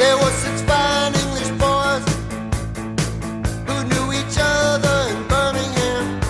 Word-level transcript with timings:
There 0.00 0.16
were 0.16 0.30
six 0.30 0.62
fine 0.62 1.12
English 1.14 1.50
boys 1.60 2.04
who 3.66 3.76
knew 3.90 4.06
each 4.18 4.36
other 4.40 4.96
in 5.12 5.28
Birmingham. 5.28 6.20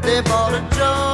They 0.00 0.22
bought 0.22 0.54
a 0.54 0.62
drum 0.74 1.13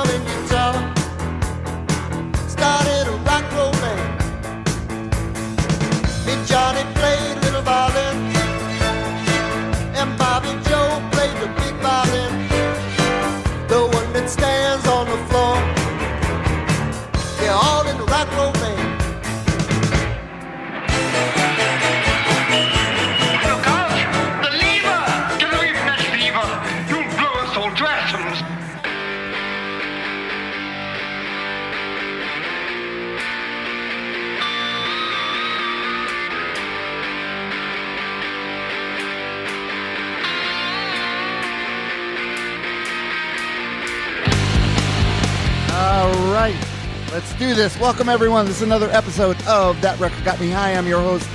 do 47.40 47.54
this. 47.54 47.80
Welcome, 47.80 48.10
everyone. 48.10 48.44
This 48.44 48.56
is 48.56 48.62
another 48.62 48.90
episode 48.90 49.42
of 49.46 49.80
That 49.80 49.98
Record 49.98 50.22
Got 50.24 50.38
Me 50.40 50.50
High. 50.50 50.74
I'm 50.74 50.86
your 50.86 51.00
host, 51.00 51.26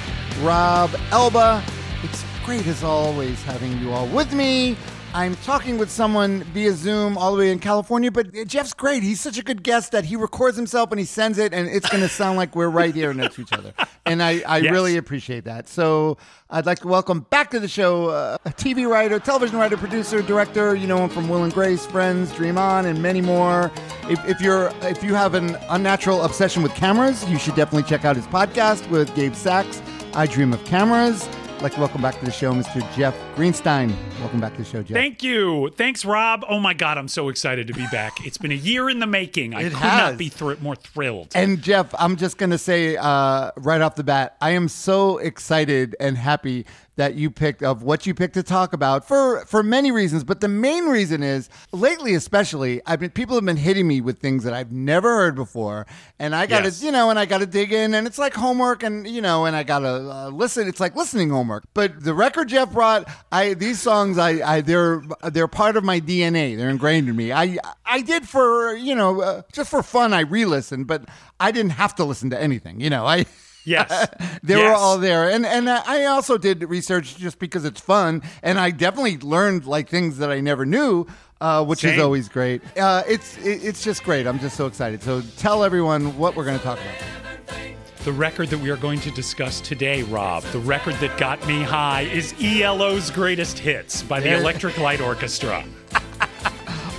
Rob 0.42 0.92
Elba. 1.09 1.64
It's 2.03 2.23
great, 2.45 2.67
as 2.67 2.84
always, 2.84 3.42
having 3.42 3.75
you 3.80 3.92
all 3.92 4.06
with 4.09 4.31
me. 4.31 4.78
I'm 5.16 5.38
talking 5.38 5.77
with 5.77 5.89
someone 5.89 6.44
via 6.44 6.73
Zoom 6.73 7.17
all 7.17 7.31
the 7.31 7.38
way 7.39 7.49
in 7.49 7.59
California, 7.59 8.11
but 8.11 8.33
Jeff's 8.47 8.73
great. 8.73 9.02
He's 9.02 9.22
such 9.22 9.38
a 9.38 9.41
good 9.44 9.63
guest 9.63 9.94
that 9.94 10.03
he 10.03 10.17
records 10.17 10.57
himself 10.57 10.91
and 10.91 10.99
he 10.99 11.05
sends 11.05 11.38
it, 11.38 11.53
and 11.53 11.69
it's 11.69 11.89
going 11.89 12.02
to 12.03 12.09
sound 12.09 12.35
like 12.38 12.53
we're 12.53 12.67
right 12.67 12.94
here 12.94 13.13
next 13.13 13.35
to 13.35 13.41
each 13.44 13.53
other. 13.53 13.73
And 14.05 14.22
I, 14.22 14.41
I 14.45 14.57
Yes. 14.57 14.73
really 14.73 14.97
appreciate 14.97 15.45
that. 15.45 15.69
So 15.69 16.17
I'd 16.49 16.66
like 16.66 16.80
to 16.80 16.89
welcome 16.89 17.22
back 17.30 17.49
to 17.52 17.61
the 17.61 17.67
show 17.69 18.09
uh, 18.09 18.38
a 18.44 18.49
TV 18.49 18.89
writer, 18.89 19.17
television 19.22 19.57
writer, 19.57 19.77
producer, 19.77 20.22
director. 20.22 20.75
You 20.75 20.85
know 20.85 20.97
him 20.97 21.09
from 21.09 21.29
Will 21.29 21.45
and 21.45 21.53
Grace, 21.53 21.85
Friends, 21.85 22.33
Dream 22.33 22.57
On, 22.57 22.85
and 22.85 23.02
many 23.02 23.22
more. 23.22 23.72
If, 24.09 24.19
if 24.27 24.41
you're 24.41 24.69
if 24.81 25.02
you 25.02 25.16
have 25.16 25.33
an 25.33 25.55
unnatural 25.69 26.23
obsession 26.23 26.61
with 26.61 26.75
cameras, 26.75 27.23
you 27.29 27.39
should 27.39 27.55
definitely 27.55 27.88
check 27.89 28.03
out 28.03 28.17
his 28.17 28.27
podcast 28.27 28.89
with 28.89 29.16
Gabe 29.16 29.33
Sachs. 29.33 29.81
I 30.13 30.27
Dream 30.27 30.52
of 30.52 30.61
Cameras. 30.66 31.25
I'd 31.56 31.61
like 31.61 31.73
to 31.75 31.80
welcome 31.80 32.02
back 32.02 32.20
to 32.20 32.25
the 32.25 32.31
show, 32.31 32.52
Mr. 32.53 32.81
Jeff 32.98 33.16
Greenstein. 33.36 33.95
Welcome 34.20 34.42
back 34.42 34.52
to 34.53 34.59
the 34.59 34.66
show, 34.66 34.84
Jeff. 34.84 34.94
Thank 34.94 35.23
you. 35.23 35.72
Thanks, 35.78 36.03
Rob. 36.03 36.44
Oh 36.50 36.59
my 36.59 36.73
God, 36.73 36.97
I'm 36.97 37.08
so 37.08 37.30
excited 37.30 37.67
to 37.67 37.73
be 37.73 37.88
back. 37.94 38.25
It's 38.25 38.38
been 38.38 38.52
a 38.52 38.56
year 38.56 38.89
in 38.89 39.00
the 39.00 39.08
making. 39.08 39.56
I 39.56 39.62
It 39.62 39.70
could 39.70 39.73
has. 39.80 40.12
not 40.12 40.17
be 40.17 40.28
thr- 40.28 40.56
more 40.62 40.75
thrilled. 40.75 41.30
And 41.34 41.62
Jeff, 41.62 41.95
I'm 41.97 42.17
just 42.17 42.38
going 42.38 42.50
to 42.50 42.58
say 42.58 42.97
uh, 42.97 43.52
right 43.56 43.80
off 43.81 43.95
the 43.95 44.03
bat, 44.03 44.36
I 44.42 44.52
am 44.52 44.67
so 44.67 45.17
excited 45.17 45.95
and 46.00 46.17
happy 46.17 46.66
that 46.97 47.15
you 47.15 47.29
picked 47.29 47.61
of 47.61 47.83
what 47.83 48.05
you 48.05 48.13
picked 48.13 48.33
to 48.35 48.43
talk 48.43 48.73
about 48.73 49.07
for 49.07 49.45
for 49.45 49.61
many 49.63 49.91
reasons, 49.91 50.23
but 50.23 50.41
the 50.41 50.47
main 50.47 50.85
reason 50.85 51.23
is 51.23 51.49
lately, 51.71 52.13
especially, 52.13 52.81
I've 52.85 52.99
been 52.99 53.09
people 53.11 53.35
have 53.35 53.45
been 53.45 53.57
hitting 53.57 53.88
me 53.88 54.01
with 54.01 54.19
things 54.19 54.43
that 54.43 54.53
I've 54.53 54.71
never 54.71 55.16
heard 55.16 55.35
before, 55.35 55.85
and 56.19 56.33
I 56.35 56.45
got 56.45 56.59
to 56.59 56.66
Yes. 56.66 56.81
you 56.83 56.91
know, 56.91 57.09
and 57.09 57.19
I 57.19 57.25
got 57.25 57.39
to 57.39 57.45
dig 57.45 57.73
in, 57.73 57.93
and 57.93 58.07
it's 58.07 58.17
like 58.17 58.33
homework, 58.33 58.83
and 58.83 59.07
you 59.07 59.21
know, 59.21 59.45
and 59.45 59.55
I 59.55 59.63
got 59.63 59.79
to 59.79 59.88
uh, 59.88 60.29
listen. 60.29 60.67
It's 60.67 60.79
like 60.79 60.95
listening 60.95 61.29
homework. 61.29 61.66
But 61.73 62.03
the 62.03 62.13
record 62.13 62.50
Jeff 62.50 62.72
brought, 62.72 63.07
I 63.31 63.53
these 63.55 63.81
songs, 63.81 64.17
I, 64.17 64.55
I 64.55 64.61
they're 64.61 65.01
they're 65.31 65.47
part 65.47 65.75
of 65.78 65.84
my 65.84 66.00
DNA. 66.00 66.55
They're 66.57 66.69
ingrained 66.69 67.09
in 67.09 67.16
me. 67.16 67.31
I 67.34 67.57
I 67.85 68.01
did 68.01 68.28
for 68.28 68.75
you 68.75 68.95
know 68.95 69.22
uh, 69.22 69.41
just 69.51 69.69
for 69.69 69.84
fun. 69.84 70.13
I 70.13 70.22
re-listened, 70.22 70.88
but 70.88 71.05
I 71.39 71.51
didn't 71.51 71.72
have 71.72 71.95
to 71.95 72.05
listen 72.05 72.29
to 72.29 72.41
anything. 72.41 72.79
You 72.79 72.89
know, 72.89 73.05
I. 73.05 73.25
Yes. 73.66 74.08
they 74.44 74.56
were 74.56 74.74
all 74.74 74.98
there, 74.98 75.30
and 75.30 75.46
and 75.46 75.70
I 75.70 76.06
also 76.06 76.38
did 76.38 76.64
research 76.64 77.18
just 77.18 77.40
because 77.40 77.66
it's 77.66 77.81
fun, 77.81 78.22
and 78.44 78.59
I 78.59 78.72
definitely 78.72 79.18
learned 79.18 79.66
like 79.66 79.90
things 79.90 80.18
that 80.20 80.31
I 80.31 80.40
never 80.40 80.66
knew, 80.66 81.08
uh, 81.42 81.66
which 81.66 81.84
is 81.84 82.00
always 82.00 82.30
great. 82.30 82.62
Uh, 82.78 83.03
it's 83.08 83.38
it's 83.40 83.84
just 83.84 84.03
great. 84.03 84.28
I'm 84.28 84.40
just 84.40 84.56
so 84.56 84.68
excited. 84.68 85.03
So 85.03 85.22
tell 85.38 85.64
everyone 85.64 86.18
what 86.18 86.36
we're 86.36 86.46
going 86.46 86.58
to 86.58 86.64
talk 86.64 86.80
about. 86.80 87.66
the 88.03 88.12
record 88.14 88.50
that 88.50 88.59
we 88.59 88.70
are 88.70 88.78
going 88.78 89.00
to 89.00 89.09
discuss 89.12 89.59
today, 89.62 90.03
Rob, 90.03 90.44
the 90.44 90.59
record 90.59 90.94
that 90.96 91.18
got 91.18 91.46
me 91.47 91.64
high, 91.64 92.02
is 92.02 92.36
ELO's 92.40 93.09
Greatest 93.09 93.58
Hits 93.58 94.03
by 94.03 94.20
the 94.20 94.38
Electric 94.38 94.78
Light 94.78 95.02
Orchestra. 95.02 95.66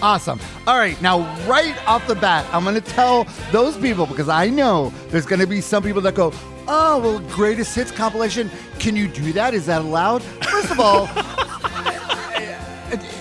Awesome. 0.03 0.39
All 0.67 0.77
right, 0.79 1.01
now 1.01 1.21
right 1.47 1.75
off 1.89 2.07
the 2.07 2.15
bat, 2.15 2.47
I'm 2.53 2.65
going 2.65 2.75
to 2.75 2.81
tell 2.83 3.25
those 3.51 3.77
people 3.79 4.07
because 4.07 4.29
I 4.29 4.49
know 4.49 4.91
there's 5.09 5.27
going 5.27 5.41
to 5.41 5.47
be 5.47 5.61
some 5.61 5.83
people 5.83 6.03
that 6.03 6.15
go, 6.15 6.33
"Oh, 6.69 6.99
well, 6.99 7.19
greatest 7.35 7.75
hits 7.75 7.91
compilation. 7.91 8.51
Can 8.79 8.95
you 8.95 9.09
do 9.09 9.33
that? 9.33 9.55
Is 9.55 9.67
that 9.67 9.81
allowed?" 9.81 10.23
First 10.23 10.71
of 10.71 10.81
all, 10.81 11.05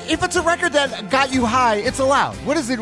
if 0.08 0.22
it's 0.22 0.35
a 0.35 0.41
record 0.41 0.74
that 0.74 1.09
got 1.09 1.34
you 1.34 1.46
high, 1.46 1.78
it's 1.78 2.00
allowed. 2.00 2.35
What 2.46 2.58
is 2.58 2.69
it? 2.69 2.78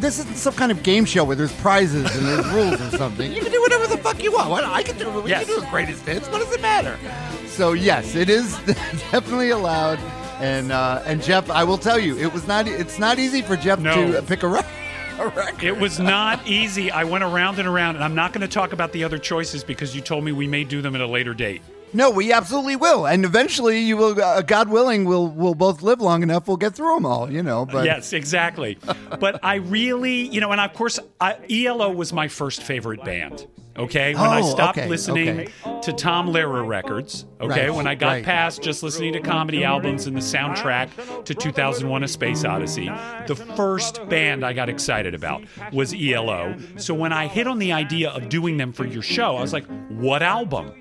This 0.00 0.18
isn't 0.18 0.36
some 0.36 0.54
kind 0.54 0.72
of 0.72 0.82
game 0.82 1.04
show 1.04 1.22
where 1.24 1.36
there's 1.36 1.52
prizes 1.60 2.14
and 2.16 2.26
there's 2.26 2.46
rules 2.48 2.80
or 2.80 2.96
something. 2.98 3.32
You 3.32 3.40
can 3.42 3.52
do 3.52 3.60
whatever 3.60 3.86
the 3.86 3.96
fuck 3.98 4.22
you 4.22 4.32
want. 4.32 4.50
What- 4.50 4.64
I 4.64 4.82
can 4.82 4.98
do. 4.98 5.08
We 5.22 5.30
Yes. 5.30 5.46
can 5.46 5.60
do 5.60 5.66
greatest 5.70 6.04
hits. 6.04 6.28
What 6.28 6.40
does 6.42 6.52
it 6.52 6.60
matter? 6.60 6.98
So 7.46 7.72
yes, 7.74 8.14
it 8.16 8.28
is 8.28 8.58
definitely 9.12 9.50
allowed. 9.50 9.98
And 10.40 10.70
uh, 10.72 11.02
and 11.06 11.22
Jeff, 11.22 11.50
I 11.50 11.64
will 11.64 11.78
tell 11.78 11.98
you, 11.98 12.16
it 12.18 12.32
was 12.32 12.46
not. 12.46 12.68
It's 12.68 12.98
not 12.98 13.18
easy 13.18 13.42
for 13.42 13.56
Jeff 13.56 13.78
No. 13.78 14.12
to 14.12 14.22
pick 14.22 14.42
a, 14.42 14.48
rec- 14.48 14.66
a 15.18 15.28
record. 15.28 15.64
It 15.64 15.78
was 15.78 15.98
not 15.98 16.46
easy. 16.46 16.90
I 16.90 17.04
went 17.04 17.24
around 17.24 17.58
and 17.58 17.66
around, 17.66 17.96
and 17.96 18.04
I'm 18.04 18.14
not 18.14 18.32
going 18.32 18.42
to 18.42 18.48
talk 18.48 18.72
about 18.72 18.92
the 18.92 19.04
other 19.04 19.18
choices 19.18 19.64
because 19.64 19.94
you 19.94 20.02
told 20.02 20.24
me 20.24 20.32
we 20.32 20.46
may 20.46 20.64
do 20.64 20.82
them 20.82 20.94
at 20.94 21.00
a 21.00 21.06
later 21.06 21.32
date. 21.32 21.62
No, 21.94 22.10
we 22.10 22.32
absolutely 22.32 22.76
will, 22.76 23.06
and 23.06 23.24
eventually 23.24 23.78
you 23.78 23.96
will. 23.96 24.20
Uh, 24.20 24.42
God 24.42 24.68
willing, 24.68 25.04
we'll 25.06 25.28
we'll 25.28 25.54
both 25.54 25.80
live 25.82 26.00
long 26.02 26.22
enough. 26.22 26.46
We'll 26.48 26.58
get 26.58 26.74
through 26.74 26.96
them 26.96 27.06
all. 27.06 27.32
You 27.32 27.42
know. 27.42 27.64
But 27.64 27.86
yes, 27.86 28.12
exactly. 28.12 28.76
but 29.18 29.40
I 29.42 29.54
really, 29.56 30.28
you 30.28 30.40
know, 30.42 30.52
and 30.52 30.60
of 30.60 30.74
course, 30.74 30.98
I, 31.18 31.36
ELO 31.48 31.90
was 31.92 32.12
my 32.12 32.28
first 32.28 32.62
favorite 32.62 33.02
band. 33.04 33.46
Okay, 33.78 34.14
when 34.14 34.24
I 34.24 34.40
Oh, 34.40 34.50
stopped 34.50 34.78
okay, 34.78 34.88
listening 34.88 35.40
okay. 35.40 35.80
to 35.82 35.92
Tom 35.92 36.28
Lehrer 36.32 36.66
records, 36.66 37.26
okay, 37.40 37.66
Right, 37.68 37.74
when 37.74 37.86
I 37.86 37.94
got 37.94 38.06
right. 38.08 38.24
past 38.24 38.62
just 38.62 38.82
listening 38.82 39.12
to 39.12 39.20
comedy 39.20 39.64
albums 39.64 40.06
and 40.06 40.16
the 40.16 40.20
soundtrack 40.20 41.24
to 41.24 41.34
2001: 41.34 42.02
A 42.04 42.08
Space 42.08 42.44
Odyssey, 42.44 42.90
the 43.26 43.36
first 43.36 44.06
band 44.08 44.44
I 44.44 44.52
got 44.52 44.68
excited 44.68 45.14
about 45.14 45.44
was 45.72 45.94
ELO. 45.94 46.56
So 46.76 46.94
when 46.94 47.12
I 47.12 47.26
hit 47.26 47.46
on 47.46 47.58
the 47.58 47.72
idea 47.72 48.10
of 48.10 48.28
doing 48.28 48.56
them 48.56 48.72
for 48.72 48.86
your 48.86 49.02
show, 49.02 49.36
I 49.36 49.40
was 49.42 49.52
like, 49.52 49.66
"What 49.90 50.22
album?" 50.22 50.72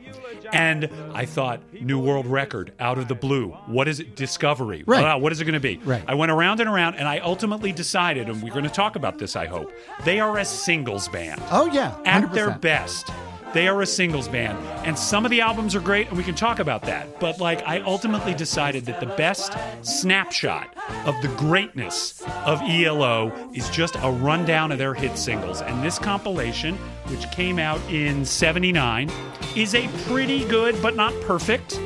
And 0.51 0.89
I 1.13 1.25
thought, 1.25 1.61
New 1.73 2.00
World 2.00 2.25
Record, 2.25 2.73
out 2.79 2.97
of 2.97 3.07
the 3.07 3.16
blue. 3.16 3.50
What 3.67 3.88
is 3.88 4.00
it? 4.00 4.16
Discovery. 4.16 4.83
Right. 4.85 5.01
Wow, 5.03 5.17
what 5.19 5.31
is 5.31 5.41
it 5.41 5.45
going 5.45 5.53
to 5.53 5.59
be? 5.59 5.78
Right. 5.78 6.03
I 6.07 6.16
went 6.16 6.31
around 6.31 6.59
and 6.59 6.69
around, 6.69 6.95
and 6.95 7.07
I 7.07 7.19
ultimately 7.19 7.72
decided, 7.72 8.29
and 8.29 8.41
we're 8.41 8.53
going 8.53 8.63
to 8.63 8.69
talk 8.69 8.95
about 8.95 9.17
this, 9.17 9.35
I 9.35 9.45
hope. 9.45 9.72
They 10.03 10.19
are 10.19 10.38
a 10.38 10.45
singles 10.45 11.07
band. 11.07 11.41
oh 11.51 11.66
yeah, 11.72 11.97
At 12.05 12.31
their 12.34 12.51
best, 12.51 13.09
they 13.55 13.69
are 13.69 13.81
a 13.81 13.85
singles 13.88 14.27
band. 14.27 14.57
And 14.85 14.99
some 14.99 15.23
of 15.25 15.31
the 15.31 15.39
albums 15.39 15.75
are 15.75 15.79
great, 15.79 16.09
and 16.09 16.17
we 16.17 16.23
can 16.25 16.35
talk 16.35 16.59
about 16.59 16.81
that. 16.83 17.21
But, 17.21 17.39
like, 17.39 17.66
I 17.66 17.79
ultimately 17.79 18.33
decided 18.33 18.85
that 18.85 18.99
the 18.99 19.05
best 19.16 19.53
snapshot 19.81 20.75
of 21.05 21.16
the 21.21 21.29
greatness 21.29 22.21
of 22.45 22.61
ELO 22.61 23.31
is 23.53 23.69
just 23.69 23.96
a 23.96 24.11
rundown 24.11 24.73
of 24.73 24.78
their 24.78 24.93
hit 24.93 25.17
singles. 25.17 25.61
And 25.61 25.81
this 25.81 25.97
compilation, 25.97 26.75
which 27.07 27.31
came 27.31 27.57
out 27.57 27.79
in 27.90 28.25
79, 28.25 29.09
is 29.55 29.73
a 29.73 29.87
pretty 30.05 30.43
good, 30.49 30.79
but 30.81 30.97
not 30.97 31.13
perfect 31.22 31.79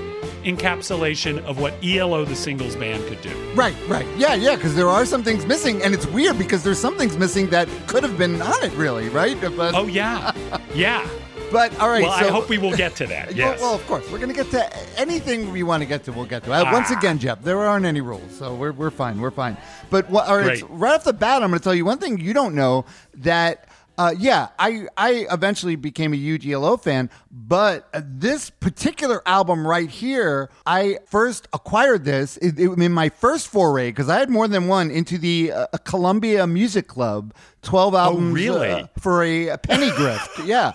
encapsulation 0.43 1.43
of 1.43 1.59
what 1.59 1.73
ELO, 1.83 2.25
the 2.25 2.35
singles 2.35 2.75
band, 2.75 3.05
could 3.07 3.21
do. 3.21 3.53
Right, 3.53 3.75
right. 3.87 4.07
Yeah, 4.17 4.33
yeah, 4.35 4.55
because 4.55 4.73
there 4.75 4.87
are 4.87 5.05
some 5.05 5.23
things 5.23 5.45
missing, 5.45 5.83
and 5.83 5.93
it's 5.93 6.07
weird 6.07 6.37
because 6.39 6.63
there's 6.63 6.79
some 6.79 6.97
things 6.97 7.17
missing 7.17 7.49
that 7.51 7.67
could 7.87 8.03
have 8.03 8.17
been 8.17 8.41
on 8.41 8.63
it, 8.63 8.73
really, 8.73 9.09
right? 9.09 9.39
But, 9.39 9.75
Oh, 9.75 9.85
yeah. 9.87 10.31
Yeah. 10.73 11.07
But 11.51 11.77
all 11.79 11.89
right. 11.89 12.03
Well, 12.03 12.19
so, 12.19 12.27
I 12.27 12.31
hope 12.31 12.49
we 12.49 12.57
will 12.57 12.75
get 12.75 12.95
to 12.97 13.07
that. 13.07 13.35
Yes. 13.39 13.61
Well, 13.61 13.75
of 13.75 13.85
course, 13.87 14.03
we're 14.11 14.17
going 14.19 14.29
to 14.29 14.35
get 14.35 14.49
to 14.51 14.99
anything 14.99 15.51
we 15.51 15.63
want 15.63 15.81
to 15.81 15.87
get 15.87 16.03
to. 16.05 16.11
We'll 16.11 16.25
get 16.25 16.43
to. 16.45 16.51
Uh, 16.53 16.71
Once 16.71 16.87
Ah. 16.89 16.97
again, 16.97 17.19
Jeff, 17.19 17.41
there 17.43 17.59
aren't 17.59 17.85
any 17.85 18.01
rules, 18.01 18.35
so 18.37 18.53
we're, 18.55 18.71
we're 18.73 18.89
fine. 18.91 19.19
We're 19.21 19.31
fine. 19.31 19.55
But 19.89 20.09
what, 20.09 20.27
all 20.27 20.37
right, 20.37 20.43
Great. 20.45 20.59
so 20.59 20.67
right 20.67 20.95
off 20.95 21.03
the 21.03 21.13
bat, 21.13 21.41
I'm 21.43 21.49
going 21.49 21.59
to 21.59 21.63
tell 21.63 21.75
you 21.75 21.85
one 21.85 21.97
thing 21.99 22.19
you 22.19 22.33
don't 22.33 22.55
know 22.55 22.85
that 23.15 23.65
Uh, 23.99 24.13
yeah, 24.17 24.47
I 24.57 24.87
I 24.95 25.27
eventually 25.29 25.75
became 25.75 26.13
a 26.13 26.15
huge 26.15 26.47
ELO 26.47 26.77
fan, 26.77 27.09
but 27.29 27.89
this 27.93 28.49
particular 28.49 29.21
album 29.25 29.67
right 29.67 29.89
here, 29.89 30.49
I 30.65 30.99
first 31.11 31.49
acquired 31.51 32.05
this 32.05 32.37
in, 32.37 32.81
in 32.81 32.93
my 32.93 33.09
first 33.09 33.49
foray 33.49 33.89
because 33.91 34.07
I 34.07 34.17
had 34.19 34.29
more 34.29 34.47
than 34.47 34.69
one 34.69 34.89
into 34.89 35.17
the 35.17 35.51
uh, 35.51 35.67
Columbia 35.83 36.47
Music 36.47 36.87
Club. 36.87 37.33
12 37.61 37.95
albums 37.95 38.33
really? 38.33 38.69
uh, 38.71 38.87
for 38.99 39.23
a 39.23 39.57
penny 39.57 39.89
grift. 39.89 40.45
yeah. 40.45 40.71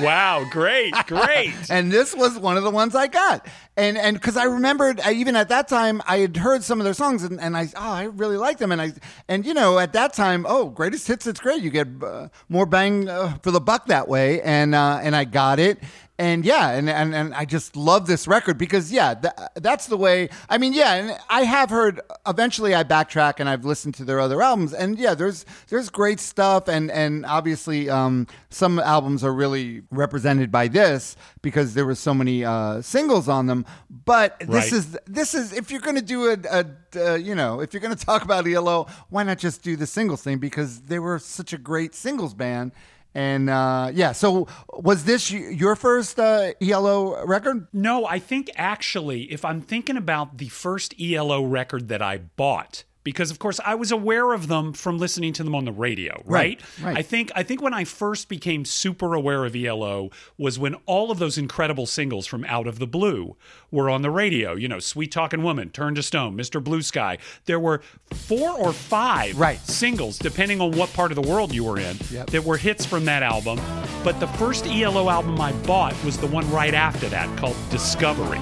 Wow, 0.00 0.46
great, 0.50 0.94
great. 1.06 1.52
and 1.68 1.90
this 1.90 2.14
was 2.14 2.38
one 2.38 2.56
of 2.56 2.62
the 2.62 2.70
ones 2.70 2.94
I 2.94 3.06
got. 3.08 3.46
And 3.76 3.96
and 3.96 4.16
because 4.16 4.36
I 4.36 4.44
remembered 4.44 5.00
uh, 5.00 5.10
even 5.10 5.36
at 5.36 5.48
that 5.50 5.68
time 5.68 6.02
I 6.06 6.18
had 6.18 6.36
heard 6.36 6.64
some 6.64 6.80
of 6.80 6.84
their 6.84 6.94
songs 6.94 7.22
and, 7.22 7.40
and 7.40 7.56
I 7.56 7.68
oh 7.76 7.90
I 7.90 8.04
really 8.04 8.36
like 8.36 8.58
them 8.58 8.72
and 8.72 8.80
I 8.80 8.92
and 9.28 9.46
you 9.46 9.54
know 9.54 9.78
at 9.78 9.92
that 9.92 10.12
time 10.14 10.46
oh 10.48 10.66
greatest 10.66 11.06
hits 11.06 11.26
it's 11.26 11.38
great 11.40 11.62
you 11.62 11.70
get 11.70 11.86
uh, 12.02 12.28
more 12.48 12.66
bang 12.66 13.08
uh, 13.08 13.38
for 13.42 13.52
the 13.52 13.60
buck 13.60 13.86
that 13.86 14.08
way 14.08 14.42
and 14.42 14.74
uh, 14.74 14.98
and 15.00 15.14
I 15.14 15.24
got 15.24 15.60
it 15.60 15.78
and 16.18 16.44
yeah, 16.44 16.70
and, 16.70 16.90
and 16.90 17.14
and 17.14 17.32
I 17.32 17.44
just 17.44 17.76
love 17.76 18.06
this 18.08 18.26
record 18.26 18.58
because 18.58 18.90
yeah, 18.90 19.14
th- 19.14 19.32
that's 19.54 19.86
the 19.86 19.96
way. 19.96 20.28
I 20.48 20.58
mean, 20.58 20.72
yeah, 20.72 20.94
and 20.94 21.18
I 21.30 21.42
have 21.42 21.70
heard. 21.70 22.00
Eventually, 22.26 22.74
I 22.74 22.82
backtrack 22.82 23.34
and 23.38 23.48
I've 23.48 23.64
listened 23.64 23.94
to 23.96 24.04
their 24.04 24.18
other 24.18 24.42
albums, 24.42 24.72
and 24.74 24.98
yeah, 24.98 25.14
there's 25.14 25.46
there's 25.68 25.90
great 25.90 26.18
stuff, 26.18 26.66
and 26.68 26.90
and 26.90 27.24
obviously, 27.24 27.88
um, 27.88 28.26
some 28.50 28.80
albums 28.80 29.22
are 29.22 29.32
really 29.32 29.82
represented 29.90 30.50
by 30.50 30.66
this 30.66 31.16
because 31.40 31.74
there 31.74 31.86
were 31.86 31.94
so 31.94 32.12
many 32.12 32.44
uh, 32.44 32.82
singles 32.82 33.28
on 33.28 33.46
them. 33.46 33.64
But 33.88 34.40
this 34.40 34.48
Right. 34.48 34.72
is 34.72 34.98
this 35.06 35.34
is 35.34 35.52
if 35.52 35.70
you're 35.70 35.80
going 35.80 35.96
to 35.96 36.02
do 36.02 36.30
a, 36.30 36.36
a 36.50 37.12
uh, 37.12 37.14
you 37.14 37.34
know 37.36 37.60
if 37.60 37.72
you're 37.72 37.80
going 37.80 37.94
to 37.96 38.04
talk 38.06 38.22
about 38.22 38.46
ELO, 38.48 38.86
why 39.08 39.22
not 39.22 39.38
just 39.38 39.62
do 39.62 39.76
the 39.76 39.86
singles 39.86 40.22
thing 40.22 40.38
because 40.38 40.80
they 40.82 40.98
were 40.98 41.18
such 41.20 41.52
a 41.52 41.58
great 41.58 41.94
singles 41.94 42.34
band. 42.34 42.72
And 43.14 43.50
uh, 43.50 43.90
yeah, 43.92 44.12
so 44.12 44.46
was 44.72 45.04
this 45.04 45.30
your 45.30 45.76
first 45.76 46.18
uh, 46.20 46.52
ELO 46.60 47.24
record? 47.24 47.66
No, 47.72 48.06
I 48.06 48.18
think 48.18 48.50
actually, 48.56 49.32
if 49.32 49.44
I'm 49.44 49.60
thinking 49.60 49.96
about 49.96 50.38
the 50.38 50.48
first 50.48 50.94
ELO 51.00 51.42
record 51.42 51.88
that 51.88 52.02
I 52.02 52.18
bought, 52.18 52.84
because 53.08 53.30
of 53.30 53.38
course 53.38 53.58
I 53.64 53.74
was 53.74 53.90
aware 53.90 54.34
of 54.34 54.48
them 54.48 54.74
from 54.74 54.98
listening 54.98 55.32
to 55.32 55.42
them 55.42 55.54
on 55.54 55.64
the 55.64 55.72
radio, 55.72 56.22
right? 56.26 56.60
Right, 56.82 56.84
right. 56.84 56.98
I 56.98 57.00
think 57.02 57.32
I 57.34 57.42
think 57.42 57.62
when 57.62 57.72
I 57.72 57.84
first 57.84 58.28
became 58.28 58.66
super 58.66 59.14
aware 59.14 59.46
of 59.46 59.56
ELO 59.56 60.10
was 60.36 60.58
when 60.58 60.74
all 60.84 61.10
of 61.10 61.18
those 61.18 61.38
incredible 61.38 61.86
singles 61.86 62.26
from 62.26 62.44
Out 62.44 62.66
of 62.66 62.78
the 62.78 62.86
Blue 62.86 63.34
were 63.70 63.88
on 63.88 64.02
the 64.02 64.10
radio. 64.10 64.54
You 64.54 64.68
know, 64.68 64.78
Sweet 64.78 65.10
Talking 65.10 65.42
Woman, 65.42 65.70
Turn 65.70 65.94
to 65.94 66.02
Stone, 66.02 66.36
Mr. 66.36 66.62
Blue 66.62 66.82
Sky. 66.82 67.16
There 67.46 67.58
were 67.58 67.80
four 68.12 68.50
or 68.50 68.74
five 68.74 69.38
Right. 69.38 69.58
singles, 69.60 70.18
depending 70.18 70.60
on 70.60 70.72
what 70.72 70.92
part 70.92 71.10
of 71.10 71.16
the 71.16 71.26
world 71.26 71.54
you 71.54 71.64
were 71.64 71.78
in, 71.78 71.96
Yep. 72.10 72.28
that 72.30 72.44
were 72.44 72.58
hits 72.58 72.84
from 72.84 73.06
that 73.06 73.22
album. 73.22 73.58
But 74.04 74.20
the 74.20 74.28
first 74.28 74.66
ELO 74.66 75.08
album 75.08 75.40
I 75.40 75.52
bought 75.66 75.94
was 76.04 76.18
the 76.18 76.26
one 76.26 76.48
right 76.50 76.74
after 76.74 77.08
that 77.08 77.34
called 77.38 77.56
Discovery. 77.70 78.40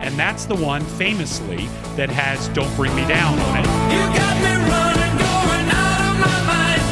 And 0.00 0.14
that's 0.18 0.46
the 0.46 0.54
one 0.56 0.82
famously 0.96 1.68
that 1.96 2.08
has 2.10 2.48
Don't 2.48 2.74
Bring 2.76 2.94
Me 2.96 3.06
Down 3.06 3.38
on 3.38 3.56
it. 3.58 3.97
You 3.98 4.04
got 4.14 4.36
me 4.38 4.52
running, 4.70 5.14
going 5.18 5.66
out 5.74 6.00
of 6.06 6.14
my 6.22 6.38
mind. 6.46 6.82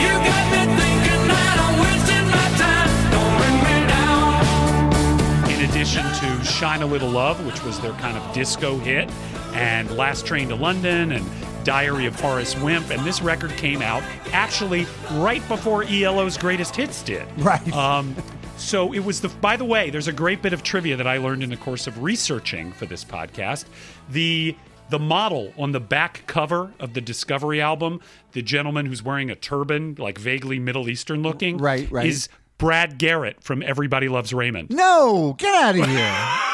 You 0.00 0.12
got 0.24 0.44
me 0.52 0.62
thinking 0.80 1.22
that 1.28 1.56
I'm 1.60 1.74
wasting 1.84 2.26
my 2.32 2.48
time. 2.56 2.90
Don't 3.12 3.34
bring 3.36 3.56
me 3.68 3.76
down. 3.92 5.52
In 5.52 5.68
addition 5.68 6.04
to 6.04 6.44
Shine 6.44 6.80
a 6.80 6.86
Little 6.86 7.10
Love, 7.10 7.44
which 7.44 7.62
was 7.62 7.78
their 7.80 7.92
kind 7.92 8.16
of 8.16 8.34
disco 8.34 8.78
hit, 8.78 9.10
and 9.52 9.90
Last 9.96 10.24
Train 10.24 10.48
to 10.48 10.54
London 10.54 11.12
and 11.12 11.24
Diary 11.64 12.06
of 12.06 12.18
Horace 12.18 12.56
Wimp. 12.56 12.90
And 12.90 13.04
this 13.04 13.20
record 13.20 13.50
came 13.52 13.82
out 13.82 14.02
actually 14.32 14.86
right 15.12 15.46
before 15.46 15.84
ELO's 15.84 16.38
greatest 16.38 16.74
hits 16.74 17.02
did. 17.02 17.26
Right. 17.38 17.70
Um, 17.72 18.16
so 18.56 18.92
it 18.92 19.00
was 19.00 19.20
the. 19.20 19.28
By 19.28 19.56
the 19.56 19.64
way, 19.64 19.90
there's 19.90 20.08
a 20.08 20.12
great 20.12 20.40
bit 20.40 20.52
of 20.52 20.62
trivia 20.62 20.96
that 20.96 21.06
I 21.06 21.18
learned 21.18 21.42
in 21.42 21.50
the 21.50 21.56
course 21.56 21.86
of 21.86 22.02
researching 22.02 22.72
for 22.72 22.86
this 22.86 23.04
podcast. 23.04 23.64
The 24.10 24.56
the 24.90 24.98
model 24.98 25.52
on 25.58 25.72
the 25.72 25.80
back 25.80 26.24
cover 26.26 26.72
of 26.78 26.94
the 26.94 27.00
Discovery 27.00 27.60
album, 27.60 28.00
the 28.32 28.42
gentleman 28.42 28.86
who's 28.86 29.02
wearing 29.02 29.30
a 29.30 29.34
turban, 29.34 29.94
like 29.98 30.18
vaguely 30.18 30.58
Middle 30.58 30.88
Eastern 30.88 31.22
looking, 31.22 31.58
Right, 31.58 31.90
right. 31.90 32.06
is 32.06 32.28
Brad 32.58 32.98
Garrett 32.98 33.42
from 33.42 33.62
Everybody 33.62 34.08
Loves 34.08 34.32
Raymond. 34.34 34.70
No, 34.70 35.34
get 35.38 35.54
out 35.54 35.78
of 35.78 35.86
here. 35.88 36.28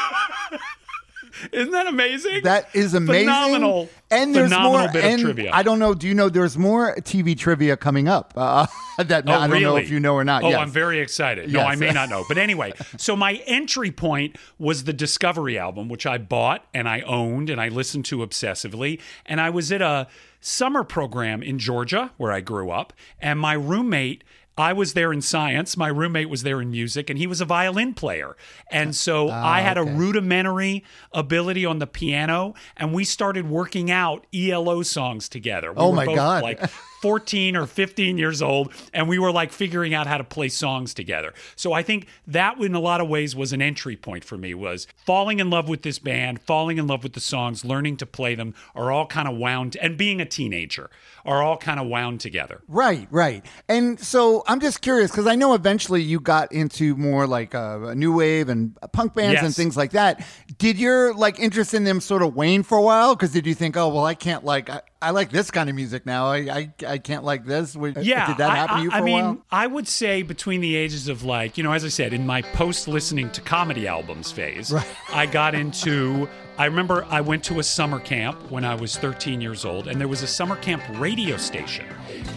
Isn't 1.51 1.71
that 1.71 1.87
amazing? 1.87 2.43
That 2.43 2.69
is 2.73 2.93
amazing. 2.93 3.27
Phenomenal. 3.27 3.89
And 4.11 4.33
there's 4.33 4.49
phenomenal 4.51 4.79
more. 4.87 4.91
bit 4.91 5.03
and 5.03 5.13
of 5.15 5.21
trivia. 5.21 5.51
I 5.53 5.63
don't 5.63 5.79
know. 5.79 5.93
Do 5.93 6.07
you 6.07 6.13
know 6.15 6.29
there's 6.29 6.57
more 6.57 6.95
TV 6.97 7.37
trivia 7.37 7.77
coming 7.77 8.07
up? 8.07 8.33
Uh, 8.35 8.65
that 8.97 9.29
Oh, 9.29 9.31
I 9.33 9.47
don't 9.47 9.61
know 9.61 9.75
if 9.77 9.89
you 9.89 9.99
know 9.99 10.13
or 10.15 10.23
not. 10.23 10.43
Oh, 10.43 10.49
Yes. 10.49 10.59
I'm 10.59 10.69
very 10.71 10.99
excited. 10.99 11.51
No, 11.51 11.59
Yes. 11.59 11.69
I 11.69 11.75
may 11.75 11.91
not 11.91 12.09
know. 12.11 12.23
But 12.27 12.37
anyway, 12.37 12.73
so 12.97 13.15
my 13.15 13.33
entry 13.45 13.91
point 13.91 14.37
was 14.57 14.85
the 14.85 14.93
Discovery 14.93 15.57
album, 15.57 15.89
which 15.89 16.05
I 16.05 16.17
bought 16.17 16.65
and 16.73 16.89
I 16.89 17.01
owned 17.01 17.49
and 17.49 17.61
I 17.61 17.69
listened 17.69 18.05
to 18.05 18.17
obsessively. 18.17 18.99
And 19.25 19.39
I 19.39 19.49
was 19.49 19.71
at 19.71 19.81
a 19.81 20.07
summer 20.41 20.83
program 20.83 21.43
in 21.43 21.59
Georgia 21.59 22.11
where 22.17 22.31
I 22.31 22.41
grew 22.41 22.71
up, 22.71 22.93
and 23.19 23.39
my 23.39 23.53
roommate. 23.53 24.23
I 24.59 24.73
was 24.73 24.93
there 24.93 25.13
in 25.13 25.21
science. 25.21 25.77
My 25.77 25.87
roommate 25.87 26.29
was 26.29 26.43
there 26.43 26.61
in 26.61 26.69
music, 26.69 27.09
and 27.09 27.17
he 27.17 27.25
was 27.27 27.39
a 27.41 27.45
violin 27.45 27.93
player. 27.93 28.35
And 28.69 28.95
so 28.95 29.29
I 29.29 29.61
had 29.61 29.77
Ah, 29.77 29.81
okay. 29.81 29.91
a 29.91 29.93
rudimentary 29.95 30.83
ability 31.13 31.65
on 31.65 31.79
the 31.79 31.87
piano, 31.87 32.53
and 32.77 32.93
we 32.93 33.05
started 33.05 33.49
working 33.49 33.89
out 33.89 34.27
ELO 34.33 34.83
songs 34.83 35.29
together. 35.29 35.71
We 35.71 35.77
Oh 35.79 35.91
my 35.93 36.05
God. 36.05 36.43
Like 36.43 36.59
14 37.01 37.55
or 37.55 37.65
15 37.65 38.17
years 38.17 38.41
old 38.41 38.71
and 38.93 39.07
we 39.07 39.19
were 39.19 39.31
like 39.31 39.51
figuring 39.51 39.93
out 39.93 40.07
how 40.07 40.17
to 40.17 40.23
play 40.23 40.49
songs 40.49 40.93
together 40.93 41.33
so 41.55 41.73
i 41.73 41.81
think 41.83 42.07
that 42.27 42.57
in 42.59 42.75
a 42.75 42.79
lot 42.79 43.01
of 43.01 43.07
ways 43.07 43.35
was 43.35 43.53
an 43.53 43.61
entry 43.61 43.95
point 43.95 44.23
for 44.23 44.37
me 44.37 44.53
was 44.53 44.87
falling 45.05 45.39
in 45.39 45.49
love 45.49 45.67
with 45.69 45.81
this 45.83 45.99
band 45.99 46.41
falling 46.41 46.77
in 46.77 46.87
love 46.87 47.03
with 47.03 47.13
the 47.13 47.19
songs 47.19 47.63
learning 47.65 47.97
to 47.97 48.05
play 48.05 48.35
them 48.35 48.53
are 48.75 48.91
all 48.91 49.05
kind 49.05 49.27
of 49.27 49.35
wound 49.37 49.77
and 49.81 49.97
being 49.97 50.19
a 50.21 50.25
teenager 50.25 50.89
are 51.25 51.43
all 51.43 51.57
kind 51.57 51.79
of 51.79 51.87
wound 51.87 52.19
together 52.19 52.61
Right, 52.67 53.07
right. 53.11 53.45
And 53.67 53.99
so 53.99 54.43
I'm 54.47 54.59
just 54.59 54.81
curious 54.81 55.11
because 55.11 55.27
I 55.27 55.35
know 55.35 55.53
eventually 55.53 56.01
you 56.01 56.19
got 56.19 56.51
into 56.51 56.95
more 56.95 57.27
like 57.27 57.53
a 57.53 57.93
new 57.95 58.15
wave 58.15 58.47
and 58.47 58.77
punk 58.93 59.15
bands 59.15 59.41
and 59.41 59.55
things 59.55 59.75
like 59.75 59.91
that. 59.91 60.25
Did 60.57 60.77
your 60.77 61.13
like 61.13 61.39
interest 61.39 61.73
in 61.73 61.83
them 61.83 61.99
sort 61.99 62.21
of 62.21 62.35
wane 62.35 62.63
for 62.63 62.77
a 62.77 62.81
while? 62.81 63.15
Because 63.15 63.31
did 63.31 63.45
you 63.45 63.53
think, 63.55 63.75
oh 63.75 63.89
well, 63.89 64.05
I 64.05 64.13
can't 64.13 64.45
like 64.45 64.69
I, 64.69 64.81
I 65.01 65.11
like 65.11 65.31
this 65.31 65.49
kind 65.49 65.69
of 65.69 65.75
music 65.77 66.05
now. 66.05 66.27
I 66.27 66.37
I, 66.37 66.73
I 66.87 66.97
can't 66.97 67.23
like 67.23 67.45
this. 67.45 67.75
Yeah 67.75 68.27
did 68.27 68.37
that 68.37 68.49
happen 68.55 68.75
I, 68.75 68.79
to 68.79 68.83
you 68.83 68.89
for 68.89 68.95
I 68.97 68.99
a 68.99 69.03
mean 69.03 69.23
while? 69.25 69.45
i 69.51 69.65
would 69.65 69.87
say 69.87 70.21
between 70.23 70.59
the 70.61 70.75
ages 70.75 71.07
of 71.07 71.23
like 71.23 71.57
you 71.57 71.63
know 71.63 71.71
as 71.71 71.85
i 71.85 71.87
said 71.87 72.13
in 72.13 72.25
my 72.25 72.41
post 72.41 72.87
listening 72.87 73.29
to 73.31 73.41
comedy 73.41 73.87
albums 73.87 74.31
phase 74.31 74.71
Right. 74.71 74.85
i 75.13 75.25
got 75.25 75.55
into 75.55 76.27
i 76.57 76.65
remember 76.65 77.05
i 77.09 77.21
went 77.21 77.43
to 77.45 77.59
a 77.59 77.63
summer 77.63 77.99
camp 77.99 78.51
when 78.51 78.65
i 78.65 78.75
was 78.75 78.97
13 78.97 79.39
years 79.41 79.63
old 79.65 79.87
and 79.87 79.99
there 80.01 80.07
was 80.09 80.21
a 80.21 80.27
summer 80.27 80.57
camp 80.57 80.83
radio 80.99 81.37
station 81.37 81.85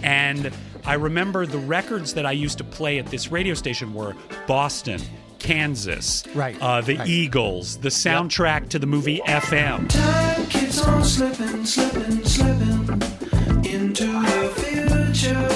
and 0.03 0.51
i 0.85 0.95
remember 0.95 1.47
the 1.47 1.59
records 1.59 2.15
that 2.15 2.25
i 2.27 2.33
used 2.33 2.59
to 2.59 2.65
play 2.65 2.99
at 2.99 3.07
this 3.07 3.31
radio 3.33 3.55
station 3.55 3.93
were 3.93 4.15
boston 4.47 5.01
Kansas, 5.43 6.23
Right, 6.35 6.57
Uh, 6.61 6.81
the 6.81 6.97
right. 6.97 7.09
Eagles, 7.09 7.79
the 7.79 7.89
soundtrack 7.89 8.69
to 8.71 8.79
the 8.79 8.87
movie 8.87 9.21
FM. 9.27 9.89
Time 9.89 10.47
keeps 10.47 10.81
on 10.87 11.05
slipping, 11.05 11.65
slipping, 11.67 12.25
slipping 12.25 13.03
into 13.65 14.07
the 14.07 14.53
future. 14.57 15.49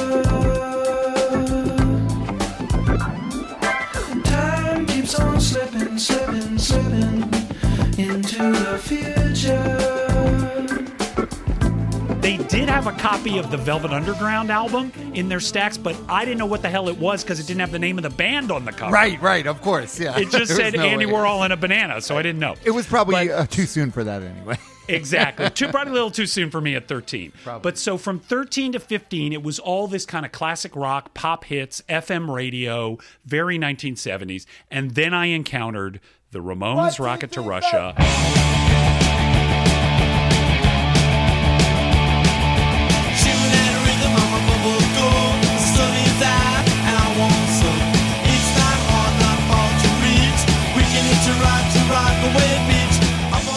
Time 4.24 4.86
keeps 4.86 5.14
on 5.18 5.40
slipping, 5.40 5.98
slipping, 5.98 6.58
slipping 6.58 7.22
into 7.98 8.52
the 8.52 8.78
future. 8.82 9.15
Did 12.56 12.70
have 12.70 12.86
a 12.86 12.92
copy 12.92 13.36
of 13.36 13.50
the 13.50 13.56
Velvet 13.58 13.90
Underground 13.90 14.50
album 14.50 14.90
in 15.12 15.28
their 15.28 15.40
stacks, 15.40 15.76
but 15.76 15.94
I 16.08 16.24
didn't 16.24 16.38
know 16.38 16.46
what 16.46 16.62
the 16.62 16.70
hell 16.70 16.88
it 16.88 16.96
was 16.96 17.22
because 17.22 17.38
it 17.38 17.46
didn't 17.46 17.60
have 17.60 17.70
the 17.70 17.78
name 17.78 17.98
of 17.98 18.02
the 18.02 18.08
band 18.08 18.50
on 18.50 18.64
the 18.64 18.72
cover. 18.72 18.92
Right, 18.92 19.20
right. 19.20 19.46
Of 19.46 19.60
course, 19.60 20.00
yeah. 20.00 20.18
It 20.18 20.30
just 20.30 20.56
said 20.56 20.72
no 20.72 20.82
Andy 20.82 21.04
way. 21.04 21.12
Warhol 21.12 21.44
and 21.44 21.52
a 21.52 21.56
banana, 21.58 22.00
so 22.00 22.16
I 22.16 22.22
didn't 22.22 22.38
know. 22.40 22.54
It 22.64 22.70
was 22.70 22.86
probably 22.86 23.28
But- 23.28 23.34
uh, 23.34 23.46
too 23.46 23.66
soon 23.66 23.90
for 23.90 24.04
that 24.04 24.22
anyway. 24.22 24.56
exactly. 24.88 25.50
Too 25.50 25.68
probably 25.68 25.90
a 25.90 25.94
little 25.94 26.10
too 26.10 26.24
soon 26.24 26.50
for 26.50 26.62
me 26.62 26.74
at 26.74 26.88
13. 26.88 27.34
But 27.60 27.76
so 27.76 27.98
from 27.98 28.20
13 28.20 28.72
to 28.72 28.80
15, 28.80 29.34
it 29.34 29.42
was 29.42 29.58
all 29.58 29.86
this 29.86 30.06
kind 30.06 30.24
of 30.24 30.32
classic 30.32 30.74
rock, 30.74 31.12
pop 31.12 31.44
hits, 31.44 31.82
FM 31.90 32.34
radio, 32.34 32.96
very 33.26 33.58
1970s. 33.58 34.46
And 34.70 34.92
then 34.92 35.12
I 35.12 35.26
encountered 35.26 36.00
the 36.30 36.38
Ramones 36.38 36.98
Rocket 36.98 37.32
to 37.32 37.42
Russia. 37.42 38.55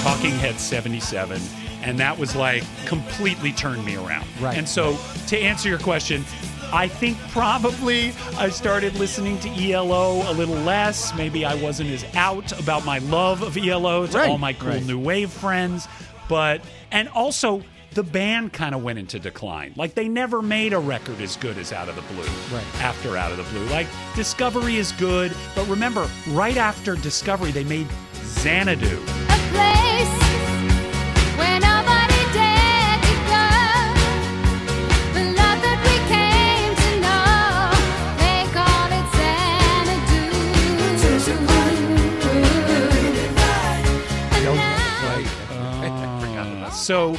Talking 0.04 0.32
Heads 0.32 0.62
77, 0.62 1.42
and 1.84 2.00
that 2.00 2.18
was 2.18 2.36
like 2.36 2.64
completely 2.86 3.52
turned 3.52 3.86
me 3.86 3.96
around. 3.96 4.26
Right. 4.42 4.58
And 4.58 4.68
so, 4.68 4.98
to 5.28 5.38
answer 5.38 5.70
your 5.70 5.80
question, 5.80 6.24
I 6.72 6.88
think 6.88 7.18
probably 7.30 8.14
I 8.38 8.50
started 8.50 8.96
listening 8.96 9.40
to 9.40 9.50
ELO 9.50 10.30
a 10.30 10.34
little 10.34 10.56
less. 10.56 11.16
Maybe 11.16 11.46
I 11.46 11.56
wasn't 11.56 11.90
as 11.90 12.06
out 12.16 12.58
about 12.60 12.86
my 12.86 13.00
love 13.00 13.42
of 13.42 13.58
ELO 13.58 14.08
to 14.08 14.18
Right, 14.18 14.30
all 14.30 14.38
my 14.38 14.54
cool 14.54 14.70
right. 14.70 14.86
new 14.86 15.00
wave 15.00 15.32
friends. 15.32 15.88
But, 16.28 16.62
and 16.92 17.10
also, 17.10 17.64
the 17.94 18.04
band 18.04 18.54
kind 18.54 18.76
of 18.76 18.84
went 18.84 19.00
into 19.00 19.18
decline. 19.20 19.74
Like, 19.76 19.96
they 19.96 20.08
never 20.08 20.42
made 20.44 20.74
a 20.74 20.80
record 20.80 21.20
as 21.22 21.36
good 21.38 21.58
as 21.58 21.74
Out 21.74 21.90
of 21.90 21.96
the 21.96 22.04
Blue 22.04 22.24
Right. 22.56 22.64
after 22.82 23.18
Out 23.18 23.32
of 23.32 23.38
the 23.38 23.44
Blue. 23.46 23.66
Like, 23.66 23.88
Discovery 24.16 24.76
is 24.78 24.92
good, 24.94 25.34
but 25.56 25.68
remember, 25.68 26.08
right 26.30 26.58
after 26.58 26.96
Discovery, 26.96 27.50
they 27.52 27.64
made 27.64 27.88
Xanadu. 28.30 28.86
A 28.86 29.38
place 29.52 30.16
where 31.38 31.60
nobody 31.60 32.22
dared 32.34 33.02
to 33.04 33.16
go. 33.28 33.48
The 35.14 35.24
love 35.36 35.60
that 35.66 35.80
we 35.84 35.96
came 36.08 36.72
to 36.84 36.90
know, 37.04 37.74
they 38.22 38.40
call 38.54 38.88
it 38.94 39.08
Xanadu. 39.18 40.24
So, 46.72 47.18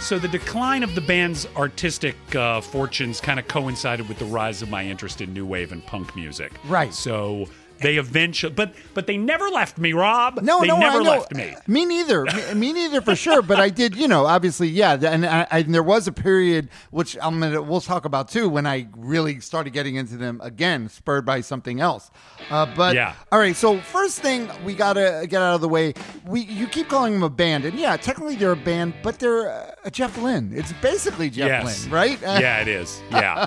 so 0.00 0.18
the 0.18 0.28
decline 0.28 0.82
of 0.82 0.94
the 0.94 1.00
band's 1.00 1.46
artistic 1.56 2.16
uh, 2.34 2.60
fortunes 2.60 3.20
kind 3.20 3.38
of 3.38 3.48
coincided 3.48 4.08
with 4.08 4.18
the 4.18 4.24
rise 4.24 4.62
of 4.62 4.70
my 4.70 4.86
interest 4.86 5.20
in 5.20 5.34
new 5.34 5.44
wave 5.44 5.72
and 5.72 5.84
punk 5.84 6.16
music. 6.16 6.52
Right. 6.64 6.94
So 6.94 7.46
they 7.80 7.96
eventually, 7.96 8.52
but 8.52 8.74
but 8.94 9.06
they 9.06 9.16
never 9.16 9.48
left 9.48 9.78
me, 9.78 9.92
Rob. 9.92 10.40
No, 10.42 10.60
they 10.60 10.66
no, 10.68 10.78
never 10.78 11.00
I 11.00 11.02
know. 11.02 11.10
left 11.10 11.34
me. 11.34 11.54
Me 11.66 11.84
neither. 11.84 12.24
me, 12.24 12.54
me 12.54 12.72
neither 12.72 13.00
for 13.00 13.16
sure. 13.16 13.42
But 13.42 13.58
I 13.60 13.70
did, 13.70 13.96
you 13.96 14.08
know, 14.08 14.26
obviously, 14.26 14.68
yeah. 14.68 14.98
And, 15.00 15.24
I, 15.24 15.46
and 15.50 15.74
there 15.74 15.82
was 15.82 16.06
a 16.06 16.12
period 16.12 16.68
which 16.90 17.16
I'm 17.22 17.40
gonna 17.40 17.62
we'll 17.62 17.80
talk 17.80 18.04
about 18.04 18.28
too 18.28 18.48
when 18.48 18.66
I 18.66 18.88
really 18.96 19.40
started 19.40 19.72
getting 19.72 19.96
into 19.96 20.16
them 20.16 20.40
again, 20.42 20.88
spurred 20.88 21.24
by 21.24 21.40
something 21.40 21.80
else. 21.80 22.10
Uh, 22.50 22.66
but 22.76 22.94
Yeah. 22.94 23.14
all 23.32 23.38
right. 23.38 23.56
So 23.56 23.78
first 23.80 24.20
thing 24.20 24.48
we 24.64 24.74
gotta 24.74 25.26
get 25.28 25.40
out 25.40 25.54
of 25.54 25.60
the 25.62 25.68
way. 25.68 25.94
We 26.26 26.40
you 26.42 26.66
keep 26.66 26.88
calling 26.88 27.14
them 27.14 27.22
a 27.22 27.30
band, 27.30 27.64
and 27.64 27.78
yeah, 27.78 27.96
technically 27.96 28.36
they're 28.36 28.52
a 28.52 28.56
band, 28.56 28.94
but 29.02 29.18
they're 29.18 29.50
uh, 29.50 29.74
a 29.84 29.90
Jeff 29.90 30.18
Lynne. 30.18 30.52
It's 30.54 30.72
basically 30.74 31.30
Jeff 31.30 31.48
yes. 31.48 31.84
Lynne, 31.84 31.92
right? 31.94 32.20
Yeah, 32.20 32.60
it 32.60 32.68
is. 32.68 33.00
Yeah. 33.10 33.46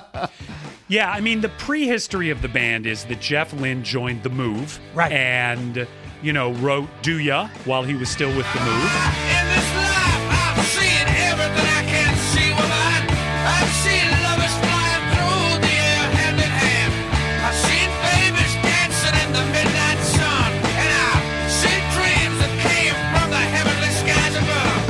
yeah, 0.88 1.10
I 1.10 1.20
mean, 1.20 1.40
the 1.40 1.48
prehistory 1.50 2.30
of 2.30 2.42
the 2.42 2.48
band 2.48 2.86
is 2.86 3.04
that 3.04 3.20
Jeff 3.20 3.52
Lynne 3.52 3.84
joined 3.84 4.22
The 4.24 4.30
Move. 4.30 4.80
Right. 4.94 5.12
And, 5.12 5.86
you 6.22 6.32
know, 6.32 6.52
wrote 6.54 6.88
Do 7.02 7.18
Ya 7.20 7.48
while 7.66 7.84
he 7.84 7.94
was 7.94 8.08
still 8.08 8.34
with 8.34 8.46
The 8.52 8.60
Move. 8.60 8.90
In 9.36 9.44
this 9.52 9.68
life, 9.76 10.24
I've 10.56 10.66
seen 10.66 11.06
everything 11.28 11.68
I 11.68 11.84
can 11.86 12.12
see 12.32 12.50
with. 12.50 12.72
I've 13.44 13.72
seen 13.84 14.08
lovers 14.24 14.56
flying 14.64 15.04
through 15.12 15.60
the 15.60 15.74
air 15.76 16.06
hand 16.16 16.36
in 16.40 16.48
hand. 16.48 16.92
I've 17.44 17.58
seen 17.68 17.88
babies 18.00 18.54
dancing 18.64 19.16
in 19.22 19.30
the 19.36 19.44
midnight 19.52 20.00
sun. 20.16 20.50
And 20.72 20.90
I've 21.12 21.52
seen 21.52 21.82
dreams 21.92 22.36
that 22.40 22.52
came 22.64 22.96
from 23.12 23.28
the 23.28 23.44
heavenly 23.44 23.92
skies 23.92 24.34
above. 24.40 24.80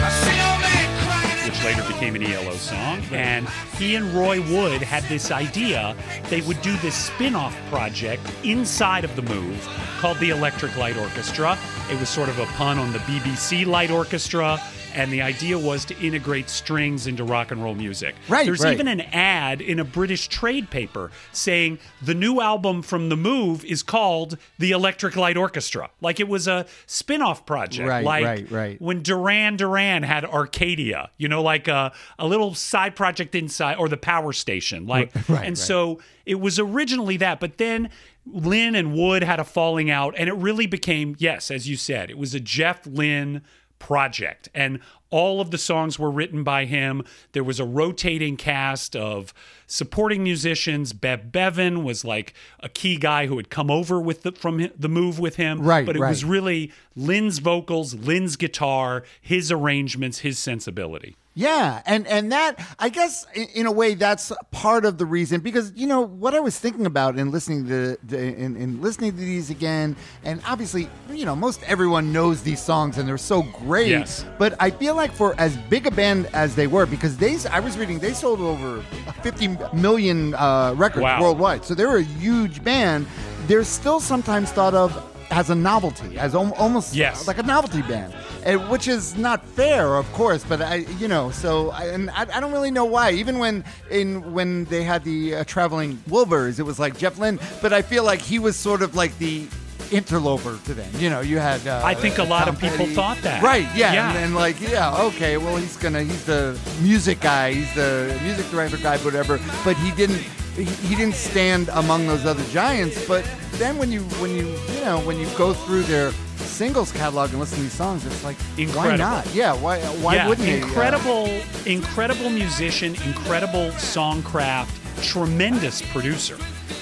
I've 0.00 0.16
seen 0.24 0.40
old 0.40 0.60
men 0.64 0.88
crying. 1.04 1.44
which 1.44 1.60
later 1.62 1.84
became 1.86 2.16
an 2.16 2.24
ELO 2.24 2.56
song. 2.56 3.04
And 3.12 3.46
he 3.76 3.94
and 3.94 4.12
Roy 4.12 4.40
Wood 4.40 4.80
had 4.82 5.04
this 5.04 5.30
idea 5.30 5.94
they 6.28 6.40
would 6.42 6.60
do 6.62 6.76
this 6.78 6.94
spin 6.94 7.34
off 7.34 7.56
project 7.70 8.22
inside 8.44 9.04
of 9.04 9.16
the 9.16 9.22
move 9.22 9.87
called 9.98 10.18
the 10.20 10.30
Electric 10.30 10.76
Light 10.76 10.96
Orchestra. 10.96 11.58
It 11.90 11.98
was 11.98 12.08
sort 12.08 12.28
of 12.28 12.38
a 12.38 12.46
pun 12.46 12.78
on 12.78 12.92
the 12.92 13.00
BBC 13.00 13.66
Light 13.66 13.90
Orchestra. 13.90 14.60
And 14.94 15.12
the 15.12 15.20
idea 15.20 15.56
was 15.56 15.84
to 15.86 15.98
integrate 16.00 16.48
strings 16.48 17.06
into 17.06 17.22
rock 17.22 17.50
and 17.50 17.62
roll 17.62 17.74
music. 17.74 18.14
Right, 18.26 18.46
There's 18.46 18.64
right. 18.64 18.72
even 18.72 18.88
an 18.88 19.02
ad 19.02 19.60
in 19.60 19.78
a 19.78 19.84
British 19.84 20.28
trade 20.28 20.70
paper 20.70 21.10
saying 21.30 21.78
the 22.00 22.14
new 22.14 22.40
album 22.40 22.82
from 22.82 23.08
The 23.10 23.16
Move 23.16 23.64
is 23.66 23.82
called 23.82 24.38
The 24.58 24.70
Electric 24.70 25.14
Light 25.14 25.36
Orchestra. 25.36 25.90
Like 26.00 26.20
it 26.20 26.26
was 26.26 26.48
a 26.48 26.64
spin 26.86 27.20
off 27.20 27.44
project. 27.44 27.86
Right, 27.88 28.04
like 28.04 28.24
right, 28.24 28.50
right. 28.50 28.80
when 28.80 29.02
Duran 29.02 29.56
Duran 29.56 30.04
had 30.04 30.24
Arcadia, 30.24 31.10
you 31.18 31.28
know, 31.28 31.42
like 31.42 31.68
a, 31.68 31.92
a 32.18 32.26
little 32.26 32.54
side 32.54 32.96
project 32.96 33.34
inside, 33.34 33.76
or 33.76 33.88
the 33.88 33.98
Power 33.98 34.32
Station, 34.32 34.86
like, 34.86 35.14
Right, 35.28 35.40
and 35.40 35.48
right. 35.48 35.58
so 35.58 36.00
it 36.24 36.40
was 36.40 36.58
originally 36.58 37.18
that, 37.18 37.40
but 37.40 37.58
then 37.58 37.90
Lynne 38.32 38.74
and 38.74 38.94
Wood 38.94 39.22
had 39.22 39.40
a 39.40 39.44
falling 39.44 39.90
out, 39.90 40.14
and 40.16 40.28
it 40.28 40.34
really 40.34 40.66
became, 40.66 41.16
yes, 41.18 41.50
as 41.50 41.68
you 41.68 41.76
said, 41.76 42.10
it 42.10 42.18
was 42.18 42.34
a 42.34 42.40
Jeff 42.40 42.86
Lynne 42.86 43.42
project, 43.78 44.48
and 44.54 44.80
all 45.10 45.40
of 45.40 45.50
the 45.50 45.58
songs 45.58 45.98
were 45.98 46.10
written 46.10 46.42
by 46.42 46.64
him. 46.64 47.02
There 47.32 47.44
was 47.44 47.60
a 47.60 47.64
rotating 47.64 48.36
cast 48.36 48.94
of 48.96 49.32
supporting 49.68 50.24
musicians. 50.24 50.92
Bev 50.92 51.30
Bevan 51.30 51.84
was 51.84 52.04
like 52.04 52.34
a 52.60 52.68
key 52.68 52.96
guy 52.96 53.26
who 53.26 53.36
had 53.36 53.50
come 53.50 53.70
over 53.70 54.00
with 54.00 54.22
the, 54.22 54.32
from 54.32 54.68
the 54.76 54.88
move 54.88 55.20
with 55.20 55.36
him, 55.36 55.60
Right, 55.60 55.86
But 55.86 55.94
it 55.94 56.00
right. 56.00 56.08
was 56.08 56.24
really 56.24 56.72
Lynne's 56.96 57.38
vocals, 57.38 57.94
Lynne's 57.94 58.34
guitar, 58.36 59.04
his 59.20 59.52
arrangements, 59.52 60.20
his 60.20 60.38
sensibility. 60.38 61.14
Yeah, 61.34 61.82
and 61.86 62.04
and 62.08 62.32
that 62.32 62.58
I 62.80 62.88
guess 62.88 63.24
in, 63.32 63.46
in 63.54 63.66
a 63.66 63.70
way 63.70 63.94
that's 63.94 64.32
part 64.50 64.84
of 64.84 64.98
the 64.98 65.06
reason 65.06 65.40
because 65.40 65.72
you 65.76 65.86
know 65.86 66.00
what 66.00 66.34
I 66.34 66.40
was 66.40 66.58
thinking 66.58 66.84
about 66.84 67.16
in 67.16 67.30
listening 67.30 67.68
to 67.68 67.96
the, 68.02 68.18
in, 68.18 68.56
in 68.56 68.82
listening 68.82 69.12
to 69.12 69.18
these 69.18 69.48
again, 69.48 69.94
and 70.24 70.42
obviously 70.44 70.88
you 71.12 71.24
know 71.24 71.36
most 71.36 71.62
everyone 71.62 72.12
knows 72.12 72.42
these 72.42 72.60
songs 72.60 72.98
and 72.98 73.08
they're 73.08 73.16
so 73.16 73.42
great. 73.42 73.90
Yes. 73.90 74.24
But 74.36 74.56
I 74.58 74.70
feel 74.70 74.96
like 74.96 75.12
for 75.12 75.36
as 75.38 75.56
big 75.56 75.86
a 75.86 75.92
band 75.92 76.26
as 76.32 76.56
they 76.56 76.66
were, 76.66 76.86
because 76.86 77.16
they 77.16 77.36
I 77.52 77.60
was 77.60 77.78
reading 77.78 78.00
they 78.00 78.14
sold 78.14 78.40
over 78.40 78.82
50 79.22 79.57
million 79.72 80.34
uh, 80.34 80.74
records 80.76 81.02
Wow. 81.04 81.20
worldwide, 81.22 81.64
so 81.64 81.74
they 81.74 81.84
were 81.84 81.98
a 81.98 82.02
huge 82.02 82.62
band. 82.64 83.06
They're 83.46 83.64
still 83.64 84.00
sometimes 84.00 84.50
thought 84.50 84.74
of 84.74 84.90
as 85.30 85.50
a 85.50 85.54
novelty, 85.54 86.18
as 86.18 86.34
al- 86.34 86.54
almost 86.54 86.94
Yes. 86.94 87.26
like 87.26 87.36
a 87.38 87.42
novelty 87.42 87.82
band, 87.82 88.14
and, 88.44 88.66
which 88.70 88.88
is 88.88 89.14
not 89.16 89.44
fair, 89.44 89.96
of 89.96 90.10
course. 90.14 90.42
But 90.42 90.62
I, 90.62 90.76
you 90.98 91.06
know, 91.06 91.30
so 91.30 91.70
I, 91.70 91.84
and 91.88 92.08
I, 92.10 92.26
I 92.32 92.40
don't 92.40 92.52
really 92.52 92.70
know 92.70 92.86
why. 92.86 93.10
Even 93.12 93.38
when 93.38 93.62
in 93.90 94.32
when 94.32 94.64
they 94.66 94.82
had 94.84 95.04
the 95.04 95.34
uh, 95.36 95.44
traveling 95.44 95.98
Wilburys, 96.08 96.58
it 96.58 96.62
was 96.62 96.78
like 96.78 96.96
Jeff 96.96 97.18
Lynne, 97.18 97.38
but 97.60 97.72
I 97.74 97.82
feel 97.82 98.04
like 98.04 98.20
he 98.22 98.38
was 98.38 98.56
sort 98.56 98.80
of 98.82 98.94
like 98.94 99.16
the 99.18 99.46
interloper 99.92 100.58
to 100.64 100.74
them. 100.74 100.90
You 100.98 101.10
know, 101.10 101.20
you 101.20 101.38
had. 101.38 101.66
Uh, 101.66 101.82
I 101.84 101.94
think 101.94 102.18
a 102.18 102.22
lot 102.24 102.46
Tom 102.46 102.54
of 102.54 102.60
people 102.60 102.78
Petty. 102.78 102.94
thought 102.94 103.18
that. 103.22 103.42
right? 103.42 103.66
Yeah, 103.74 103.92
Yeah. 103.92 104.08
And, 104.10 104.18
and 104.24 104.34
like, 104.34 104.60
yeah, 104.60 104.94
okay, 105.04 105.36
well, 105.36 105.56
he's 105.56 105.76
gonna, 105.76 106.02
he's 106.02 106.24
the 106.24 106.58
music 106.80 107.20
guy, 107.20 107.52
he's 107.52 107.74
the 107.74 108.18
music 108.22 108.48
director 108.50 108.76
guy, 108.78 108.98
whatever. 108.98 109.38
But 109.64 109.76
he 109.76 109.90
didn't. 109.92 110.24
He, 110.56 110.64
he 110.64 110.96
didn't 110.96 111.14
stand 111.14 111.68
among 111.74 112.08
those 112.08 112.26
other 112.26 112.42
giants, 112.46 113.06
but 113.06 113.24
then 113.52 113.78
when 113.78 113.92
you 113.92 114.00
when 114.18 114.32
you 114.34 114.46
you 114.74 114.84
know 114.84 114.98
when 115.06 115.16
you 115.16 115.28
go 115.36 115.54
through 115.54 115.82
their 115.82 116.10
singles 116.38 116.90
catalog 116.90 117.30
and 117.30 117.38
listen 117.38 117.58
to 117.58 117.62
these 117.62 117.72
songs, 117.72 118.04
it's 118.04 118.24
like 118.24 118.36
incredible. 118.56 118.90
why 118.90 118.96
not? 118.96 119.32
Yeah, 119.32 119.52
why 119.54 119.78
why 120.02 120.16
yeah, 120.16 120.28
wouldn't 120.28 120.48
he? 120.48 120.54
Uh, 120.54 120.66
incredible, 120.66 121.26
incredible 121.64 122.28
musician, 122.30 122.96
incredible 123.06 123.70
songcraft, 123.78 124.70
tremendous 125.00 125.80
producer. 125.92 126.36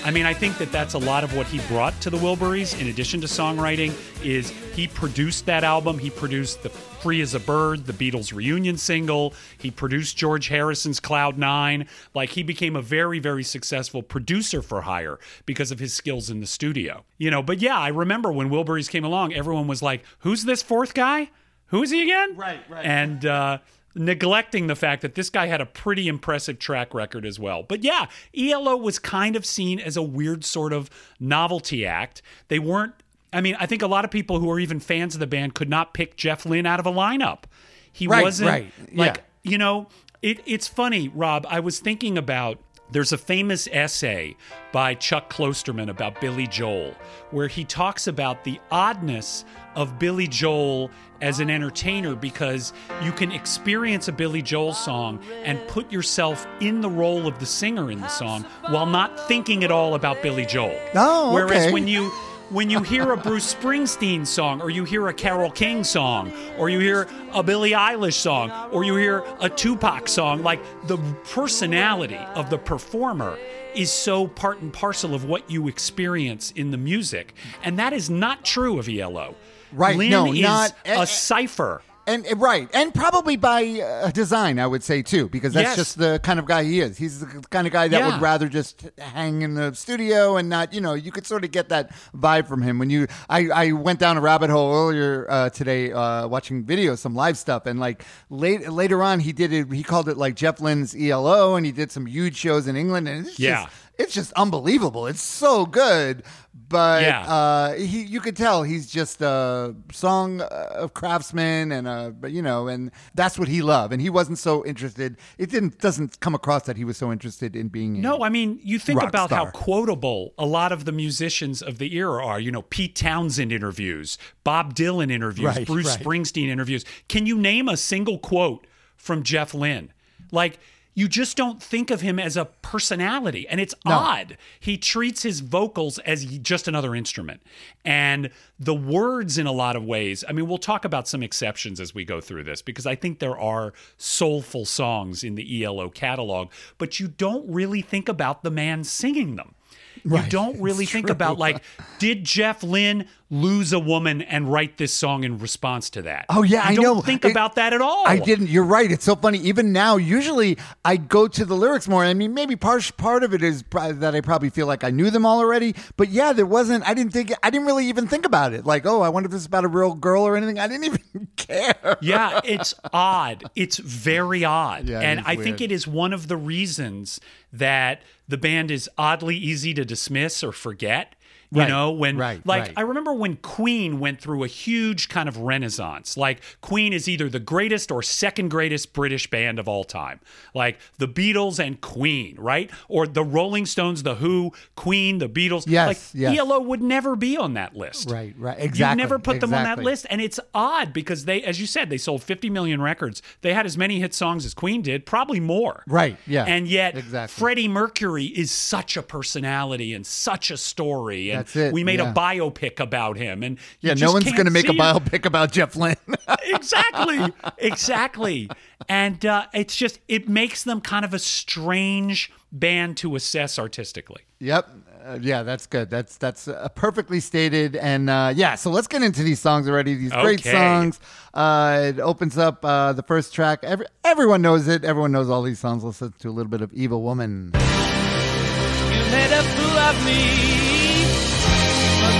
I 0.04 0.10
mean, 0.10 0.26
I 0.26 0.34
think 0.34 0.58
that 0.58 0.70
that's 0.70 0.94
a 0.94 0.98
lot 0.98 1.24
of 1.24 1.36
what 1.36 1.46
he 1.46 1.58
brought 1.68 2.00
to 2.02 2.10
the 2.10 2.16
Wilburys. 2.16 2.80
In 2.80 2.88
addition 2.88 3.20
to 3.22 3.26
songwriting, 3.26 3.92
is 4.24 4.50
he 4.74 4.86
produced 4.86 5.46
that 5.46 5.64
album. 5.64 5.98
He 5.98 6.10
produced 6.10 6.62
the 6.62 6.70
"Free 6.70 7.20
as 7.20 7.34
a 7.34 7.40
Bird," 7.40 7.86
the 7.86 7.92
Beatles 7.92 8.34
reunion 8.34 8.76
single. 8.76 9.34
He 9.58 9.70
produced 9.70 10.16
George 10.16 10.48
Harrison's 10.48 11.00
"Cloud 11.00 11.38
Nine. 11.38 11.88
Like 12.14 12.30
he 12.30 12.42
became 12.42 12.76
a 12.76 12.82
very, 12.82 13.18
very 13.18 13.42
successful 13.42 14.02
producer 14.02 14.62
for 14.62 14.82
hire 14.82 15.18
because 15.44 15.70
of 15.70 15.78
his 15.78 15.92
skills 15.94 16.30
in 16.30 16.40
the 16.40 16.46
studio. 16.46 17.04
You 17.18 17.30
know, 17.30 17.42
but 17.42 17.58
yeah, 17.60 17.78
I 17.78 17.88
remember 17.88 18.32
when 18.32 18.50
Wilburys 18.50 18.88
came 18.88 19.04
along, 19.04 19.34
everyone 19.34 19.66
was 19.66 19.82
like, 19.82 20.04
"Who's 20.20 20.44
this 20.44 20.62
fourth 20.62 20.94
guy? 20.94 21.30
Who 21.66 21.82
is 21.82 21.90
he 21.90 22.02
again?" 22.02 22.36
Right, 22.36 22.60
right. 22.68 22.84
and 22.84 23.24
uh, 23.26 23.58
neglecting 23.96 24.66
the 24.66 24.76
fact 24.76 25.02
that 25.02 25.14
this 25.14 25.30
guy 25.30 25.46
had 25.46 25.60
a 25.60 25.66
pretty 25.66 26.06
impressive 26.06 26.58
track 26.58 26.92
record 26.94 27.24
as 27.24 27.40
well. 27.40 27.62
But 27.62 27.82
yeah, 27.82 28.06
ELO 28.36 28.76
was 28.76 28.98
kind 28.98 29.34
of 29.34 29.44
seen 29.46 29.80
as 29.80 29.96
a 29.96 30.02
weird 30.02 30.44
sort 30.44 30.72
of 30.72 30.90
novelty 31.18 31.84
act. 31.86 32.22
They 32.48 32.58
weren't. 32.58 32.94
I 33.32 33.40
mean, 33.40 33.56
I 33.58 33.66
think 33.66 33.82
a 33.82 33.86
lot 33.86 34.04
of 34.04 34.10
people 34.10 34.38
who 34.38 34.50
are 34.50 34.60
even 34.60 34.78
fans 34.80 35.14
of 35.14 35.20
the 35.20 35.26
band 35.26 35.54
could 35.54 35.68
not 35.68 35.94
pick 35.94 36.16
Jeff 36.16 36.46
Lynne 36.46 36.66
out 36.66 36.78
of 36.78 36.86
a 36.86 36.92
lineup. 36.92 37.44
He 37.92 38.06
Right, 38.06 38.22
wasn't 38.22 38.50
right, 38.50 38.72
like 38.92 39.16
yeah. 39.42 39.50
you 39.50 39.58
know. 39.58 39.88
It, 40.22 40.40
it's 40.46 40.66
funny, 40.66 41.08
Rob. 41.08 41.46
I 41.48 41.60
was 41.60 41.80
thinking 41.80 42.16
about. 42.18 42.58
There's 42.90 43.12
a 43.12 43.18
famous 43.18 43.68
essay 43.72 44.36
by 44.72 44.94
Chuck 44.94 45.32
Klosterman 45.32 45.90
about 45.90 46.20
Billy 46.20 46.46
Joel, 46.46 46.94
where 47.30 47.48
he 47.48 47.64
talks 47.64 48.06
about 48.06 48.44
the 48.44 48.60
oddness 48.70 49.44
of 49.74 49.98
Billy 49.98 50.28
Joel 50.28 50.90
as 51.20 51.40
an 51.40 51.50
entertainer 51.50 52.14
because 52.14 52.72
you 53.02 53.10
can 53.10 53.32
experience 53.32 54.06
a 54.06 54.12
Billy 54.12 54.42
Joel 54.42 54.72
song 54.72 55.20
and 55.42 55.58
put 55.66 55.90
yourself 55.90 56.46
in 56.60 56.80
the 56.80 56.90
role 56.90 57.26
of 57.26 57.38
the 57.40 57.46
singer 57.46 57.90
in 57.90 58.00
the 58.00 58.08
song 58.08 58.44
while 58.68 58.86
not 58.86 59.26
thinking 59.26 59.64
at 59.64 59.72
all 59.72 59.94
about 59.94 60.22
Billy 60.22 60.46
Joel. 60.46 60.78
Oh, 60.94 61.28
okay. 61.28 61.34
Whereas 61.34 61.72
when 61.72 61.88
you 61.88 62.12
when 62.50 62.70
you 62.70 62.82
hear 62.82 63.12
a 63.12 63.16
Bruce 63.16 63.54
Springsteen 63.54 64.26
song, 64.26 64.60
or 64.62 64.70
you 64.70 64.84
hear 64.84 65.08
a 65.08 65.14
Carole 65.14 65.50
King 65.50 65.82
song, 65.82 66.32
or 66.56 66.68
you 66.68 66.78
hear 66.78 67.08
a 67.32 67.42
Billie 67.42 67.72
Eilish 67.72 68.14
song, 68.14 68.50
or 68.72 68.84
you 68.84 68.96
hear 68.96 69.24
a 69.40 69.48
Tupac 69.48 70.08
song, 70.08 70.42
like 70.42 70.60
the 70.86 70.96
personality 71.24 72.20
of 72.34 72.50
the 72.50 72.58
performer 72.58 73.38
is 73.74 73.90
so 73.92 74.26
part 74.26 74.60
and 74.60 74.72
parcel 74.72 75.14
of 75.14 75.24
what 75.24 75.50
you 75.50 75.68
experience 75.68 76.52
in 76.52 76.70
the 76.70 76.78
music. 76.78 77.34
And 77.62 77.78
that 77.78 77.92
is 77.92 78.08
not 78.08 78.44
true 78.44 78.78
of 78.78 78.88
ELO. 78.88 79.34
Right, 79.72 79.96
Lynne 79.96 80.10
no, 80.10 80.32
is 80.32 80.40
not- 80.40 80.74
a 80.84 81.06
cipher. 81.06 81.82
And 82.08 82.24
and- 82.24 82.40
right, 82.40 82.68
and 82.72 82.94
probably 82.94 83.36
by 83.36 83.64
uh, 83.80 84.10
design, 84.12 84.60
I 84.60 84.66
would 84.68 84.84
say 84.84 85.02
too, 85.02 85.28
because 85.28 85.52
that's 85.54 85.70
Yes. 85.70 85.76
just 85.76 85.98
the 85.98 86.20
kind 86.22 86.38
of 86.38 86.46
guy 86.46 86.62
he 86.62 86.80
is. 86.80 86.96
He's 86.96 87.18
the 87.20 87.26
kind 87.50 87.66
of 87.66 87.72
guy 87.72 87.88
that 87.88 87.98
Yeah. 87.98 88.12
would 88.12 88.22
rather 88.22 88.48
just 88.48 88.88
hang 88.98 89.42
in 89.42 89.54
the 89.54 89.74
studio 89.74 90.36
and 90.36 90.48
not, 90.48 90.72
you 90.72 90.80
know, 90.80 90.94
you 90.94 91.10
could 91.10 91.26
sort 91.26 91.44
of 91.44 91.50
get 91.50 91.68
that 91.70 91.90
vibe 92.16 92.46
from 92.46 92.62
him. 92.62 92.78
When 92.78 92.90
you, 92.90 93.08
I, 93.28 93.48
I 93.48 93.72
went 93.72 93.98
down 93.98 94.16
a 94.16 94.20
rabbit 94.20 94.50
hole 94.50 94.72
earlier 94.72 95.26
uh, 95.28 95.50
today, 95.50 95.90
uh, 95.92 96.28
watching 96.28 96.64
videos, 96.64 96.98
some 96.98 97.16
live 97.16 97.36
stuff, 97.36 97.66
and 97.66 97.80
like 97.80 98.04
late 98.30 98.70
later 98.70 99.02
on, 99.02 99.18
he 99.18 99.32
did 99.32 99.52
it. 99.52 99.72
He 99.72 99.82
called 99.82 100.08
it 100.08 100.16
like 100.16 100.36
Jeff 100.36 100.60
Lynne's 100.60 100.94
ELO, 100.94 101.56
and 101.56 101.66
he 101.66 101.72
did 101.72 101.90
some 101.90 102.06
huge 102.06 102.36
shows 102.36 102.68
in 102.68 102.76
England, 102.76 103.08
and 103.08 103.26
it's 103.26 103.38
Yeah. 103.40 103.62
just, 103.64 103.72
it's 103.98 104.14
just 104.14 104.32
unbelievable. 104.34 105.06
It's 105.08 105.22
so 105.22 105.66
good. 105.66 106.22
But 106.68 107.02
Yeah. 107.02 107.20
uh, 107.22 107.72
he, 107.74 108.02
you 108.02 108.20
could 108.20 108.36
tell 108.36 108.62
he's 108.64 108.90
just 108.90 109.20
a 109.20 109.74
song 109.92 110.40
of 110.40 110.94
craftsman, 110.94 111.70
and 111.70 111.86
uh, 111.86 112.10
but 112.10 112.32
you 112.32 112.42
know, 112.42 112.66
and 112.66 112.90
that's 113.14 113.38
what 113.38 113.46
he 113.48 113.62
loved. 113.62 113.92
And 113.92 114.02
he 114.02 114.10
wasn't 114.10 114.38
so 114.38 114.64
interested. 114.66 115.16
It 115.38 115.50
didn't 115.50 115.78
doesn't 115.78 116.18
come 116.20 116.34
across 116.34 116.62
that 116.64 116.76
he 116.76 116.84
was 116.84 116.96
so 116.96 117.12
interested 117.12 117.54
in 117.54 117.68
being. 117.68 118.00
No, 118.00 118.22
I 118.24 118.28
mean, 118.30 118.58
you 118.62 118.78
think 118.78 119.02
about 119.02 119.30
how 119.30 119.46
quotable 119.50 120.34
a 120.38 120.46
lot 120.46 120.72
of 120.72 120.84
the 120.84 120.92
musicians 120.92 121.62
of 121.62 121.78
the 121.78 121.94
era 121.96 122.24
are. 122.24 122.40
You 122.40 122.50
know, 122.50 122.62
Pete 122.62 122.96
Townshend 122.96 123.52
interviews, 123.52 124.18
Bob 124.42 124.74
Dylan 124.74 125.10
interviews, 125.12 125.56
Right, 125.56 125.66
Bruce 125.66 125.86
right. 125.96 126.00
Springsteen 126.04 126.48
interviews. 126.48 126.84
Can 127.08 127.26
you 127.26 127.38
name 127.38 127.68
a 127.68 127.76
single 127.76 128.18
quote 128.18 128.66
from 128.96 129.22
Jeff 129.22 129.54
Lynne? 129.54 129.92
Like, 130.32 130.58
you 130.96 131.08
just 131.08 131.36
don't 131.36 131.62
think 131.62 131.90
of 131.90 132.00
him 132.00 132.18
as 132.18 132.38
a 132.38 132.46
personality. 132.46 133.46
And 133.46 133.60
it's 133.60 133.74
odd. 133.84 134.38
He 134.58 134.78
treats 134.78 135.22
his 135.22 135.40
vocals 135.40 135.98
as 136.00 136.24
just 136.24 136.66
another 136.66 136.94
instrument. 136.94 137.42
And 137.84 138.30
the 138.58 138.74
words, 138.74 139.36
in 139.36 139.46
a 139.46 139.52
lot 139.52 139.76
of 139.76 139.84
ways, 139.84 140.24
I 140.26 140.32
mean, 140.32 140.48
we'll 140.48 140.56
talk 140.56 140.86
about 140.86 141.06
some 141.06 141.22
exceptions 141.22 141.80
as 141.80 141.94
we 141.94 142.06
go 142.06 142.22
through 142.22 142.44
this 142.44 142.62
because 142.62 142.86
I 142.86 142.94
think 142.94 143.18
there 143.18 143.38
are 143.38 143.74
soulful 143.98 144.64
songs 144.64 145.22
in 145.22 145.34
the 145.34 145.62
ELO 145.62 145.90
catalog, 145.90 146.50
but 146.78 146.98
you 146.98 147.08
don't 147.08 147.46
really 147.46 147.82
think 147.82 148.08
about 148.08 148.42
the 148.42 148.50
man 148.50 148.82
singing 148.82 149.36
them. 149.36 149.54
You 150.02 150.22
don't 150.30 150.58
really 150.60 150.86
think 150.86 151.10
about 151.10 151.38
like, 151.38 151.62
did 151.98 152.24
Jeff 152.24 152.62
Lynne 152.62 153.06
lose 153.28 153.72
a 153.72 153.78
woman 153.80 154.22
and 154.22 154.52
write 154.52 154.76
this 154.76 154.94
song 154.94 155.24
in 155.24 155.38
response 155.38 155.90
to 155.90 156.02
that? 156.02 156.26
Oh 156.28 156.42
yeah, 156.44 156.64
You 156.70 156.72
I 156.72 156.74
don't 156.76 156.96
know. 156.96 157.02
Think 157.02 157.24
It- 157.24 157.32
about 157.32 157.56
that 157.56 157.72
at 157.72 157.80
all. 157.80 158.04
I 158.06 158.18
didn't. 158.20 158.48
You're 158.48 158.64
right. 158.64 158.90
It's 158.90 159.04
so 159.04 159.16
funny. 159.16 159.38
Even 159.38 159.72
now, 159.72 159.96
usually 159.96 160.56
I 160.84 160.96
go 160.96 161.26
to 161.26 161.44
the 161.44 161.54
lyrics 161.56 161.88
more. 161.88 162.04
I 162.04 162.14
mean, 162.14 162.34
maybe 162.34 162.54
part 162.54 162.96
part 162.96 163.24
of 163.24 163.34
it 163.34 163.42
is 163.42 163.64
that 163.72 164.14
I 164.14 164.20
probably 164.20 164.50
feel 164.50 164.66
like 164.68 164.84
I 164.84 164.90
knew 164.90 165.10
them 165.10 165.26
all 165.26 165.38
already. 165.40 165.74
But 165.96 166.10
yeah, 166.10 166.32
there 166.32 166.46
wasn't. 166.46 166.86
I 166.88 166.94
didn't 166.94 167.12
think. 167.12 167.32
I 167.42 167.50
didn't 167.50 167.66
really 167.66 167.86
even 167.86 168.06
think 168.06 168.24
about 168.26 168.52
it. 168.52 168.64
Like, 168.64 168.86
oh, 168.86 169.00
I 169.02 169.08
wonder 169.08 169.26
if 169.26 169.32
this 169.32 169.40
is 169.40 169.46
about 169.46 169.64
a 169.64 169.68
real 169.68 169.94
girl 169.94 170.22
or 170.22 170.36
anything. 170.36 170.58
I 170.60 170.68
didn't 170.68 170.84
even 171.14 171.28
care. 171.36 171.96
yeah, 172.00 172.40
it's 172.44 172.74
odd. 172.92 173.44
It's 173.56 173.78
very 173.78 174.44
odd. 174.44 174.88
Yeah, 174.88 175.00
and 175.00 175.20
I 175.26 175.34
think 175.34 175.60
it 175.60 175.72
is 175.72 175.86
one 175.88 176.12
of 176.12 176.28
the 176.28 176.36
reasons 176.36 177.18
that 177.52 178.02
the 178.28 178.36
band 178.38 178.70
is 178.70 178.88
oddly 178.96 179.36
easy 179.36 179.74
to 179.74 179.84
dismiss 179.84 180.44
or 180.44 180.52
forget. 180.52 181.15
You 181.50 181.60
Right, 181.60 181.68
know, 181.68 181.92
when 181.92 182.16
right, 182.16 182.44
like 182.44 182.62
right. 182.62 182.72
I 182.76 182.80
remember 182.82 183.12
when 183.12 183.36
Queen 183.36 184.00
went 184.00 184.20
through 184.20 184.44
a 184.44 184.48
huge 184.48 185.08
kind 185.08 185.28
of 185.28 185.38
renaissance. 185.38 186.16
Like 186.16 186.40
Queen 186.60 186.92
is 186.92 187.08
either 187.08 187.28
the 187.28 187.38
greatest 187.40 187.90
or 187.90 188.02
second 188.02 188.48
greatest 188.50 188.92
British 188.92 189.30
band 189.30 189.58
of 189.58 189.68
all 189.68 189.84
time. 189.84 190.20
Like 190.54 190.78
the 190.98 191.08
Beatles 191.08 191.64
and 191.64 191.80
Queen, 191.80 192.36
right? 192.38 192.70
Or 192.88 193.06
the 193.06 193.22
Rolling 193.24 193.66
Stones, 193.66 194.02
the 194.02 194.16
Who, 194.16 194.52
Queen, 194.74 195.18
the 195.18 195.28
Beatles. 195.28 195.64
Yes, 195.66 195.86
like 195.86 195.98
yes. 196.20 196.38
ELO 196.38 196.60
would 196.60 196.82
never 196.82 197.16
be 197.16 197.36
on 197.36 197.54
that 197.54 197.76
list. 197.76 198.10
Right, 198.10 198.34
right. 198.38 198.58
Exactly. 198.58 199.02
You 199.02 199.08
never 199.08 199.18
put 199.18 199.40
them 199.40 199.54
on 199.54 199.64
that 199.64 199.78
list. 199.78 200.06
And 200.10 200.20
it's 200.20 200.40
odd 200.54 200.92
because 200.92 201.24
they, 201.24 201.42
as 201.42 201.60
you 201.60 201.66
said, 201.66 201.90
they 201.90 201.98
sold 201.98 202.22
50 202.22 202.50
million 202.50 202.80
records. 202.82 203.22
They 203.42 203.54
had 203.54 203.66
as 203.66 203.78
many 203.78 204.00
hit 204.00 204.14
songs 204.14 204.44
as 204.44 204.54
Queen 204.54 204.82
did, 204.82 205.06
probably 205.06 205.40
more. 205.40 205.84
Right, 205.86 206.16
yeah, 206.26 206.44
And 206.44 206.66
yet, 206.68 206.96
exactly. 206.96 207.40
Freddie 207.40 207.68
Mercury 207.68 208.24
is 208.26 208.50
such 208.50 208.96
a 208.96 209.02
personality 209.02 209.92
and 209.94 210.06
such 210.06 210.50
a 210.50 210.56
story. 210.56 211.35
And 211.36 211.46
That's 211.46 211.56
it, 211.56 211.72
we 211.72 211.84
made 211.84 212.00
yeah. 212.00 212.10
a 212.10 212.14
biopic 212.14 212.80
about 212.80 213.16
him. 213.16 213.42
And 213.42 213.58
Yeah, 213.80 213.94
no 213.94 214.12
one's 214.12 214.24
going 214.32 214.46
to 214.46 214.50
make 214.50 214.66
a 214.66 214.72
see 214.72 214.76
it. 214.76 214.80
biopic 214.80 215.24
about 215.26 215.52
Jeff 215.52 215.76
Lynne. 215.76 215.96
exactly 216.44 217.32
exactly 217.58 218.48
and 218.88 219.24
uh, 219.26 219.46
it's 219.52 219.76
just 219.76 220.00
it 220.08 220.28
makes 220.28 220.64
them 220.64 220.80
kind 220.80 221.04
of 221.04 221.12
a 221.14 221.18
strange 221.18 222.32
band 222.52 222.96
to 222.96 223.16
assess 223.16 223.58
artistically 223.58 224.22
Yep. 224.38 224.68
Uh, 225.06 225.18
yeah, 225.22 225.44
that's 225.44 225.66
good. 225.66 225.88
That's 225.88 226.16
that's 226.16 226.48
uh, 226.48 226.68
perfectly 226.74 227.20
stated. 227.20 227.76
And 227.76 228.10
uh, 228.10 228.32
yeah, 228.34 228.56
so 228.56 228.70
let's 228.70 228.88
get 228.88 229.02
into 229.02 229.22
these 229.22 229.38
songs 229.38 229.68
already. 229.68 229.94
These 229.94 230.10
great 230.12 230.42
songs. 230.42 230.98
Uh, 231.32 231.92
it 231.94 232.00
opens 232.00 232.36
up 232.36 232.64
uh, 232.64 232.92
the 232.92 233.04
first 233.04 233.32
track. 233.32 233.60
Every, 233.62 233.86
everyone 234.02 234.42
knows 234.42 234.66
it. 234.66 234.84
Everyone 234.84 235.12
knows 235.12 235.30
all 235.30 235.42
these 235.42 235.60
songs. 235.60 235.84
Let's 235.84 236.00
listen 236.00 236.18
to 236.18 236.28
a 236.28 236.32
little 236.32 236.50
bit 236.50 236.60
of 236.60 236.72
"Evil 236.74 237.02
Woman." 237.02 237.52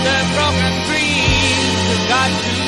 The 0.06 0.18
broken 0.34 0.72
dreams 0.86 1.82
have 1.90 2.08
got 2.08 2.30
to 2.44 2.65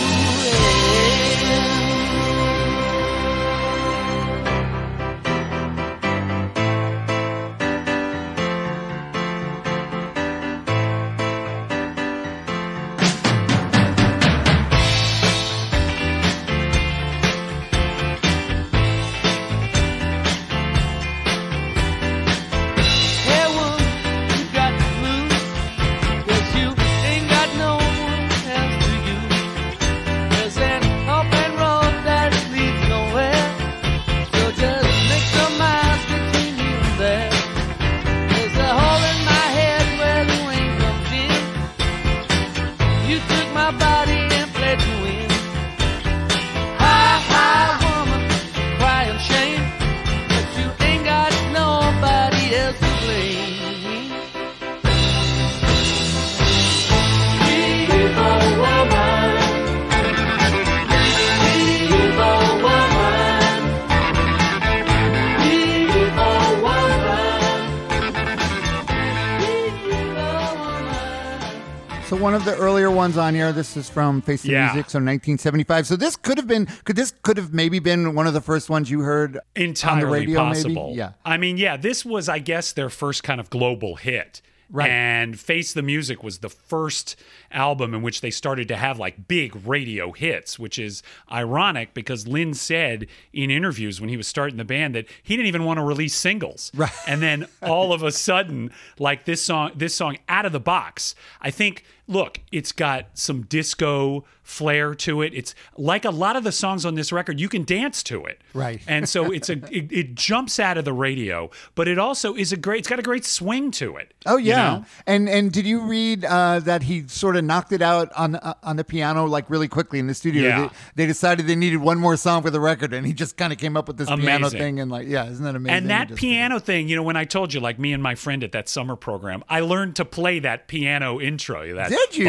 on 73.29 73.35
here. 73.35 73.53
This 73.53 73.77
is 73.77 73.89
from 73.89 74.21
Face 74.23 74.43
the 74.43 74.51
Yeah. 74.51 74.73
Music, 74.73 74.91
so 74.91 74.99
1975. 74.99 75.87
So 75.87 75.97
this 75.97 76.17
could 76.17 76.39
have 76.39 76.47
been. 76.47 76.67
Could 76.85 76.97
this 76.97 77.13
could 77.23 77.37
have 77.37 77.53
maybe 77.55 77.79
been 77.79 78.15
one 78.15 78.27
of 78.27 78.35
the 78.35 78.41
first 78.41 78.69
ones 78.69 78.91
you 78.91 79.01
heard 79.03 79.39
entirely 79.55 80.01
on 80.03 80.09
the 80.09 80.13
radio? 80.13 80.39
possible. 80.41 80.87
Maybe. 80.89 80.99
Yeah. 80.99 81.13
I 81.25 81.37
mean, 81.37 81.59
yeah, 81.59 81.77
this 81.77 82.05
was, 82.05 82.29
I 82.29 82.39
guess, 82.39 82.73
their 82.73 82.89
first 82.91 83.23
kind 83.23 83.39
of 83.39 83.51
global 83.51 83.97
hit. 83.97 84.43
Right. 84.71 84.91
And 84.91 85.39
Face 85.39 85.73
the 85.73 85.83
Music 85.83 86.23
was 86.23 86.39
the 86.39 86.51
first 86.51 87.17
album 87.51 87.95
in 87.95 88.03
which 88.03 88.21
they 88.21 88.31
started 88.31 88.69
to 88.69 88.77
have 88.77 88.99
like 88.99 89.29
big 89.29 89.67
radio 89.67 90.13
hits, 90.13 90.59
which 90.59 90.79
is 90.79 91.03
ironic 91.31 91.95
because 91.95 92.27
Lynne 92.27 92.55
said 92.55 93.07
in 93.33 93.51
interviews 93.51 94.01
when 94.01 94.11
he 94.11 94.17
was 94.17 94.29
starting 94.29 94.57
the 94.57 94.65
band 94.65 94.95
that 94.95 95.07
he 95.23 95.37
didn't 95.37 95.49
even 95.49 95.65
want 95.65 95.79
to 95.79 95.85
release 95.85 96.15
singles. 96.15 96.71
Right. 96.75 96.91
And 97.07 97.23
then 97.23 97.47
all 97.63 97.93
of 97.93 98.03
a 98.03 98.13
sudden, 98.13 98.73
like 98.99 99.25
this 99.25 99.43
song, 99.43 99.73
this 99.75 99.95
song 99.95 100.19
out 100.29 100.47
of 100.47 100.53
the 100.53 100.61
box, 100.61 101.15
I 101.41 101.51
think 101.51 101.85
look, 102.09 102.41
it's 102.51 102.73
got 102.73 103.07
some 103.13 103.43
disco 103.43 104.25
flair 104.43 104.95
to 104.95 105.21
it. 105.21 105.35
It's 105.35 105.55
like 105.77 106.07
a 106.07 106.11
lot 106.11 106.35
of 106.35 106.43
the 106.43 106.53
songs 106.53 106.87
on 106.87 106.95
this 106.95 107.13
record, 107.13 107.39
you 107.39 107.51
can 107.51 107.65
dance 107.65 108.03
to 108.05 108.25
it. 108.25 108.41
Right. 108.55 108.81
And 108.89 109.07
so 109.07 109.31
it's 109.31 109.51
a 109.51 109.53
it, 109.71 109.93
it 109.93 110.15
jumps 110.15 110.59
out 110.59 110.79
of 110.79 110.87
the 110.87 110.93
radio, 110.93 111.51
but 111.75 111.87
it 111.87 111.99
also 111.99 112.35
is 112.35 112.51
a 112.51 112.57
great 112.57 112.81
it's 112.81 112.89
got 112.89 112.99
a 112.99 113.03
great 113.03 113.27
swing 113.27 113.71
to 113.73 113.97
it. 113.99 114.15
Oh 114.27 114.39
you 114.39 114.49
yeah, 114.49 114.79
know? 114.79 114.85
and 115.07 115.29
and 115.29 115.53
did 115.53 115.67
you 115.67 115.83
read 115.83 116.25
uh, 116.25 116.61
that 116.61 116.85
he 116.85 117.07
sort 117.07 117.37
of 117.37 117.38
knocked 117.43 117.73
it 117.73 117.83
out 117.83 118.13
on 118.15 118.37
uh, 118.37 118.55
on 118.63 118.77
the 118.77 118.85
piano 118.85 119.27
like 119.27 119.49
really 119.51 119.69
quickly 119.69 119.99
in 119.99 120.07
the 120.07 120.15
studio? 120.15 120.43
Yeah. 120.43 120.69
They, 120.95 121.05
they 121.05 121.07
decided 121.07 121.47
they 121.47 121.57
needed 121.57 121.79
one 121.79 121.99
more 121.99 122.17
song 122.17 122.43
for 122.43 122.51
the 122.51 122.61
record, 122.61 122.93
and 122.93 123.07
he 123.07 123.13
just 123.13 123.37
kind 123.37 123.53
of 123.53 123.59
came 123.59 123.77
up 123.77 123.89
with 123.89 123.97
this 123.97 124.09
piano 124.09 124.51
thing 124.51 124.81
and 124.81 124.91
like 124.91 125.09
yeah, 125.09 125.27
isn't 125.27 125.45
that 125.45 125.55
amazing? 125.57 125.77
And 125.77 125.91
that 125.91 126.15
piano 126.15 126.59
thing, 126.61 126.89
you 126.89 126.97
know, 126.97 127.03
when 127.03 127.17
I 127.17 127.25
told 127.25 127.53
you, 127.53 127.61
like 127.61 127.79
me 127.79 127.93
and 127.93 128.03
my 128.03 128.15
friend 128.15 128.45
at 128.45 128.53
that 128.53 128.69
summer 128.69 128.97
program, 128.97 129.43
I 129.49 129.61
learned 129.61 129.97
to 129.97 130.05
play 130.05 130.39
that 130.41 130.69
piano 130.69 131.21
intro. 131.21 131.75
That 131.75 131.91
Did 131.91 132.17
you? 132.17 132.25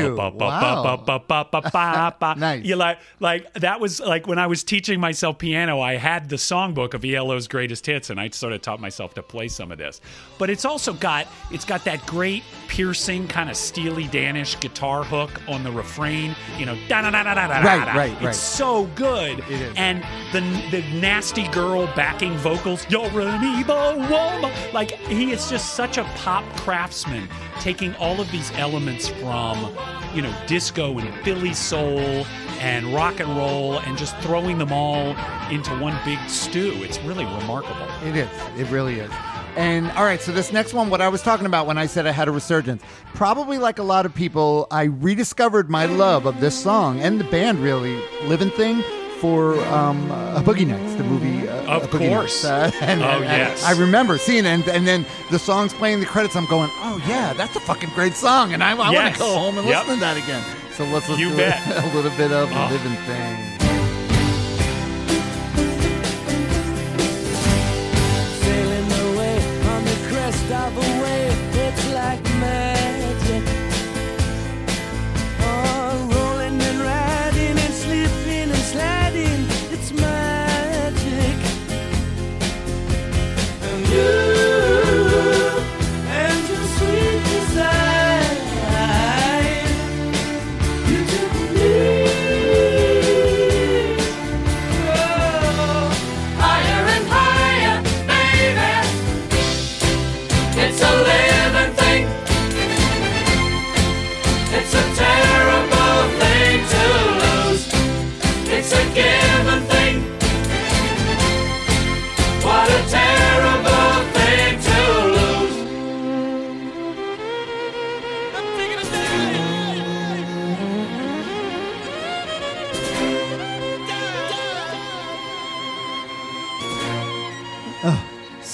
Nice. 2.37 2.65
You 2.65 2.75
like, 2.75 2.99
like 3.19 3.53
that 3.53 3.79
was 3.79 3.99
like 3.99 4.27
when 4.27 4.39
I 4.39 4.47
was 4.47 4.63
teaching 4.63 4.99
myself 4.99 5.37
piano, 5.37 5.79
I 5.79 5.95
had 5.95 6.29
the 6.29 6.35
songbook 6.35 6.93
of 6.93 7.03
ELO's 7.05 7.47
greatest 7.47 7.85
hits, 7.85 8.09
and 8.09 8.19
I 8.19 8.29
sort 8.29 8.53
of 8.53 8.61
taught 8.61 8.79
myself 8.79 9.13
to 9.15 9.23
play 9.23 9.47
some 9.47 9.71
of 9.71 9.77
this. 9.77 10.01
But 10.37 10.49
it's 10.49 10.65
also 10.65 10.93
got 10.93 11.27
it's 11.51 11.65
got 11.65 11.83
that 11.85 12.05
great 12.05 12.43
piercing 12.67 13.27
kind 13.27 13.49
of 13.49 13.57
Steely 13.57 14.07
Danish 14.07 14.59
guitar 14.59 14.98
hook 15.03 15.31
on 15.47 15.63
the 15.63 15.71
refrain. 15.71 16.35
You 16.57 16.65
know, 16.65 16.77
da 16.87 17.01
da 17.01 17.11
da 17.11 17.23
da 17.23 17.33
da 17.35 17.47
da. 17.47 17.59
Right, 17.61 17.95
right, 17.95 18.11
It's 18.13 18.23
right. 18.23 18.35
so 18.35 18.85
good. 18.95 19.39
It 19.39 19.49
is. 19.61 19.73
And 19.75 20.03
the 20.31 20.41
the 20.71 20.81
nasty 20.99 21.47
girl 21.49 21.87
backing 21.95 22.35
vocals, 22.37 22.85
you're 22.89 23.21
an 23.21 23.43
evil 23.59 23.97
woman. 24.09 24.51
Like 24.73 24.91
he 24.91 25.31
is 25.31 25.49
just 25.49 25.75
such 25.75 25.97
a 25.97 26.03
pop 26.15 26.43
craftsman, 26.57 27.27
taking 27.59 27.95
all 27.95 28.19
of 28.21 28.31
these 28.31 28.51
elements 28.51 29.07
from, 29.09 29.75
you 30.13 30.21
know, 30.21 30.33
disco 30.47 30.97
and 30.99 31.13
Philly 31.23 31.53
soul 31.53 32.25
and 32.59 32.93
rock 32.93 33.19
and 33.21 33.29
roll 33.37 33.79
and 33.79 33.97
just 33.97 34.17
throwing 34.17 34.57
them 34.57 34.71
all 34.73 35.15
into 35.49 35.71
one 35.79 35.97
big 36.03 36.19
stew. 36.29 36.73
It's 36.83 36.99
really 36.99 37.25
remarkable. 37.25 37.87
It 38.05 38.15
is. 38.17 38.29
It 38.57 38.69
really 38.69 38.99
is. 38.99 39.11
And 39.59 39.91
all 39.91 40.05
right, 40.05 40.21
so 40.21 40.31
this 40.31 40.53
next 40.53 40.73
one, 40.73 40.89
what 40.89 41.01
I 41.01 41.09
was 41.09 41.21
talking 41.21 41.45
about 41.45 41.67
when 41.67 41.77
I 41.77 41.85
said 41.85 42.07
I 42.07 42.11
had 42.11 42.29
a 42.29 42.31
resurgence, 42.31 42.81
probably 43.13 43.57
like 43.57 43.77
a 43.77 43.83
lot 43.83 44.05
of 44.05 44.15
people, 44.15 44.67
I 44.71 44.83
rediscovered 44.83 45.69
my 45.69 45.85
love 45.85 46.25
of 46.25 46.39
this 46.39 46.57
song 46.57 47.01
and 47.01 47.19
the 47.19 47.25
band, 47.25 47.59
really, 47.59 48.01
Living 48.23 48.51
Thing, 48.51 48.81
for 49.19 49.59
um, 49.65 50.09
uh, 50.11 50.41
Boogie 50.43 50.65
Nights, 50.65 50.95
the 50.95 51.03
movie. 51.03 51.45
Uh, 51.49 51.75
Of 51.77 51.91
course. 51.91 52.43
Nights. 52.45 52.45
Uh, 52.45 52.71
and, 52.85 53.01
Oh, 53.03 53.07
and- 53.07 53.25
and 53.25 53.37
yes. 53.49 53.63
I 53.65 53.73
remember 53.77 54.17
seeing 54.17 54.45
it, 54.45 54.47
and, 54.49 54.65
and 54.69 54.87
then 54.87 55.05
the 55.29 55.37
song's 55.39 55.73
playing 55.73 55.99
the 55.99 56.05
credits. 56.05 56.37
I'm 56.37 56.45
going, 56.45 56.69
oh 56.75 57.03
yeah, 57.05 57.33
that's 57.33 57.57
a 57.57 57.59
fucking 57.59 57.89
great 57.95 58.13
song, 58.13 58.53
and 58.53 58.63
I, 58.63 58.71
I 58.71 58.91
want 58.93 59.13
to 59.13 59.19
go 59.19 59.37
home 59.37 59.57
and 59.57 59.67
Yep. 59.67 59.77
listen 59.81 59.95
to 59.95 59.99
that 59.99 60.15
again. 60.17 60.43
So 60.71 60.85
let's 60.85 61.09
listen 61.09 61.19
You 61.19 61.31
to 61.31 61.35
bet. 61.35 61.83
a 61.83 61.93
little 61.93 62.11
bit 62.11 62.31
of 62.31 62.49
Oh. 62.53 62.69
Living 62.71 62.95
Thing. 63.05 63.58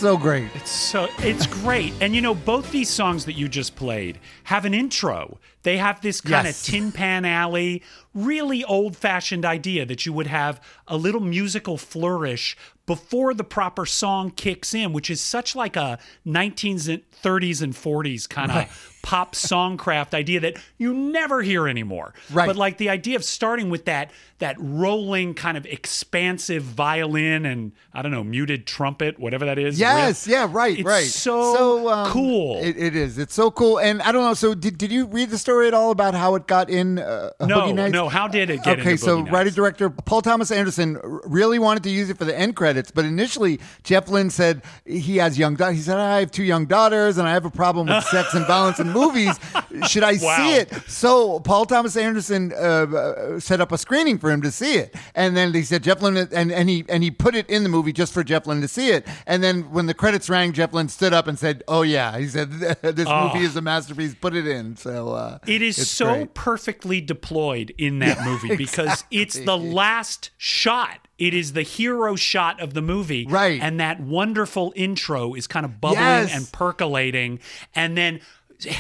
So 0.05 0.17
great. 0.17 0.47
It's 0.53 0.69
So 0.69 1.07
it's 1.17 1.47
great. 1.47 1.91
And 1.99 2.13
you 2.13 2.21
know, 2.21 2.35
both 2.35 2.71
these 2.71 2.91
songs 2.91 3.25
that 3.25 3.33
you 3.33 3.49
just 3.49 3.75
played 3.75 4.19
have 4.43 4.63
an 4.63 4.75
intro. 4.75 5.39
They 5.63 5.77
have 5.77 5.99
this 6.01 6.21
kind 6.21 6.45
Yes. 6.45 6.59
of 6.67 6.71
Tin 6.71 6.91
Pan 6.91 7.25
Alley, 7.25 7.81
really 8.13 8.63
old 8.65 8.95
fashioned 8.95 9.45
idea 9.45 9.83
that 9.83 10.05
you 10.05 10.13
would 10.13 10.27
have 10.27 10.61
a 10.87 10.95
little 10.95 11.21
musical 11.21 11.75
flourish 11.79 12.55
before 12.85 13.33
the 13.33 13.43
proper 13.43 13.87
song 13.87 14.29
kicks 14.29 14.75
in, 14.75 14.93
which 14.93 15.09
is 15.09 15.21
such 15.21 15.55
like 15.55 15.75
a 15.75 15.97
1930s 16.23 17.63
and 17.63 17.73
40s 17.73 18.29
kind 18.29 18.51
of 18.51 18.94
pop 19.05 19.35
songcraft 19.35 20.15
idea 20.15 20.39
that 20.39 20.57
you 20.79 20.91
never 20.91 21.43
hear 21.43 21.67
anymore. 21.67 22.15
Right. 22.31 22.47
But 22.47 22.55
like 22.55 22.79
the 22.79 22.89
idea 22.89 23.15
of 23.15 23.23
starting 23.23 23.69
with 23.69 23.85
that 23.85 24.09
that 24.39 24.55
rolling 24.59 25.33
kind 25.33 25.55
of 25.55 25.65
expansive 25.67 26.61
violin 26.63 27.45
and 27.45 27.71
I 27.93 28.01
don't 28.01 28.11
know, 28.11 28.23
muted 28.23 28.65
trumpet, 28.67 29.17
whatever 29.17 29.45
that 29.45 29.57
is. 29.57 29.79
Yes, 29.79 30.27
riff. 30.27 30.31
yeah, 30.33 30.47
right, 30.49 30.77
It's 30.77 30.85
right. 30.85 31.05
so 31.05 31.87
um, 31.87 32.11
cool. 32.11 32.61
It, 32.61 32.75
it 32.77 32.95
is. 32.95 33.17
It's 33.17 33.33
so 33.33 33.49
cool. 33.49 33.79
And 33.79 34.01
I 34.01 34.11
don't 34.11 34.23
know. 34.23 34.33
So 34.33 34.53
did, 34.53 34.77
did 34.77 34.91
you 34.91 35.05
read 35.05 35.29
the 35.29 35.37
story 35.37 35.67
at 35.67 35.73
all 35.73 35.91
about 35.91 36.15
how 36.15 36.35
it 36.35 36.47
got 36.47 36.69
in 36.69 36.99
uh, 36.99 37.29
No, 37.41 37.71
no. 37.71 38.09
How 38.09 38.27
did 38.27 38.49
it 38.49 38.63
get 38.63 38.79
okay, 38.79 38.97
so 38.97 39.21
Nights? 39.21 39.31
writer 39.31 39.51
director 39.51 39.89
Paul 39.89 40.21
Thomas 40.23 40.51
Anderson 40.51 40.99
really 41.25 41.59
wanted 41.59 41.83
to 41.83 41.89
use 41.91 42.09
it 42.09 42.17
for 42.17 42.25
the 42.25 42.37
end 42.37 42.55
credits, 42.55 42.89
but 42.91 43.05
initially 43.05 43.59
Jeff 43.83 44.09
Lynne 44.09 44.31
said 44.31 44.63
he 44.85 45.17
has 45.17 45.37
young 45.37 45.55
daughters. 45.55 45.77
He 45.77 45.83
said 45.83 45.97
I 45.97 46.19
have 46.19 46.31
two 46.31 46.43
young 46.43 46.65
daughters 46.65 47.17
and 47.19 47.27
I 47.27 47.33
have 47.33 47.45
a 47.45 47.51
problem 47.51 47.87
with 47.87 48.03
sex 48.05 48.33
and 48.33 48.45
violence 48.47 48.79
in 48.79 48.94
movies. 48.95 49.39
Should 49.87 50.03
I 50.03 50.13
Wow. 50.21 50.37
see 50.37 50.53
it? 50.55 50.73
So 50.87 51.39
Paul 51.41 51.65
Thomas 51.65 51.95
Anderson 51.95 52.51
uh, 52.53 52.55
uh, 52.57 53.39
set 53.39 53.61
up 53.61 53.71
a 53.71 53.77
screening 53.77 54.17
for 54.17 54.31
him 54.31 54.41
to 54.41 54.51
see 54.51 54.75
it, 54.75 54.95
and 55.13 55.35
then 55.37 55.53
he 55.53 55.61
said 55.63 55.83
Jeff 55.83 56.01
Lynne, 56.01 56.17
and, 56.31 56.51
and 56.51 56.69
he 56.69 56.83
and 56.89 57.03
he 57.03 57.11
put 57.11 57.35
it 57.35 57.49
in 57.49 57.63
the 57.63 57.69
movie 57.69 57.91
just 57.93 58.13
for 58.13 58.23
Jeff 58.23 58.47
Lynne 58.47 58.61
to 58.61 58.67
see 58.67 58.89
it. 58.89 59.05
And 59.27 59.43
then 59.43 59.71
when 59.71 59.85
the 59.85 59.93
credits 59.93 60.29
rang, 60.29 60.53
Jeff 60.53 60.73
Lynne 60.73 60.89
stood 60.89 61.13
up 61.13 61.27
and 61.27 61.37
said, 61.37 61.63
"Oh 61.67 61.81
yeah," 61.83 62.17
he 62.17 62.27
said, 62.27 62.51
"This 62.81 63.07
Oh. 63.07 63.27
movie 63.33 63.45
is 63.45 63.55
a 63.55 63.61
masterpiece. 63.61 64.15
Put 64.15 64.33
it 64.35 64.47
in." 64.47 64.75
So 64.77 65.09
uh, 65.13 65.39
It 65.45 65.61
is 65.61 65.89
so 65.89 66.05
great. 66.13 66.33
perfectly 66.33 67.01
deployed 67.01 67.73
in 67.77 67.99
that 67.99 68.23
movie 68.25 68.55
because 68.65 69.03
it's 69.11 69.37
the 69.39 69.57
last 69.57 70.29
shot. 70.37 70.99
It 71.17 71.33
is 71.33 71.53
the 71.53 71.61
hero 71.61 72.17
shot 72.17 72.59
of 72.59 72.73
the 72.73 72.81
movie. 72.81 73.25
Right. 73.25 73.61
And 73.61 73.79
that 73.79 74.01
wonderful 74.01 74.73
intro 74.75 75.33
is 75.33 75.47
kind 75.47 75.65
of 75.65 75.79
bubbling 75.79 76.01
Yes. 76.01 76.35
and 76.35 76.51
percolating. 76.51 77.39
And 77.73 77.97
then 77.97 78.19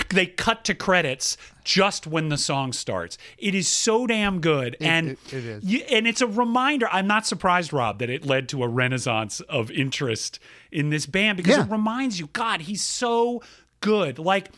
they 0.09 0.25
cut 0.27 0.63
to 0.65 0.73
credits 0.73 1.37
just 1.63 2.05
when 2.07 2.29
the 2.29 2.37
song 2.37 2.71
starts. 2.73 3.17
It 3.37 3.55
is 3.55 3.67
so 3.67 4.05
damn 4.07 4.39
good. 4.41 4.77
and 4.79 5.17
it- 5.31 5.63
you- 5.63 5.83
and 5.89 6.07
it's 6.07 6.21
a 6.21 6.27
reminder. 6.27 6.87
I'm 6.91 7.07
not 7.07 7.25
surprised, 7.25 7.73
Rob, 7.73 7.99
that 7.99 8.09
it 8.09 8.25
led 8.25 8.47
to 8.49 8.63
a 8.63 8.67
renaissance 8.67 9.41
of 9.41 9.71
interest 9.71 10.39
in 10.71 10.89
this 10.89 11.05
band 11.05 11.37
because 11.37 11.57
Yeah. 11.57 11.63
it 11.65 11.71
reminds 11.71 12.19
you, 12.19 12.27
God, 12.33 12.61
he's 12.61 12.81
so 12.81 13.41
good. 13.81 14.19
Like 14.19 14.49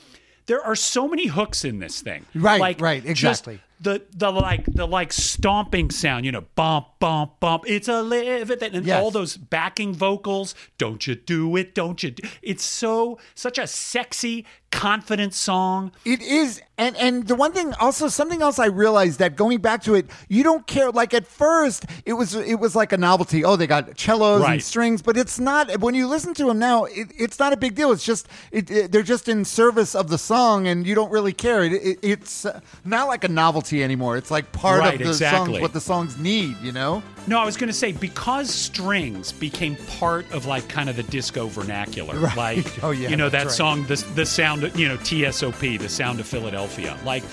there 0.47 0.63
are 0.63 0.75
so 0.75 1.07
many 1.07 1.27
hooks 1.27 1.65
in 1.65 1.79
this 1.79 2.01
thing. 2.01 2.25
Right, 2.33 2.59
like, 2.59 2.79
right, 2.81 3.05
exactly. 3.05 3.59
The 3.79 4.03
the 4.15 4.31
like 4.31 4.65
the 4.65 4.87
like 4.87 5.13
stomping 5.13 5.91
sound, 5.91 6.25
you 6.25 6.31
know, 6.31 6.45
bump 6.55 6.87
bump 6.99 7.39
bump. 7.39 7.63
It's 7.67 7.87
a 7.87 8.01
live 8.01 8.49
it, 8.51 8.61
and 8.63 8.85
Yes. 8.85 9.01
all 9.01 9.11
those 9.11 9.37
backing 9.37 9.93
vocals. 9.93 10.55
Don't 10.77 11.05
you 11.05 11.15
do 11.15 11.55
it? 11.55 11.75
Don't 11.75 12.01
you? 12.01 12.11
Do, 12.11 12.27
it's 12.41 12.63
so 12.63 13.19
such 13.35 13.57
a 13.57 13.67
sexy, 13.67 14.45
confident 14.71 15.33
song. 15.33 15.91
It 16.05 16.21
is, 16.21 16.61
and 16.77 16.95
and 16.97 17.27
the 17.27 17.35
one 17.35 17.51
thing 17.53 17.73
also 17.79 18.07
something 18.07 18.41
else 18.41 18.57
I 18.57 18.65
realized 18.65 19.19
that 19.19 19.35
going 19.35 19.59
back 19.59 19.83
to 19.83 19.93
it, 19.95 20.07
you 20.27 20.43
don't 20.43 20.65
care. 20.65 20.89
Like 20.91 21.13
at 21.13 21.27
first, 21.27 21.85
it 22.05 22.13
was 22.13 22.33
it 22.33 22.59
was 22.59 22.75
like 22.75 22.91
a 22.93 22.97
novelty. 22.97 23.43
Oh, 23.45 23.55
they 23.55 23.67
got 23.67 23.99
cellos 23.99 24.43
and 24.43 24.63
strings, 24.63 25.01
but 25.03 25.17
it's 25.17 25.39
not. 25.39 25.79
When 25.81 25.93
you 25.93 26.07
listen 26.07 26.33
to 26.35 26.45
them 26.45 26.57
now, 26.59 26.85
it, 26.85 27.09
it's 27.17 27.37
not 27.37 27.53
a 27.53 27.57
big 27.57 27.75
deal. 27.75 27.91
It's 27.91 28.03
just 28.05 28.27
it, 28.51 28.71
it- 28.71 28.91
they're 28.91 29.03
just 29.03 29.27
in 29.27 29.43
service 29.45 29.93
of 29.93 30.07
the 30.09 30.17
song, 30.17 30.65
and 30.67 30.87
you 30.87 30.95
don't 30.95 31.11
really 31.11 31.33
care. 31.33 31.63
It, 31.63 31.73
it, 31.73 31.99
it's 32.01 32.45
not 32.85 33.07
like 33.07 33.23
a 33.23 33.27
novelty 33.27 33.66
novelty 33.71 33.83
anymore. 33.83 34.17
It's 34.17 34.31
like 34.31 34.51
part 34.51 34.79
Right, 34.79 34.93
of 34.93 34.99
the 34.99 35.07
exactly. 35.07 35.53
songs, 35.53 35.61
what 35.61 35.73
the 35.73 35.81
songs 35.81 36.17
need. 36.17 36.57
You 36.61 36.71
know? 36.71 37.03
No, 37.27 37.39
I 37.39 37.45
was 37.45 37.57
going 37.57 37.67
to 37.67 37.73
say 37.73 37.91
because 37.91 38.49
strings 38.49 39.31
became 39.31 39.75
part 39.97 40.29
of 40.31 40.45
like 40.45 40.67
kind 40.69 40.89
of 40.89 40.95
the 40.95 41.03
disco 41.03 41.47
vernacular. 41.47 42.15
Right. 42.27 42.35
Like, 42.57 42.83
Oh, 42.83 42.91
yeah, 42.91 43.09
you 43.09 43.15
know 43.15 43.29
that 43.29 43.45
right. 43.45 43.51
song, 43.51 43.83
the 43.85 43.95
the 44.15 44.25
sound, 44.25 44.63
of, 44.63 44.77
you 44.77 44.87
know, 44.87 44.97
TSOP, 44.97 45.79
the 45.79 45.89
sound 45.89 46.19
of 46.19 46.25
Philadelphia. 46.27 46.97
Like 47.05 47.23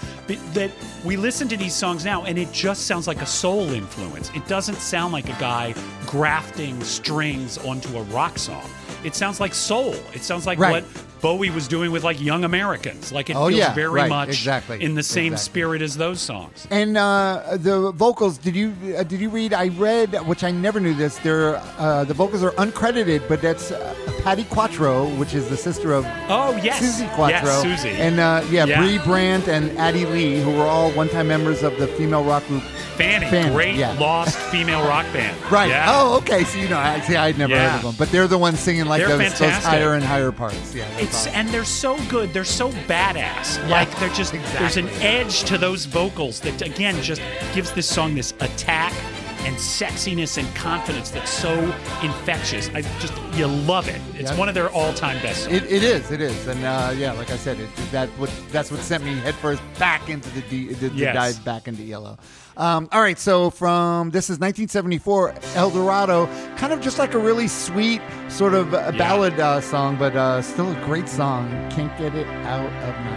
that, 0.55 0.71
we 1.05 1.17
listen 1.17 1.49
to 1.49 1.57
these 1.57 1.75
songs 1.75 2.05
now, 2.05 2.25
and 2.25 2.39
it 2.39 2.53
just 2.53 2.87
sounds 2.87 3.07
like 3.07 3.23
a 3.23 3.27
soul 3.27 3.73
influence. 3.73 4.31
It 4.35 4.47
doesn't 4.47 4.77
sound 4.77 5.13
like 5.13 5.29
a 5.29 5.39
guy 5.41 5.75
grafting 6.07 6.83
strings 6.85 7.59
onto 7.59 7.97
a 7.99 8.03
rock 8.05 8.39
song. 8.39 8.69
It 9.05 9.15
sounds 9.15 9.41
like 9.41 9.55
soul. 9.55 9.95
It 10.15 10.23
sounds 10.23 10.47
like 10.47 10.59
Right. 10.59 10.83
what 10.83 10.85
Bowie 11.21 11.51
was 11.51 11.69
doing 11.69 11.91
with 11.91 12.05
like 12.05 12.21
Young 12.21 12.45
Americans. 12.45 13.11
Like 13.13 13.31
it 13.31 13.37
Oh, 13.37 13.49
feels 13.49 13.59
yeah, 13.59 13.73
very 13.75 13.89
right, 13.89 14.09
much 14.11 14.29
exactly, 14.29 14.83
in 14.83 14.95
the 14.95 15.03
same 15.03 15.33
exactly. 15.33 15.51
spirit 15.53 15.83
as 15.83 15.97
those 15.97 16.21
songs. 16.21 16.67
And 16.71 16.97
uh, 16.99 17.57
the 17.57 17.93
vocals, 17.93 18.37
did 18.39 18.55
you 18.55 18.75
uh, 18.99 19.03
did 19.05 19.21
you 19.21 19.31
read? 19.31 19.55
I 19.55 19.69
read, 19.69 20.15
which 20.27 20.45
I 20.45 20.51
never 20.51 20.81
knew 20.81 20.93
this. 20.95 21.17
They're 21.19 21.57
uh, 21.79 22.05
the 22.05 22.13
vocals 22.15 22.43
are 22.43 22.51
uncredited, 22.53 23.27
but 23.29 23.41
that's 23.41 23.71
uh, 23.73 23.95
Patti 24.23 24.45
Quatro, 24.45 25.07
which 25.17 25.33
is 25.35 25.49
the 25.49 25.57
sister 25.57 25.93
of 25.93 26.05
Oh 26.29 26.59
yes, 26.63 26.81
Suzi 26.83 27.09
Quatro, 27.15 27.49
yes, 27.49 27.63
Susie, 27.63 27.91
and 27.97 28.21
uh, 28.21 28.45
yeah, 28.51 28.67
Yeah. 28.67 28.81
Brie 28.81 28.99
Brandt 28.99 29.49
and 29.49 29.71
Addie 29.79 30.05
Lee, 30.07 30.41
who 30.43 30.51
were 30.51 30.65
all 30.65 30.91
one-time 30.93 31.29
members 31.29 31.63
of 31.63 31.77
the 31.79 31.87
female 31.87 32.25
rock 32.25 32.47
group. 32.49 32.63
Fanny, 32.97 33.27
Fanny, 33.29 33.53
great 33.53 33.75
yeah. 33.75 33.91
lost 33.99 34.39
female 34.53 34.87
rock 34.87 35.05
band. 35.13 35.37
Right. 35.51 35.69
Yeah. 35.71 35.87
Oh, 35.89 36.17
okay. 36.19 36.45
So 36.45 36.59
you 36.59 36.69
know, 36.69 36.79
actually, 36.79 37.17
I'd 37.17 37.37
never 37.39 37.57
heard 37.59 37.77
of 37.77 37.83
them, 37.83 37.95
but 37.99 38.11
they're 38.13 38.29
the 38.29 38.39
ones 38.39 38.61
singing 38.61 38.85
like 38.87 38.94
They're 38.99 39.09
those, 39.09 39.19
those 39.19 39.39
fantastic. 39.39 39.71
higher 39.71 39.95
and 39.95 40.05
higher 40.05 40.33
parts. 40.33 40.75
Yeah. 40.75 40.89
It's 40.99 41.15
awesome. 41.15 41.33
and 41.35 41.49
they're 41.49 41.65
so 41.65 41.97
good. 42.09 42.33
They're 42.33 42.45
so 42.45 42.71
badass. 42.71 43.59
Yeah, 43.59 43.69
like 43.69 43.99
they're 43.99 44.09
just 44.11 44.33
there's 44.33 44.77
an 44.77 44.89
edge 45.01 45.45
to 45.45 45.59
those 45.59 45.85
vocals 45.85 46.41
that 46.41 46.63
again 46.63 47.01
just 47.03 47.23
gives 47.55 47.73
this 47.73 47.89
song 47.89 48.15
this 48.15 48.33
attack 48.41 48.93
and 49.45 49.57
sexiness 49.57 50.39
and 50.39 50.55
confidence 50.57 51.11
that's 51.11 51.31
so 51.31 51.53
infectious. 52.03 52.69
I 52.75 52.83
just 53.01 53.13
you 53.35 53.47
love 53.47 53.89
it. 53.89 54.01
It's 54.15 54.31
Yeah. 54.31 54.39
one 54.39 54.49
of 54.49 54.55
their 54.55 54.71
all-time 54.71 55.21
best 55.23 55.45
songs. 55.45 55.55
It, 55.57 55.65
it 55.65 55.83
is, 55.83 56.11
it 56.11 56.21
is, 56.21 56.47
and 56.47 56.65
uh, 56.65 56.93
yeah, 56.97 57.13
like 57.13 57.31
I 57.31 57.37
said, 57.37 57.59
it, 57.61 57.69
that 57.93 58.09
what 58.19 58.31
that's 58.53 58.71
what 58.71 58.81
sent 58.81 59.05
me 59.05 59.15
headfirst 59.17 59.63
back 59.79 60.09
into 60.09 60.29
the, 60.31 60.41
D, 60.43 60.69
the, 60.73 60.89
the 60.89 60.95
Yes. 60.97 61.15
dive 61.37 61.45
back 61.45 61.69
into 61.69 61.83
yellow. 61.83 62.17
Um, 62.57 62.89
all 62.93 63.01
right, 63.01 63.19
so 63.19 63.51
from 63.51 64.11
this 64.11 64.27
is 64.31 64.39
1974, 64.39 65.35
Eldorado, 65.57 66.27
kind 66.57 66.73
of 66.73 66.81
just 66.81 67.01
like 67.01 67.15
a 67.15 67.19
really 67.19 67.49
sweet 67.49 68.01
sort 68.29 68.55
of 68.55 68.73
uh, 68.73 68.93
ballad 68.93 69.41
uh, 69.41 69.61
song, 69.61 69.97
but 69.97 70.15
uh, 70.15 70.41
still 70.41 70.71
a 70.71 70.85
great 70.85 71.09
song. 71.09 71.51
Can't 71.71 71.97
get 71.99 72.15
it 72.15 72.29
out 72.47 72.67
of 72.67 73.05
my 73.05 73.14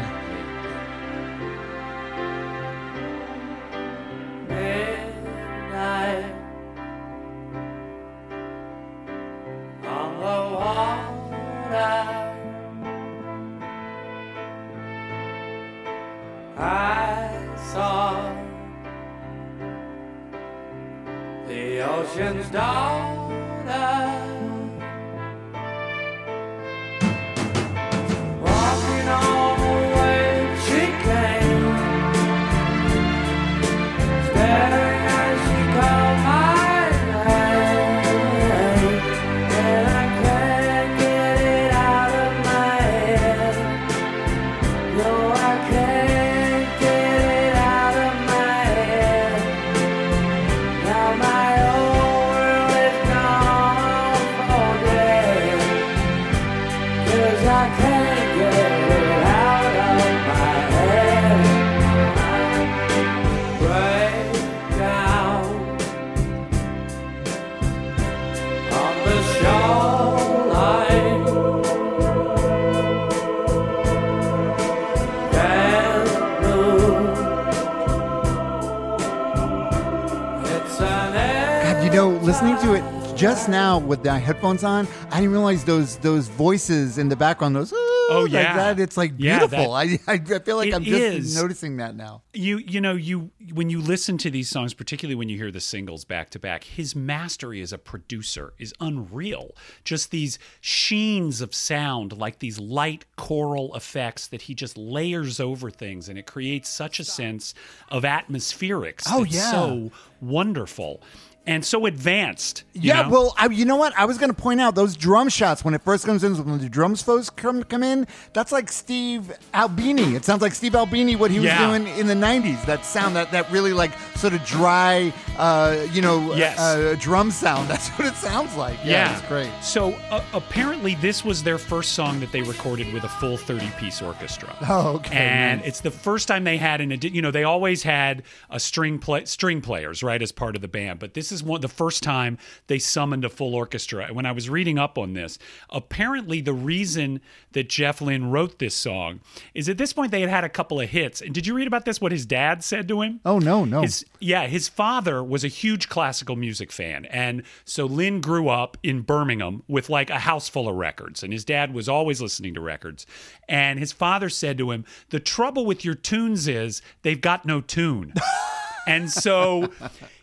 with 83.88 84.04
the 84.04 84.18
headphones 84.18 84.64
on, 84.64 84.88
I 85.12 85.18
didn't 85.22 85.32
realize 85.32 85.64
those 85.64 85.98
those 85.98 86.28
voices 86.28 86.98
in 86.98 87.10
the 87.10 87.16
background. 87.16 87.56
Those 87.56 87.72
oh 87.74 88.22
like 88.30 88.32
yeah. 88.32 88.56
that. 88.74 88.80
It's 88.80 88.98
like 88.98 89.14
Yeah, 89.18 89.40
beautiful. 89.40 89.74
that- 89.74 90.00
I, 90.08 90.14
I 90.14 90.40
feel 90.40 90.58
like 90.58 90.74
I'm 90.74 90.84
just 90.84 91.02
is. 91.02 91.36
noticing 91.36 91.78
that 91.78 91.96
now. 91.96 92.22
you 92.34 92.58
you 92.60 92.80
know 92.82 92.94
you 92.94 93.32
when 93.54 93.70
you 93.70 93.82
listen 93.82 94.18
to 94.20 94.30
these 94.30 94.50
songs 94.50 94.74
particularly 94.74 95.16
when 95.16 95.30
you 95.30 95.38
hear 95.38 95.52
the 95.52 95.60
singles 95.60 96.06
back 96.06 96.30
to 96.32 96.40
back 96.40 96.64
his 96.66 96.96
mastery 96.96 97.62
as 97.62 97.74
a 97.74 97.78
producer 97.78 98.54
is 98.60 98.74
unreal 98.80 99.56
just 99.84 100.12
these 100.12 100.38
sheens 100.62 101.42
of 101.42 101.54
sound 101.56 102.16
like 102.18 102.40
these 102.40 102.60
light 102.60 103.06
choral 103.16 103.74
effects 103.76 104.28
that 104.28 104.44
he 104.44 104.54
just 104.54 104.78
layers 104.78 105.40
over 105.40 105.72
things 105.72 106.08
and 106.10 106.18
it 106.20 106.26
creates 106.28 106.70
such 106.70 107.00
a 107.00 107.04
sense 107.04 107.54
of 107.90 108.04
atmospherics 108.04 109.04
Oh, 109.08 109.24
yeah. 109.24 109.52
so 109.52 109.92
wonderful 110.22 111.02
and 111.48 111.66
so 111.66 111.86
advanced 111.86 112.64
Yeah, 112.74 113.04
know? 113.04 113.10
well, 113.10 113.36
I, 113.38 113.48
you 113.48 113.66
know 113.66 113.78
what? 113.78 113.98
I 113.98 114.06
was 114.06 114.18
going 114.18 114.30
to 114.30 114.40
point 114.40 114.62
out 114.62 114.76
those 114.76 114.96
drum 114.96 115.30
shots 115.30 115.64
when 115.66 115.74
it 115.74 115.82
first 115.82 116.06
comes 116.06 116.24
in, 116.24 116.36
when 116.46 116.60
the 116.60 116.70
drums 116.70 117.02
first 117.02 117.36
come 117.36 117.64
come 117.64 117.82
in. 117.84 118.06
That's 118.34 118.52
like 118.52 118.70
Steve 118.72 119.32
Albini. 119.54 120.16
It 120.16 120.26
sounds 120.26 120.42
like 120.42 120.54
Steve 120.54 120.76
Albini 120.76 121.16
what 121.16 121.32
he 121.32 121.38
was 121.40 121.46
Yeah. 121.48 121.66
doing 121.68 121.88
in 121.98 122.08
the 122.08 122.14
'90s. 122.14 122.64
That 122.66 122.86
sound, 122.86 123.16
that 123.16 123.32
that 123.32 123.50
really 123.52 123.74
like 123.74 123.92
sort 124.18 124.34
of 124.34 124.44
dry, 124.46 125.14
uh, 125.38 125.78
you 125.94 126.02
know, 126.02 126.36
Yes. 126.36 126.60
uh, 126.60 126.96
drum 127.00 127.32
sound. 127.32 127.68
That's 127.72 127.90
what 127.90 128.08
it 128.08 128.16
sounds 128.16 128.56
like. 128.56 128.78
Yeah, 128.84 129.18
it's 129.18 129.28
great. 129.28 129.50
So 129.62 129.94
uh, 130.12 130.22
apparently, 130.34 130.96
this 130.96 131.24
was 131.26 131.44
their 131.44 131.58
first 131.58 131.94
song 131.94 132.20
that 132.20 132.32
they 132.32 132.42
recorded 132.42 132.92
with 132.94 133.04
a 133.06 133.10
full 133.10 133.38
30 133.38 133.70
piece 133.80 134.02
orchestra. 134.02 134.54
Oh, 134.70 134.96
okay, 134.96 135.16
And 135.16 135.62
nice. 135.62 135.68
it's 135.70 135.80
the 135.82 135.92
first 135.92 136.28
time 136.28 136.44
they 136.44 136.58
had 136.58 136.82
an, 136.82 136.92
you 137.02 137.22
know, 137.22 137.32
they 137.32 137.46
always 137.46 137.84
had 137.84 138.24
a 138.50 138.60
string 138.60 139.00
play, 139.00 139.24
string 139.26 139.62
players, 139.62 140.04
right, 140.04 140.22
as 140.22 140.32
part 140.34 140.56
of 140.58 140.62
the 140.62 140.68
band. 140.68 141.00
But 141.00 141.14
this 141.14 141.32
is 141.32 141.37
one 141.44 141.62
the 141.62 141.68
first 141.68 142.04
time 142.04 142.38
they 142.68 142.80
summoned 142.80 143.26
a 143.26 143.30
full 143.30 143.56
orchestra. 143.56 144.06
And 144.06 144.16
when 144.16 144.26
I 144.26 144.32
was 144.32 144.50
reading 144.50 144.78
up 144.78 144.98
on 144.98 145.14
this, 145.14 145.40
apparently 145.70 146.42
the 146.42 146.54
reason 146.54 147.22
that 147.54 147.70
Jeff 147.70 148.02
Lynne 148.02 148.30
wrote 148.30 148.60
this 148.60 148.76
song 148.76 149.20
is 149.54 149.70
at 149.70 149.78
this 149.78 149.94
point 149.94 150.12
they 150.12 150.22
had 150.22 150.30
had 150.30 150.44
a 150.44 150.50
couple 150.50 150.80
of 150.80 150.90
hits. 150.90 151.22
And 151.22 151.34
did 151.34 151.48
you 151.48 151.54
read 151.54 151.68
about 151.68 151.86
this? 151.86 152.00
What 152.00 152.12
his 152.12 152.26
dad 152.26 152.64
said 152.64 152.88
to 152.88 153.02
him? 153.02 153.20
Oh 153.26 153.40
no, 153.40 153.66
no. 153.66 153.82
His, 153.82 154.06
yeah, 154.20 154.48
his 154.48 154.68
father 154.68 155.24
was 155.24 155.44
a 155.44 155.48
huge 155.48 155.90
classical 155.90 156.36
music 156.36 156.72
fan. 156.72 157.06
And 157.06 157.44
so 157.66 157.86
Lynne 157.86 158.22
grew 158.22 158.50
up 158.50 158.78
in 158.84 159.02
Birmingham 159.02 159.64
with 159.68 159.90
like 159.90 160.10
a 160.10 160.20
house 160.20 160.50
full 160.50 160.68
of 160.68 160.76
records. 160.76 161.24
And 161.24 161.34
his 161.34 161.46
dad 161.46 161.74
was 161.74 161.90
always 161.90 162.22
listening 162.22 162.54
to 162.54 162.62
records. 162.62 163.06
And 163.48 163.80
his 163.80 163.92
father 163.92 164.30
said 164.30 164.58
to 164.58 164.72
him, 164.72 164.86
The 165.10 165.20
trouble 165.20 165.66
with 165.66 165.84
your 165.84 165.96
tunes 165.96 166.48
is 166.48 166.82
they've 167.02 167.20
got 167.20 167.46
no 167.46 167.62
tune. 167.62 168.14
and 168.88 169.12
so 169.12 169.70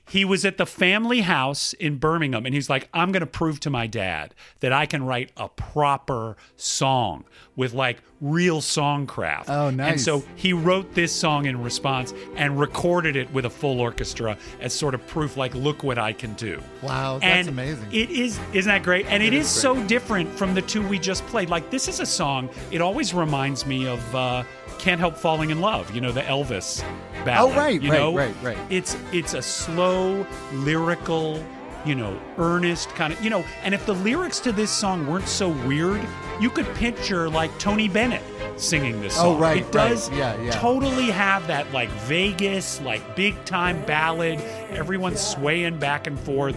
he 0.08 0.24
was 0.24 0.44
at 0.44 0.58
the 0.58 0.66
family 0.66 1.22
house 1.22 1.72
in 1.74 1.96
Birmingham 1.96 2.44
and 2.46 2.54
he's 2.54 2.68
like, 2.68 2.88
I'm 2.92 3.12
going 3.12 3.20
to 3.20 3.26
prove 3.26 3.60
to 3.60 3.70
my 3.70 3.86
dad 3.86 4.34
that 4.60 4.72
I 4.72 4.86
can 4.86 5.04
write 5.04 5.30
a 5.36 5.48
proper 5.48 6.36
song 6.56 7.24
with 7.56 7.72
like 7.72 8.02
real 8.20 8.60
songcraft. 8.60 9.48
Oh, 9.48 9.70
nice. 9.70 9.92
And 9.92 10.00
so 10.00 10.22
he 10.34 10.52
wrote 10.52 10.94
this 10.94 11.12
song 11.12 11.46
in 11.46 11.62
response 11.62 12.12
and 12.36 12.58
recorded 12.58 13.16
it 13.16 13.32
with 13.32 13.44
a 13.44 13.50
full 13.50 13.80
orchestra 13.80 14.36
as 14.60 14.72
sort 14.72 14.94
of 14.94 15.06
proof, 15.06 15.36
like, 15.36 15.54
look 15.54 15.82
what 15.82 15.98
I 15.98 16.12
can 16.12 16.34
do. 16.34 16.60
Wow, 16.82 17.18
that's 17.18 17.24
and 17.24 17.48
amazing. 17.48 17.86
It 17.92 18.10
is, 18.10 18.38
isn't 18.52 18.70
that 18.70 18.82
great? 18.82 19.06
And 19.06 19.22
it 19.22 19.32
is, 19.32 19.48
so 19.48 19.80
different 19.86 20.30
from 20.30 20.54
the 20.54 20.62
two 20.62 20.86
we 20.86 20.98
just 20.98 21.24
played. 21.26 21.50
Like, 21.50 21.70
this 21.70 21.86
is 21.86 22.00
a 22.00 22.06
song, 22.06 22.48
it 22.70 22.80
always 22.80 23.14
reminds 23.14 23.66
me 23.66 23.86
of 23.86 24.14
uh, 24.14 24.42
Can't 24.78 25.00
Help 25.00 25.16
Falling 25.16 25.50
in 25.50 25.60
Love, 25.60 25.94
you 25.94 26.00
know, 26.00 26.12
the 26.12 26.22
Elvis 26.22 26.82
ballad. 27.24 27.54
Oh, 27.54 27.56
right, 27.58 27.80
you 27.80 27.90
right, 27.90 27.98
know? 27.98 28.14
right, 28.14 28.34
right. 28.42 28.58
It's, 28.70 28.96
it's 29.12 29.34
a 29.34 29.42
slow, 29.42 30.26
lyrical, 30.52 31.42
you 31.84 31.94
know, 31.94 32.18
earnest 32.38 32.88
kind 32.90 33.12
of, 33.12 33.22
you 33.22 33.30
know. 33.30 33.44
And 33.62 33.74
if 33.74 33.86
the 33.86 33.94
lyrics 33.94 34.40
to 34.40 34.52
this 34.52 34.70
song 34.70 35.06
weren't 35.06 35.28
so 35.28 35.48
weird, 35.66 36.00
you 36.40 36.50
could 36.50 36.66
picture 36.74 37.28
like 37.30 37.56
Tony 37.58 37.88
Bennett 37.88 38.22
singing 38.56 39.00
this 39.00 39.16
Oh, 39.18 39.32
song. 39.32 39.40
right, 39.40 39.58
It 39.62 39.72
does 39.72 40.08
right. 40.10 40.18
Yeah, 40.18 40.42
yeah. 40.42 40.50
totally 40.52 41.06
have 41.10 41.46
that 41.48 41.72
like 41.72 41.88
Vegas, 42.06 42.80
like 42.82 43.16
big 43.16 43.44
time 43.44 43.82
ballad. 43.84 44.40
Everyone's 44.70 45.20
swaying 45.20 45.78
back 45.78 46.06
and 46.06 46.18
forth, 46.20 46.56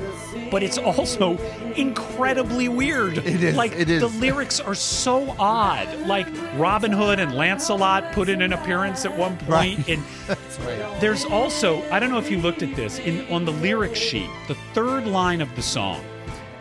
but 0.52 0.62
it's 0.64 0.78
also 0.78 1.38
incredibly 1.76 2.68
weird. 2.70 3.18
It 3.20 3.44
is, 3.44 3.56
Like 3.56 3.74
it 3.74 3.90
is. 3.90 4.02
the 4.02 4.08
lyrics 4.20 4.60
are 4.60 4.76
so 4.76 5.36
odd. 5.40 5.88
Like 6.08 6.28
Robin 6.56 6.92
Hood 6.92 7.20
and 7.20 7.34
Lancelot 7.36 8.12
put 8.14 8.30
in 8.30 8.42
an 8.42 8.54
appearance 8.54 9.06
at 9.06 9.16
one 9.18 9.38
point, 9.38 9.50
Right. 9.50 9.88
and 9.90 10.04
That's 10.28 10.60
right. 10.60 11.00
there's 11.02 11.26
also 11.26 11.82
I 11.92 12.00
don't 12.00 12.10
know 12.12 12.18
if 12.20 12.30
you 12.30 12.40
looked 12.40 12.62
at 12.64 12.76
this 12.76 13.00
in 13.00 13.28
on 13.32 13.46
the 13.46 13.52
lyric 13.54 13.96
sheet. 13.96 14.30
The 14.48 14.56
third 14.74 15.06
line 15.08 15.42
of 15.42 15.56
the 15.56 15.62
song, 15.68 16.04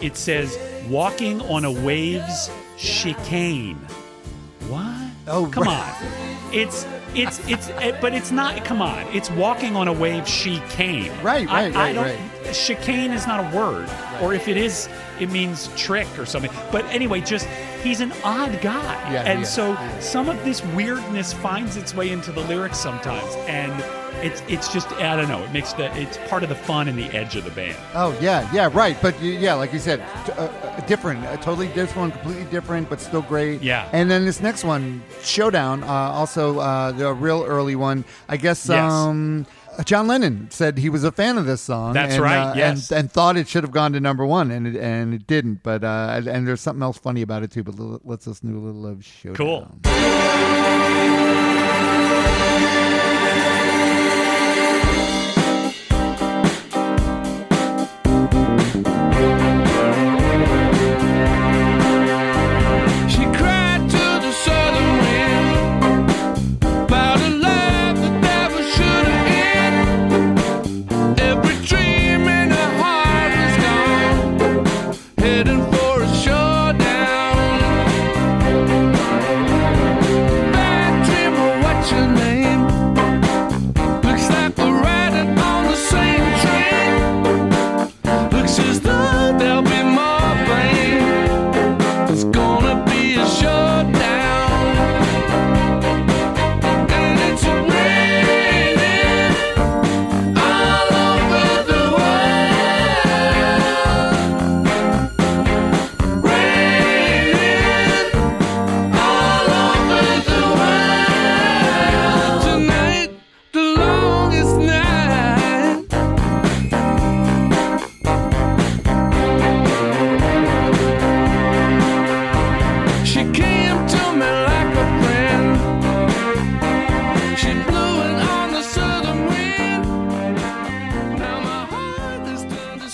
it 0.01 0.17
says 0.17 0.59
"walking 0.89 1.41
on 1.43 1.65
a 1.65 1.73
wave's 1.73 2.51
chicane." 2.77 3.77
What? 4.69 5.11
Oh, 5.29 5.47
come 5.47 5.65
right. 5.65 6.03
on! 6.03 6.55
It's 6.55 6.87
it's 7.15 7.47
it's 7.49 7.69
it, 7.69 8.01
but 8.01 8.13
it's 8.15 8.31
not. 8.31 8.65
Come 8.65 8.83
on! 8.83 9.07
It's 9.15 9.31
walking 9.31 9.75
on 9.77 9.89
a 9.89 9.93
wave 9.93 10.27
chicane. 10.27 11.11
Right, 11.23 11.49
I, 11.49 11.69
right, 11.69 11.77
I 11.77 11.87
right, 11.87 11.95
don't, 11.95 12.05
right. 12.05 12.55
Chicane 12.55 13.13
is 13.13 13.27
not 13.27 13.53
a 13.53 13.57
word, 13.57 13.89
or 14.21 14.35
if 14.35 14.49
it 14.49 14.57
is, 14.57 14.89
it 15.19 15.31
means 15.31 15.69
trick 15.77 16.07
or 16.19 16.27
something. 16.27 16.51
But 16.71 16.85
anyway, 16.87 17.21
just 17.21 17.49
he's 17.87 18.01
an 18.01 18.13
odd 18.25 18.61
guy, 18.61 19.13
Yeah, 19.13 19.23
and 19.23 19.47
so 19.47 19.75
is. 19.75 20.05
some 20.05 20.29
of 20.29 20.43
this 20.45 20.65
weirdness 20.65 21.33
finds 21.33 21.77
its 21.77 21.95
way 21.95 22.11
into 22.11 22.33
the 22.33 22.41
lyrics 22.43 22.79
sometimes, 22.79 23.35
and 23.47 23.73
it's 24.25 24.43
it's 24.49 24.73
just 24.73 24.91
I 24.93 25.15
don't 25.17 25.29
know. 25.29 25.43
It 25.45 25.53
makes 25.53 25.73
the 25.75 25.95
it's 25.97 26.19
part 26.29 26.43
of 26.43 26.49
the 26.49 26.55
fun 26.55 26.89
and 26.89 26.99
the 26.99 27.05
edge 27.17 27.37
of 27.37 27.45
the 27.45 27.51
band. 27.51 27.77
Oh 27.95 28.17
yeah, 28.21 28.49
yeah, 28.53 28.71
right. 28.73 28.97
But 29.01 29.21
yeah, 29.23 29.55
like 29.55 29.73
you 29.73 29.79
said, 29.79 29.99
t- 30.27 30.33
uh, 30.33 30.47
uh, 30.47 30.81
different, 30.87 31.25
uh, 31.25 31.37
totally 31.37 31.69
different, 31.69 32.15
completely 32.15 32.45
different, 32.51 32.89
but 32.89 33.01
still 33.01 33.23
great. 33.23 33.63
Yeah. 33.63 33.89
And 33.93 34.11
then 34.11 34.25
this 34.25 34.41
next 34.41 34.65
one, 34.65 35.03
Showdown, 35.23 35.83
uh, 35.85 35.87
also 35.87 36.59
uh, 36.59 36.93
the 36.93 37.13
real 37.13 37.45
early 37.45 37.77
one. 37.77 38.05
I 38.29 38.37
guess 38.37 38.69
Yes. 38.69 38.91
um, 38.93 39.47
John 39.85 40.07
Lennon 40.07 40.51
said 40.51 40.79
he 40.79 40.89
was 40.89 41.05
a 41.05 41.13
fan 41.13 41.39
of 41.39 41.47
this 41.47 41.61
song. 41.61 41.93
That's 41.93 42.15
and, 42.15 42.23
right, 42.23 42.37
uh, 42.37 42.55
yes. 42.57 42.91
and, 42.91 43.01
and 43.01 43.13
thought 43.13 43.37
it 43.37 43.49
should 43.49 43.65
have 43.65 43.73
gone 43.73 43.93
to 43.93 44.01
number 44.01 44.25
one, 44.25 44.51
and 44.51 44.67
it, 44.67 44.77
and 44.77 45.13
it 45.15 45.27
didn't. 45.27 45.63
But 45.63 45.85
uh, 45.85 46.23
and, 46.27 46.47
there's 46.47 46.61
something 46.61 46.83
else 46.83 46.99
funny 46.99 47.23
about 47.23 47.43
it 47.43 47.51
too. 47.51 47.63
But 47.63 47.75
let's 48.05 48.27
listen 48.27 48.53
to 48.53 48.59
a 48.59 48.61
little 48.61 48.87
of 48.87 49.05
Showdown. 49.05 49.37
Cool. 49.37 49.71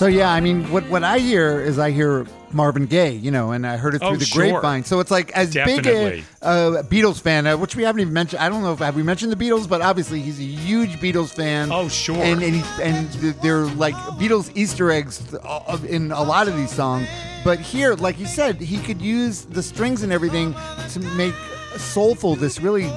So 0.03 0.09
yeah, 0.09 0.33
I 0.33 0.41
mean, 0.41 0.69
what 0.73 0.83
what 0.91 1.05
I 1.05 1.21
hear 1.21 1.61
is 1.61 1.79
I 1.79 1.93
hear 1.93 2.27
Marvin 2.51 2.87
Gaye, 2.87 3.13
you 3.13 3.31
know, 3.31 3.53
and 3.53 3.65
I 3.65 3.77
heard 3.77 3.95
it 3.95 4.01
through 4.01 4.09
Oh, 4.09 4.17
the 4.17 4.25
sure. 4.25 4.51
grapevine. 4.51 4.83
So 4.83 4.99
it's 4.99 5.13
like 5.13 5.31
as 5.31 5.53
Definitely. 5.53 5.93
big 5.93 6.25
a 6.43 6.45
uh, 6.45 6.83
Beatles 6.83 7.21
fan, 7.21 7.47
uh, 7.47 7.57
which 7.57 7.77
we 7.77 7.85
haven't 7.85 8.01
even 8.01 8.13
mentioned. 8.13 8.43
I 8.43 8.49
don't 8.49 8.65
know 8.65 8.73
if 8.73 8.81
have 8.81 8.97
we 8.97 9.05
mentioned 9.05 9.31
the 9.31 9.37
Beatles, 9.37 9.69
but 9.69 9.81
obviously 9.81 10.21
he's 10.21 10.41
a 10.41 10.43
huge 10.43 10.95
Beatles 10.95 11.33
fan. 11.33 11.71
Oh, 11.71 11.89
sure. 11.89 12.17
and 12.17 12.43
and, 12.43 12.57
he, 12.57 12.83
and 12.83 13.09
they're 13.43 13.67
like 13.67 13.95
Beatles 14.19 14.51
Easter 14.57 14.91
eggs 14.91 15.23
uh, 15.35 15.79
in 15.89 16.11
a 16.11 16.25
lot 16.25 16.49
of 16.49 16.57
these 16.57 16.73
songs. 16.73 17.07
But 17.45 17.61
here, 17.61 17.95
like 17.95 18.19
you 18.19 18.27
said, 18.27 18.61
he 18.61 18.79
could 18.79 19.01
use 19.01 19.45
the 19.45 19.63
strings 19.63 20.03
and 20.03 20.13
everything 20.13 20.53
to 20.95 20.99
make 21.17 21.35
soulful 21.77 22.35
this 22.35 22.61
really. 22.61 22.91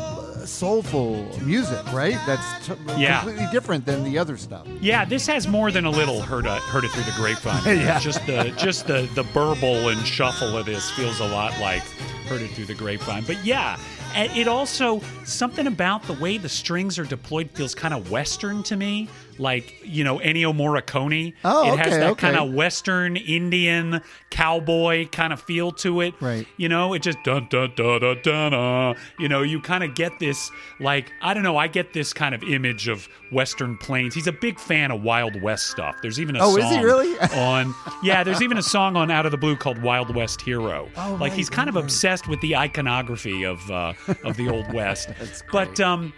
Uh, 0.46 0.48
Soulful 0.48 1.26
music, 1.42 1.82
right? 1.92 2.18
That's 2.26 2.66
t- 2.68 2.74
Yeah. 2.98 3.20
completely 3.22 3.48
different 3.52 3.86
than 3.86 4.04
the 4.04 4.18
other 4.18 4.38
stuff. 4.38 4.68
Yeah, 4.80 5.04
this 5.06 5.28
has 5.28 5.48
more 5.48 5.72
than 5.72 5.86
a 5.86 5.90
little 5.90 6.22
heard 6.22 6.46
it, 6.46 6.62
heard 6.64 6.84
it 6.84 6.92
through 6.92 7.04
the 7.04 7.14
grapevine. 7.18 7.62
Yeah. 7.86 8.00
Just 8.00 8.26
the 8.26 8.54
just 8.58 8.88
the 8.88 9.10
the 9.16 9.24
burble 9.34 9.90
and 9.90 10.06
shuffle 10.06 10.58
of 10.58 10.66
this 10.66 10.90
feels 10.92 11.20
a 11.20 11.28
lot 11.28 11.60
like 11.60 11.82
heard 12.30 12.42
it 12.42 12.52
through 12.52 12.66
the 12.66 12.74
grapevine. 12.76 13.24
But 13.26 13.44
yeah, 13.46 13.78
it 14.16 14.48
also 14.48 15.02
something 15.26 15.68
about 15.68 16.04
the 16.04 16.14
way 16.14 16.38
the 16.38 16.50
strings 16.50 16.98
are 17.00 17.06
deployed 17.06 17.50
feels 17.52 17.76
kind 17.76 17.94
of 17.94 18.12
western 18.12 18.64
to 18.64 18.76
me. 18.76 19.10
Like 19.40 19.76
you 19.84 20.04
know 20.04 20.20
Ennio 20.20 20.54
Morricone. 20.56 21.34
Oh, 21.44 21.74
it 21.74 21.78
has 21.78 21.88
okay, 21.88 21.98
that 21.98 22.10
okay. 22.12 22.32
kind 22.32 22.38
of 22.38 22.54
western 22.54 23.18
Indian 23.18 24.02
cowboy 24.30 25.08
kind 25.10 25.34
of 25.34 25.42
feel 25.42 25.72
to 25.72 26.02
it. 26.02 26.14
Right. 26.22 26.46
You 26.58 26.70
know, 26.70 26.94
it 26.94 27.02
just 27.02 27.18
dun 27.24 27.48
dun 27.50 27.74
dun 27.76 28.02
dun 28.02 28.18
dun. 28.22 28.52
dun. 28.52 28.96
You 29.20 29.30
know, 29.30 29.42
you 29.42 29.62
kind 29.62 29.84
of 29.84 29.96
get 29.96 30.20
this 30.20 30.52
like 30.80 31.12
I 31.22 31.34
don't 31.34 31.44
know. 31.44 31.58
I 31.58 31.68
get 31.68 31.94
this 31.94 32.14
kind 32.14 32.36
of 32.36 32.44
image 32.44 32.88
of 32.88 33.08
Western 33.32 33.78
plains. 33.78 34.14
He's 34.14 34.28
a 34.28 34.32
big 34.32 34.60
fan 34.60 34.92
of 34.92 35.02
Wild 35.04 35.42
West 35.42 35.68
stuff. 35.68 35.96
There's 36.02 36.20
even 36.20 36.36
a 36.36 36.40
Oh, 36.44 36.58
song 36.58 36.72
is 36.72 36.78
he 36.78 36.84
really? 36.84 37.18
on 37.36 37.74
yeah. 38.04 38.24
There's 38.24 38.42
even 38.42 38.58
a 38.58 38.64
song 38.64 38.96
on 38.96 39.10
Out 39.12 39.26
of 39.26 39.32
the 39.32 39.38
Blue 39.38 39.56
called 39.56 39.82
Wild 39.82 40.14
West 40.16 40.42
Hero. 40.42 40.90
Oh, 40.98 41.12
like 41.14 41.32
right, 41.32 41.34
he's 41.34 41.50
kind 41.50 41.70
of 41.70 41.76
right, 41.76 41.84
obsessed 41.84 42.28
with 42.28 42.40
the 42.42 42.56
iconography 42.56 43.44
of 43.44 43.70
uh, 43.72 43.94
of 44.24 44.38
the 44.38 44.50
old 44.50 44.72
West. 44.74 45.10
That's 45.20 45.44
But 45.52 45.80
um, 45.80 46.14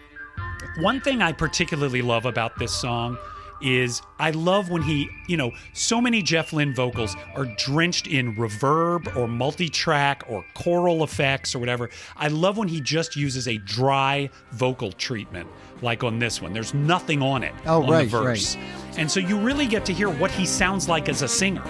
one 0.80 1.02
thing 1.02 1.22
I 1.22 1.32
particularly 1.32 2.02
love 2.02 2.26
about 2.26 2.58
this 2.60 2.72
song 2.74 3.18
is 3.60 4.04
I 4.20 4.30
love 4.32 4.70
when 4.70 4.84
he, 4.84 5.10
you 5.28 5.36
know, 5.36 5.52
so 5.74 6.00
many 6.00 6.22
Jeff 6.22 6.54
Lynne 6.54 6.76
vocals 6.76 7.16
are 7.36 7.46
drenched 7.58 8.06
in 8.06 8.36
reverb 8.36 9.16
or 9.16 9.28
multi 9.28 9.68
track 9.68 10.24
or 10.28 10.46
choral 10.54 11.04
effects 11.04 11.56
or 11.56 11.60
whatever. 11.60 11.90
I 12.16 12.28
love 12.28 12.58
when 12.58 12.68
he 12.68 12.80
just 12.82 13.16
uses 13.16 13.48
a 13.48 13.58
dry 13.58 14.30
vocal 14.52 14.92
treatment, 14.92 15.48
like 15.82 16.04
on 16.04 16.20
this 16.20 16.40
one. 16.40 16.54
There's 16.54 16.76
nothing 16.76 17.24
on 17.24 17.42
it 17.44 17.56
Oh, 17.66 17.82
on 17.84 17.90
right, 17.90 18.04
the 18.04 18.10
verse. 18.10 18.56
And 18.96 19.10
so 19.10 19.20
you 19.20 19.40
really 19.40 19.66
get 19.66 19.86
to 19.86 19.94
hear 19.94 20.10
what 20.10 20.30
he 20.30 20.46
sounds 20.46 20.88
like 20.88 21.10
as 21.10 21.24
a 21.24 21.28
singer. 21.28 21.64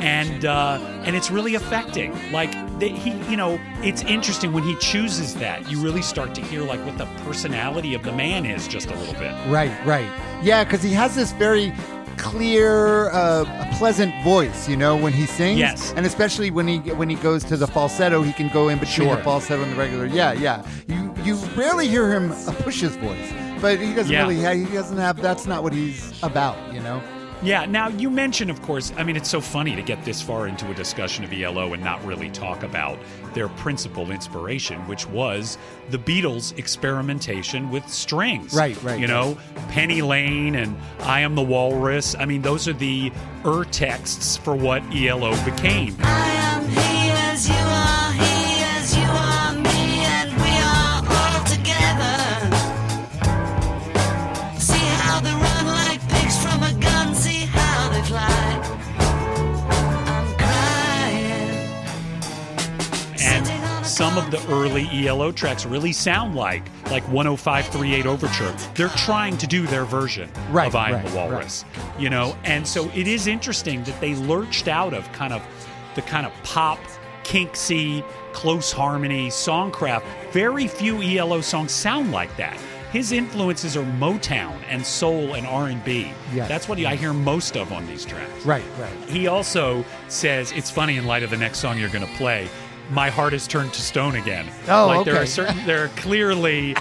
And 0.00 0.44
uh, 0.44 0.78
and 1.04 1.16
it's 1.16 1.30
really 1.30 1.54
affecting. 1.56 2.12
Like 2.32 2.52
the, 2.78 2.88
he, 2.88 3.10
you 3.30 3.36
know, 3.36 3.58
it's 3.82 4.02
interesting 4.02 4.52
when 4.52 4.62
he 4.62 4.76
chooses 4.76 5.34
that. 5.36 5.68
You 5.70 5.80
really 5.82 6.02
start 6.02 6.34
to 6.36 6.40
hear 6.40 6.62
like 6.62 6.84
what 6.86 6.98
the 6.98 7.06
personality 7.24 7.94
of 7.94 8.02
the 8.04 8.12
man 8.12 8.46
is, 8.46 8.68
just 8.68 8.88
a 8.90 8.94
little 8.94 9.14
bit. 9.14 9.32
Right, 9.48 9.72
right. 9.84 10.08
Yeah, 10.42 10.62
because 10.62 10.82
he 10.84 10.92
has 10.92 11.16
this 11.16 11.32
very 11.32 11.72
clear, 12.16 13.10
uh, 13.10 13.44
pleasant 13.78 14.12
voice. 14.22 14.68
You 14.68 14.76
know, 14.76 14.96
when 14.96 15.12
he 15.12 15.26
sings. 15.26 15.58
Yes. 15.58 15.92
And 15.96 16.06
especially 16.06 16.50
when 16.50 16.68
he 16.68 16.78
when 16.92 17.08
he 17.08 17.16
goes 17.16 17.42
to 17.44 17.56
the 17.56 17.66
falsetto, 17.66 18.22
he 18.22 18.32
can 18.32 18.48
go 18.52 18.68
in 18.68 18.78
between 18.78 19.08
Sure. 19.08 19.16
the 19.16 19.22
falsetto 19.22 19.62
and 19.62 19.72
the 19.72 19.76
regular. 19.76 20.06
Yeah, 20.06 20.32
yeah. 20.32 20.64
You 20.86 21.12
you 21.24 21.34
rarely 21.56 21.88
hear 21.88 22.10
him 22.12 22.30
push 22.62 22.80
his 22.80 22.94
voice, 22.96 23.32
but 23.60 23.78
he 23.80 23.94
doesn't 23.94 24.12
Yeah. 24.12 24.22
really. 24.28 24.36
He 24.64 24.72
doesn't 24.72 24.98
have. 24.98 25.20
That's 25.20 25.46
not 25.46 25.62
what 25.64 25.72
he's 25.72 26.22
about. 26.22 26.56
You 26.72 26.80
know. 26.80 27.02
Yeah, 27.40 27.66
now 27.66 27.88
you 27.88 28.10
mentioned, 28.10 28.50
of 28.50 28.60
course, 28.62 28.92
I 28.96 29.04
mean, 29.04 29.16
it's 29.16 29.30
so 29.30 29.40
funny 29.40 29.76
to 29.76 29.82
get 29.82 30.04
this 30.04 30.20
far 30.20 30.48
into 30.48 30.68
a 30.70 30.74
discussion 30.74 31.24
of 31.24 31.32
ELO 31.32 31.72
and 31.72 31.82
not 31.82 32.04
really 32.04 32.30
talk 32.30 32.64
about 32.64 32.98
their 33.32 33.48
principal 33.48 34.10
inspiration, 34.10 34.80
which 34.88 35.06
was 35.06 35.56
the 35.90 35.98
Beatles' 35.98 36.56
experimentation 36.58 37.70
with 37.70 37.88
strings. 37.88 38.54
Right, 38.54 38.80
right, 38.82 38.98
You 38.98 39.06
know, 39.06 39.38
Penny 39.68 40.02
Lane 40.02 40.56
and 40.56 40.76
I 41.00 41.20
Am 41.20 41.36
the 41.36 41.42
Walrus. 41.42 42.16
I 42.18 42.24
mean, 42.24 42.42
those 42.42 42.66
are 42.66 42.72
the 42.72 43.12
ur 43.44 43.64
texts 43.64 44.36
for 44.36 44.56
what 44.56 44.82
ELO 44.92 45.30
became. 45.44 45.96
I 46.00 46.28
am 46.30 46.68
he 46.68 47.10
as 47.30 47.48
you 47.48 47.54
are, 47.54 48.12
he 48.12 48.62
as 48.64 48.96
you 48.96 49.04
are, 49.04 49.47
of 64.18 64.30
the 64.30 64.52
early 64.52 64.88
ELO 65.06 65.30
tracks 65.30 65.64
really 65.64 65.92
sound 65.92 66.34
like 66.34 66.62
like 66.90 67.04
10538 67.04 68.06
Overture. 68.06 68.54
They're 68.74 68.88
trying 68.90 69.38
to 69.38 69.46
do 69.46 69.66
their 69.66 69.84
version 69.84 70.30
Right, 70.50 70.66
of 70.66 70.74
I 70.74 70.88
Am 70.88 70.94
right, 70.94 71.06
the 71.06 71.16
Walrus. 71.16 71.64
You 71.98 72.10
know, 72.10 72.36
and 72.44 72.66
so 72.66 72.90
it 72.94 73.06
is 73.06 73.26
interesting 73.26 73.84
that 73.84 74.00
they 74.00 74.14
lurched 74.14 74.68
out 74.68 74.92
of 74.92 75.10
kind 75.12 75.32
of 75.32 75.42
the 75.94 76.02
kind 76.02 76.26
of 76.26 76.32
pop, 76.42 76.80
kinksy, 77.22 78.04
close 78.32 78.72
harmony, 78.72 79.28
songcraft. 79.28 80.02
Very 80.32 80.66
few 80.66 81.00
ELO 81.02 81.40
songs 81.40 81.72
sound 81.72 82.10
like 82.10 82.36
that. 82.36 82.58
His 82.92 83.12
influences 83.12 83.76
are 83.76 83.84
Motown 83.84 84.58
and 84.68 84.84
soul 84.84 85.34
and 85.34 85.46
R&B. 85.46 86.10
Yes. 86.32 86.48
That's 86.48 86.68
what 86.68 86.78
I 86.78 86.96
hear 86.96 87.12
most 87.12 87.54
of 87.56 87.70
on 87.70 87.86
these 87.86 88.04
tracks. 88.06 88.46
Right, 88.46 88.64
right. 88.78 88.92
He 89.10 89.26
also 89.26 89.84
says 90.08 90.52
it's 90.52 90.70
funny 90.70 90.96
in 90.96 91.06
light 91.06 91.22
of 91.22 91.28
the 91.28 91.36
next 91.36 91.58
song 91.58 91.78
you're 91.78 91.90
going 91.90 92.06
to 92.06 92.12
play. 92.14 92.48
My 92.90 93.10
heart 93.10 93.34
is 93.34 93.46
turned 93.46 93.72
to 93.74 93.80
stone 93.82 94.16
again. 94.16 94.46
Oh, 94.68 94.86
like 94.86 95.04
there 95.04 95.14
okay. 95.14 95.22
are 95.22 95.26
certain 95.26 95.64
there 95.66 95.84
are 95.84 95.88
clearly 95.88 96.74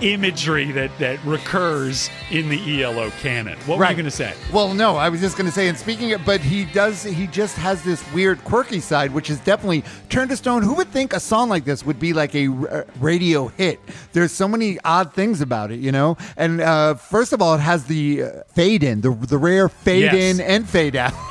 imagery 0.00 0.70
that 0.70 0.96
that 0.98 1.18
recurs 1.24 2.08
in 2.30 2.48
the 2.48 2.82
ELO 2.82 3.10
canon. 3.20 3.58
What 3.66 3.78
were 3.78 3.84
you 3.86 3.92
going 3.94 4.04
to 4.04 4.10
say? 4.10 4.32
Well, 4.52 4.72
no, 4.74 4.96
I 4.96 5.08
was 5.08 5.20
just 5.20 5.36
going 5.36 5.46
to 5.46 5.52
say, 5.52 5.66
and 5.68 5.76
speaking 5.76 6.12
of, 6.12 6.24
but 6.24 6.40
he 6.40 6.66
does, 6.66 7.02
he 7.02 7.26
just 7.26 7.56
has 7.56 7.82
this 7.82 8.04
weird, 8.12 8.42
quirky 8.44 8.78
side, 8.80 9.12
which 9.12 9.28
is 9.28 9.40
definitely 9.40 9.82
turned 10.08 10.30
to 10.30 10.36
Stone. 10.36 10.62
Who 10.62 10.74
would 10.74 10.88
think 10.88 11.12
a 11.12 11.20
song 11.20 11.48
like 11.48 11.64
this 11.64 11.84
would 11.84 11.98
be 11.98 12.12
like 12.12 12.34
a 12.36 12.46
r- 12.48 12.86
radio 13.00 13.48
hit? 13.48 13.80
There's 14.12 14.30
so 14.32 14.46
many 14.46 14.78
odd 14.84 15.14
things 15.14 15.40
about 15.40 15.72
it, 15.72 15.80
you 15.80 15.90
know? 15.90 16.16
And 16.36 16.60
uh, 16.60 16.94
first 16.94 17.32
of 17.32 17.42
all, 17.42 17.54
it 17.56 17.60
has 17.60 17.84
the 17.86 18.22
uh, 18.22 18.30
fade 18.54 18.84
in, 18.84 19.00
the, 19.00 19.10
the 19.10 19.38
rare 19.38 19.68
fade 19.68 20.12
Yes. 20.12 20.38
in 20.38 20.40
and 20.40 20.68
fade 20.68 20.94
out. 20.96 21.12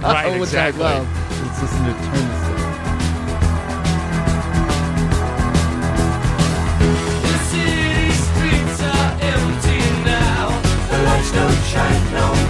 Right, 0.00 0.28
exactly. 0.40 0.82
Let's 0.84 1.60
listen 1.60 1.84
shine 11.76 12.12
no 12.12 12.45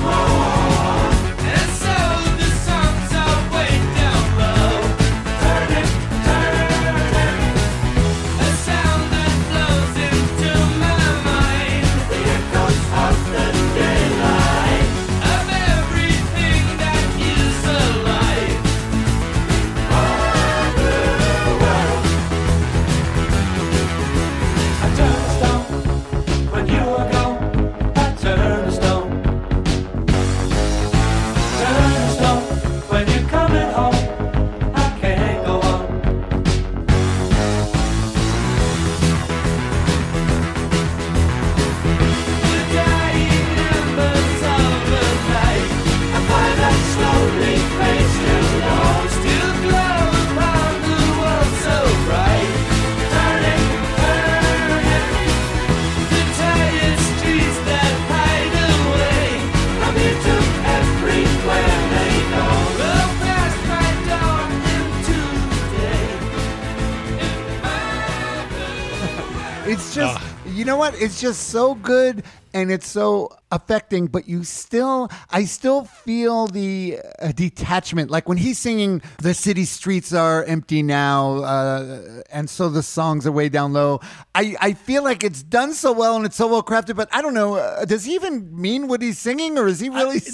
what? 70.90 71.02
It's 71.02 71.20
just 71.20 71.48
so 71.48 71.74
good 71.74 72.22
and 72.54 72.70
it's 72.70 72.86
so 72.86 73.36
affecting, 73.50 74.06
but 74.06 74.28
you 74.28 74.44
still, 74.44 75.10
I 75.30 75.44
still 75.44 75.84
feel 75.84 76.46
the 76.46 77.00
uh, 77.20 77.32
detachment. 77.32 78.10
Like 78.10 78.28
when 78.28 78.38
he's 78.38 78.58
singing, 78.58 79.02
the 79.18 79.34
city 79.34 79.64
streets 79.64 80.12
are 80.12 80.44
empty 80.44 80.82
now, 80.82 81.38
uh, 81.38 82.22
and 82.30 82.48
so 82.48 82.68
the 82.68 82.82
songs 82.82 83.26
are 83.26 83.32
way 83.32 83.48
down 83.48 83.72
low. 83.72 84.00
I, 84.34 84.56
I 84.60 84.72
feel 84.74 85.02
like 85.02 85.24
it's 85.24 85.42
done 85.42 85.74
so 85.74 85.92
well 85.92 86.16
and 86.16 86.24
it's 86.24 86.36
so 86.36 86.46
well 86.46 86.62
crafted, 86.62 86.96
but 86.96 87.08
I 87.12 87.20
don't 87.20 87.34
know. 87.34 87.56
Uh, 87.56 87.84
does 87.84 88.04
he 88.04 88.14
even 88.14 88.58
mean 88.58 88.86
what 88.86 89.02
he's 89.02 89.18
singing 89.18 89.58
or 89.58 89.66
is 89.66 89.80
he 89.80 89.88
really. 89.88 90.20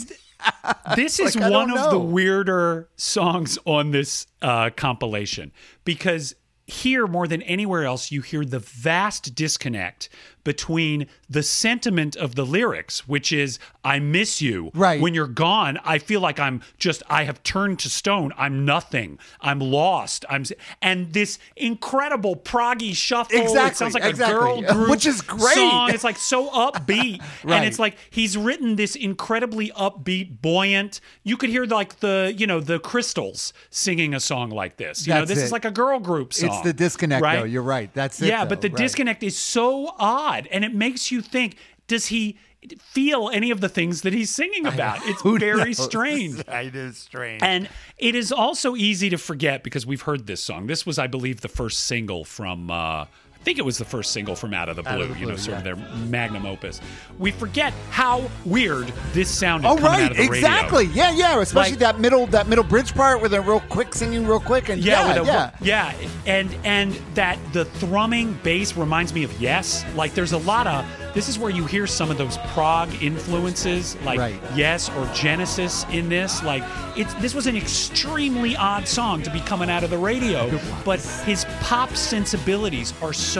This 0.96 1.20
is 1.20 1.36
Like, 1.36 1.52
one 1.52 1.70
of 1.70 1.92
the 1.92 2.00
weirder 2.00 2.88
songs 2.96 3.60
on 3.64 3.92
this 3.92 4.26
uh, 4.42 4.70
compilation 4.70 5.52
because 5.84 6.34
here, 6.66 7.06
more 7.06 7.26
than 7.26 7.42
anywhere 7.42 7.84
else, 7.84 8.10
you 8.10 8.22
hear 8.22 8.44
the 8.44 8.58
vast 8.58 9.34
disconnect 9.34 10.08
between 10.44 11.06
the 11.28 11.42
sentiment 11.42 12.16
of 12.16 12.34
the 12.34 12.44
lyrics, 12.44 13.06
which 13.08 13.32
is, 13.32 13.58
I 13.84 13.98
miss 13.98 14.40
you. 14.42 14.70
Right. 14.74 15.00
When 15.00 15.14
you're 15.14 15.26
gone, 15.26 15.78
I 15.84 15.98
feel 15.98 16.20
like 16.20 16.38
I'm 16.40 16.62
just, 16.78 17.02
I 17.08 17.24
have 17.24 17.42
turned 17.42 17.78
to 17.80 17.88
stone. 17.90 18.32
I'm 18.36 18.64
nothing. 18.64 19.18
I'm 19.40 19.58
lost. 19.60 20.24
I'm 20.28 20.44
and 20.80 21.12
this 21.12 21.38
incredible 21.56 22.36
proggy 22.36 22.94
shuffle. 22.94 23.36
It 23.38 23.42
Exactly, 23.42 23.74
sounds 23.76 23.94
like 23.94 24.04
exactly. 24.04 24.34
a 24.36 24.38
girl 24.38 24.62
group 24.74 24.90
Which 24.90 25.06
is 25.06 25.20
great. 25.22 25.54
song. 25.54 25.90
It's 25.90 26.04
like 26.04 26.16
so 26.16 26.48
upbeat. 26.50 27.20
Right. 27.44 27.52
And 27.62 27.64
it's 27.66 27.78
like 27.78 27.96
he's 28.10 28.36
written 28.36 28.74
this 28.76 28.96
incredibly 28.96 29.68
upbeat, 29.70 30.40
buoyant. 30.42 31.00
You 31.22 31.36
could 31.36 31.50
hear 31.50 31.64
like 31.64 32.00
the, 32.00 32.34
you 32.36 32.46
know, 32.46 32.58
the 32.60 32.80
crystals 32.80 33.52
singing 33.70 34.14
a 34.14 34.20
song 34.20 34.50
like 34.50 34.76
this. 34.78 35.06
You 35.06 35.14
know, 35.14 35.24
this 35.24 35.38
it. 35.38 35.44
is 35.44 35.52
like 35.52 35.64
a 35.64 35.70
girl 35.70 36.00
group 36.00 36.32
song. 36.34 36.48
It's 36.50 36.60
the 36.62 36.72
disconnect, 36.72 37.22
right? 37.22 37.38
though. 37.40 37.44
You're 37.44 37.62
right. 37.62 37.92
That's 37.94 38.20
it. 38.20 38.26
yeah, 38.28 38.44
though. 38.44 38.48
but 38.48 38.60
the 38.62 38.68
Right. 38.68 38.76
disconnect 38.78 39.22
is 39.22 39.36
so 39.38 39.94
odd, 39.98 40.31
and 40.50 40.64
it 40.64 40.74
makes 40.74 41.10
you 41.10 41.20
think: 41.20 41.56
Does 41.86 42.06
he 42.06 42.38
feel 42.78 43.28
any 43.30 43.50
of 43.50 43.60
the 43.60 43.68
things 43.68 44.02
that 44.02 44.12
he's 44.12 44.30
singing 44.30 44.66
about? 44.66 44.98
It's 45.02 45.22
very 45.40 45.70
knows? 45.70 45.82
strange. 45.84 46.42
It 46.48 46.76
is 46.76 46.96
strange. 46.98 47.42
And 47.42 47.68
it 47.98 48.14
is 48.14 48.30
also 48.30 48.76
easy 48.76 49.10
to 49.10 49.18
forget 49.18 49.64
because 49.64 49.84
we've 49.84 50.02
heard 50.02 50.26
this 50.26 50.40
song. 50.42 50.66
This 50.68 50.86
was, 50.86 50.98
I 50.98 51.06
believe, 51.08 51.40
the 51.40 51.48
first 51.48 51.80
single 51.80 52.24
from. 52.24 52.70
Uh, 52.70 53.06
I 53.42 53.44
think 53.44 53.58
it 53.58 53.64
was 53.64 53.76
the 53.76 53.84
first 53.84 54.12
single 54.12 54.36
from 54.36 54.54
Out 54.54 54.68
of 54.68 54.76
the 54.76 54.84
Blue. 54.84 55.02
of 55.02 55.08
the 55.08 55.14
you 55.18 55.26
know, 55.26 55.32
Blue, 55.32 55.36
sort 55.36 55.58
of 55.58 55.64
their 55.64 55.74
magnum 55.74 56.46
opus. 56.46 56.80
We 57.18 57.32
forget 57.32 57.72
how 57.90 58.30
weird 58.44 58.86
this 59.14 59.28
sounded. 59.28 59.66
Oh 59.66 59.76
right, 59.78 60.12
of 60.12 60.16
the 60.16 60.22
radio. 60.28 60.34
exactly. 60.36 60.84
Yeah, 60.94 61.10
yeah. 61.10 61.40
Especially 61.40 61.72
Like- 61.72 61.80
that 61.80 61.98
middle 61.98 62.28
that 62.28 62.46
middle 62.46 62.62
bridge 62.62 62.94
part 62.94 63.20
with 63.20 63.34
a 63.34 63.40
real 63.40 63.58
quick 63.68 63.94
singing, 63.96 64.28
real 64.28 64.38
quick, 64.38 64.68
and 64.68 64.80
Yeah, 64.80 64.92
yeah, 65.14 65.20
with 65.20 65.28
a, 65.28 65.32
yeah. 65.32 65.50
yeah, 65.60 66.08
and 66.24 66.56
and 66.62 66.92
that 67.14 67.36
the 67.52 67.64
thrumming 67.64 68.34
bass 68.44 68.76
reminds 68.76 69.12
me 69.12 69.24
of 69.24 69.40
Yes. 69.40 69.84
Like 69.96 70.14
there's 70.14 70.32
a 70.32 70.38
lot 70.38 70.68
of 70.68 70.86
this 71.12 71.28
is 71.28 71.36
where 71.36 71.50
you 71.50 71.66
hear 71.66 71.86
some 71.88 72.12
of 72.12 72.18
those 72.18 72.38
prog 72.54 72.90
influences, 73.02 73.96
like 74.04 74.20
Right. 74.20 74.40
Yes 74.54 74.88
or 74.90 75.04
Genesis 75.14 75.84
in 75.90 76.08
this. 76.08 76.44
Like 76.44 76.62
it's 76.96 77.12
this 77.14 77.34
was 77.34 77.48
an 77.48 77.56
extremely 77.56 78.54
odd 78.56 78.86
song 78.86 79.20
to 79.24 79.30
be 79.30 79.40
coming 79.40 79.68
out 79.68 79.82
of 79.82 79.90
the 79.90 79.98
radio, 79.98 80.48
but 80.84 81.00
his 81.26 81.44
pop 81.60 81.90
sensibilities 81.96 82.94
are 83.02 83.12
so 83.12 83.31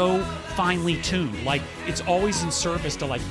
finely 0.57 0.97
tuned. 1.03 1.45
Like 1.45 1.63
it's 1.87 2.01
always 2.03 2.43
in 2.43 2.51
service 2.51 2.97
to 2.97 3.07
like 3.07 3.23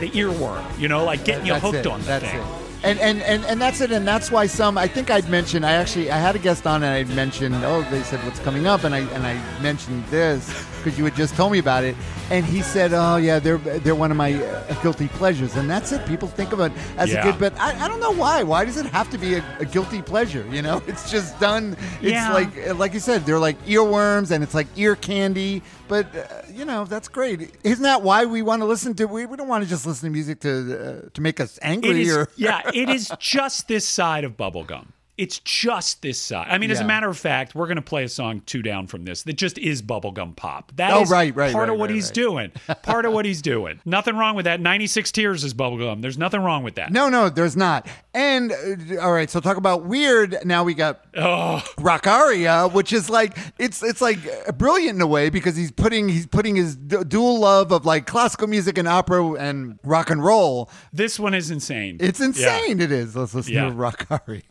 the 0.00 0.10
earworm, 0.10 0.78
you 0.78 0.88
know, 0.88 1.04
like 1.04 1.24
getting 1.24 1.46
you 1.46 1.52
That's 1.52 1.64
hooked 1.64 1.76
it. 1.76 1.86
on 1.86 2.00
the 2.00 2.06
that's 2.06 2.24
thing. 2.24 2.40
It. 2.40 2.46
And, 2.84 2.98
and 3.00 3.22
and 3.22 3.44
and 3.44 3.60
that's 3.60 3.80
it, 3.80 3.90
and 3.90 4.06
that's 4.06 4.30
why 4.30 4.46
some. 4.46 4.78
I 4.78 4.86
think 4.86 5.10
I'd 5.10 5.28
mentioned. 5.28 5.66
I 5.66 5.72
actually 5.72 6.12
I 6.12 6.18
had 6.18 6.36
a 6.36 6.38
guest 6.38 6.64
on, 6.64 6.84
and 6.84 6.94
I'd 6.94 7.14
mentioned. 7.14 7.56
Oh, 7.64 7.82
they 7.90 8.04
said 8.04 8.24
what's 8.24 8.38
coming 8.38 8.68
up, 8.68 8.84
and 8.84 8.94
I 8.94 9.00
and 9.00 9.26
I 9.26 9.60
mentioned 9.60 10.04
this 10.06 10.48
because 10.88 10.98
you 10.98 11.04
had 11.04 11.14
just 11.14 11.34
told 11.36 11.52
me 11.52 11.58
about 11.58 11.84
it. 11.84 11.94
and 12.30 12.44
he 12.44 12.60
said, 12.60 12.92
"Oh 12.92 13.16
yeah, 13.16 13.38
they're 13.38 13.56
they're 13.58 13.94
one 13.94 14.10
of 14.10 14.16
my 14.16 14.34
uh, 14.34 14.82
guilty 14.82 15.08
pleasures," 15.08 15.56
and 15.56 15.68
that's 15.70 15.92
it. 15.92 16.04
People 16.06 16.28
think 16.28 16.52
of 16.52 16.60
it 16.60 16.72
as 16.98 17.10
Yeah. 17.10 17.20
a 17.20 17.24
good, 17.32 17.38
but 17.40 17.58
I, 17.58 17.84
I 17.84 17.88
don't 17.88 18.00
know 18.00 18.12
why. 18.12 18.42
Why 18.42 18.64
does 18.66 18.76
it 18.76 18.86
have 18.86 19.08
to 19.10 19.18
be 19.18 19.34
a, 19.36 19.44
a 19.60 19.64
guilty 19.64 20.02
pleasure? 20.02 20.44
You 20.50 20.60
know, 20.62 20.82
it's 20.86 21.10
just 21.10 21.38
done. 21.40 21.76
It's 22.02 22.12
Yeah. 22.12 22.32
like 22.34 22.74
like 22.76 22.92
you 22.94 23.00
said, 23.00 23.24
they're 23.24 23.38
like 23.38 23.56
earworms, 23.66 24.30
and 24.30 24.44
it's 24.44 24.54
like 24.54 24.66
ear 24.76 24.94
candy. 24.96 25.62
But 25.88 26.14
uh, 26.14 26.24
you 26.52 26.64
know, 26.66 26.84
that's 26.84 27.08
great. 27.08 27.54
Isn't 27.64 27.84
that 27.84 28.02
why 28.02 28.26
we 28.26 28.42
want 28.42 28.60
to 28.60 28.66
listen 28.66 28.92
to? 28.96 29.06
We, 29.06 29.24
we 29.24 29.36
don't 29.38 29.48
want 29.48 29.64
to 29.64 29.70
just 29.70 29.86
listen 29.86 30.08
to 30.08 30.12
music 30.12 30.40
to 30.40 30.50
uh, 30.52 31.08
to 31.14 31.20
make 31.22 31.40
us 31.40 31.56
It 31.56 31.64
angry 31.64 32.02
is, 32.02 32.14
or 32.16 32.28
yeah, 32.36 32.60
it 32.74 32.88
is 32.90 33.10
just 33.18 33.68
this 33.68 33.86
side 33.88 34.24
of 34.24 34.36
bubblegum. 34.36 34.88
It's 35.18 35.40
just 35.40 36.00
this 36.00 36.18
side. 36.22 36.46
I 36.48 36.58
mean, 36.58 36.70
as 36.70 36.78
a 36.80 36.84
matter 36.84 37.08
of 37.08 37.18
fact, 37.18 37.54
we're 37.54 37.66
going 37.66 37.76
to 37.76 37.82
play 37.82 38.04
a 38.04 38.08
song 38.08 38.40
two 38.46 38.62
down 38.62 38.86
from 38.86 39.04
this 39.04 39.24
that 39.24 39.32
just 39.34 39.58
is 39.58 39.82
bubblegum 39.82 40.36
pop. 40.36 40.72
That 40.76 40.92
Oh, 40.92 41.02
is 41.02 41.10
right, 41.10 41.34
right, 41.34 41.52
part 41.52 41.68
right, 41.68 41.74
of 41.74 41.80
what 41.80 41.90
he's 41.90 42.10
doing. 42.10 42.52
Part 42.82 43.04
of 43.04 43.12
what 43.12 43.24
he's 43.26 43.42
doing. 43.42 43.80
Nothing 43.84 44.16
wrong 44.16 44.36
with 44.36 44.44
that. 44.44 44.60
96 44.60 45.10
Tears 45.12 45.42
is 45.44 45.52
bubblegum. 45.54 46.00
There's 46.02 46.16
nothing 46.18 46.40
wrong 46.40 46.62
with 46.62 46.76
that. 46.76 46.92
No, 46.92 47.08
no, 47.08 47.28
there's 47.28 47.56
not. 47.56 47.86
And 48.14 48.52
uh, 48.52 49.00
all 49.02 49.12
right, 49.12 49.28
so 49.28 49.40
talk 49.40 49.56
about 49.56 49.84
weird. 49.84 50.36
Now 50.44 50.62
we 50.64 50.74
got 50.74 51.04
Oh, 51.16 51.62
Rockaria, 51.78 52.72
which 52.72 52.92
is 52.92 53.10
like 53.10 53.36
it's 53.58 53.82
it's 53.82 54.00
like 54.00 54.18
brilliant 54.56 54.96
in 54.96 55.02
a 55.02 55.06
way 55.06 55.30
because 55.30 55.56
he's 55.56 55.70
putting 55.72 56.08
he's 56.08 56.26
putting 56.26 56.54
his 56.56 56.76
du- 56.76 57.04
dual 57.04 57.40
love 57.40 57.72
of 57.72 57.84
like 57.84 58.06
classical 58.06 58.46
music 58.46 58.78
and 58.78 58.86
opera 58.88 59.32
and 59.32 59.78
rock 59.84 60.10
and 60.10 60.24
roll. 60.24 60.70
this 60.92 61.18
one 61.18 61.34
is 61.34 61.50
insane. 61.50 61.96
It's 62.00 62.20
Yeah. 62.20 62.26
insane. 62.26 62.80
It 62.80 62.92
is. 62.92 63.16
Let's 63.16 63.34
listen 63.34 63.52
Yeah. 63.54 63.64
to 63.68 63.72
Rockaria. 63.72 64.42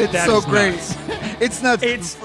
It's 0.00 0.24
so 0.24 0.40
great. 0.40 0.72
nuts. 0.72 0.96
It's 1.40 1.62
nuts. 1.62 1.82
It's 1.82 2.18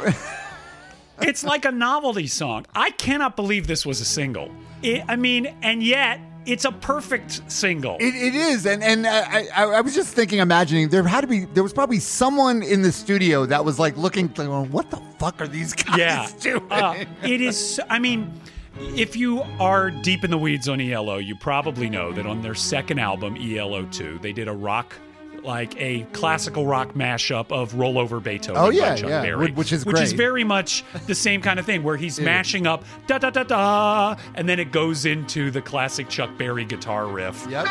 it's 1.21 1.43
like 1.43 1.65
a 1.65 1.71
novelty 1.71 2.27
song. 2.27 2.65
I 2.75 2.91
cannot 2.91 3.35
believe 3.35 3.67
this 3.67 3.85
was 3.85 4.01
a 4.01 4.05
single. 4.05 4.51
It, 4.81 5.03
I 5.07 5.15
mean, 5.15 5.55
and 5.61 5.81
yet 5.81 6.19
it's 6.45 6.65
a 6.65 6.71
perfect 6.71 7.41
single. 7.51 7.97
It, 7.99 8.13
it 8.13 8.35
is, 8.35 8.65
and 8.65 8.83
and 8.83 9.07
I, 9.07 9.47
I 9.55 9.63
I 9.77 9.81
was 9.81 9.95
just 9.95 10.13
thinking, 10.13 10.39
imagining 10.39 10.89
there 10.89 11.03
had 11.03 11.21
to 11.21 11.27
be 11.27 11.45
there 11.45 11.63
was 11.63 11.73
probably 11.73 11.99
someone 11.99 12.61
in 12.61 12.81
the 12.81 12.91
studio 12.91 13.45
that 13.45 13.63
was 13.63 13.79
like 13.79 13.97
looking, 13.97 14.27
going, 14.27 14.71
what 14.71 14.91
the 14.91 15.01
fuck 15.17 15.41
are 15.41 15.47
these 15.47 15.73
guys 15.73 15.97
yeah, 15.97 16.29
doing? 16.39 16.71
Uh, 16.71 17.05
it 17.23 17.41
is. 17.41 17.79
I 17.89 17.99
mean, 17.99 18.31
if 18.95 19.15
you 19.15 19.41
are 19.59 19.91
deep 19.91 20.23
in 20.23 20.31
the 20.31 20.37
weeds 20.37 20.67
on 20.69 20.79
ELO, 20.81 21.17
you 21.17 21.35
probably 21.35 21.89
know 21.89 22.11
that 22.11 22.25
on 22.25 22.41
their 22.41 22.55
second 22.55 22.99
album, 22.99 23.37
ELO 23.37 23.85
Two, 23.85 24.19
they 24.21 24.33
did 24.33 24.47
a 24.47 24.53
rock. 24.53 24.93
Like 25.45 25.79
a 25.79 26.01
classical 26.11 26.65
rock 26.65 26.93
mashup 26.93 27.51
of 27.51 27.73
"Rollover 27.73 28.21
Beethoven" 28.21 28.61
Oh, 28.61 28.69
by 28.69 28.75
yeah, 28.75 28.95
Chuck 28.95 29.09
yeah, 29.09 29.21
Berry, 29.21 29.51
which 29.51 29.71
is 29.71 29.85
which 29.85 30.01
is 30.01 30.11
very 30.13 30.43
much 30.43 30.83
the 31.05 31.13
same 31.15 31.41
kind 31.41 31.59
of 31.59 31.65
thing, 31.65 31.83
where 31.83 31.97
he's 31.97 32.19
mashing 32.31 32.65
up 32.65 32.83
da 33.05 33.19
da 33.19 33.29
da 33.29 33.43
da, 33.43 34.15
and 34.33 34.49
then 34.49 34.59
it 34.59 34.71
goes 34.71 35.05
into 35.05 35.51
the 35.51 35.61
classic 35.61 36.09
Chuck 36.09 36.35
Berry 36.37 36.65
guitar 36.65 37.05
riff. 37.07 37.45
Yep. 37.47 37.67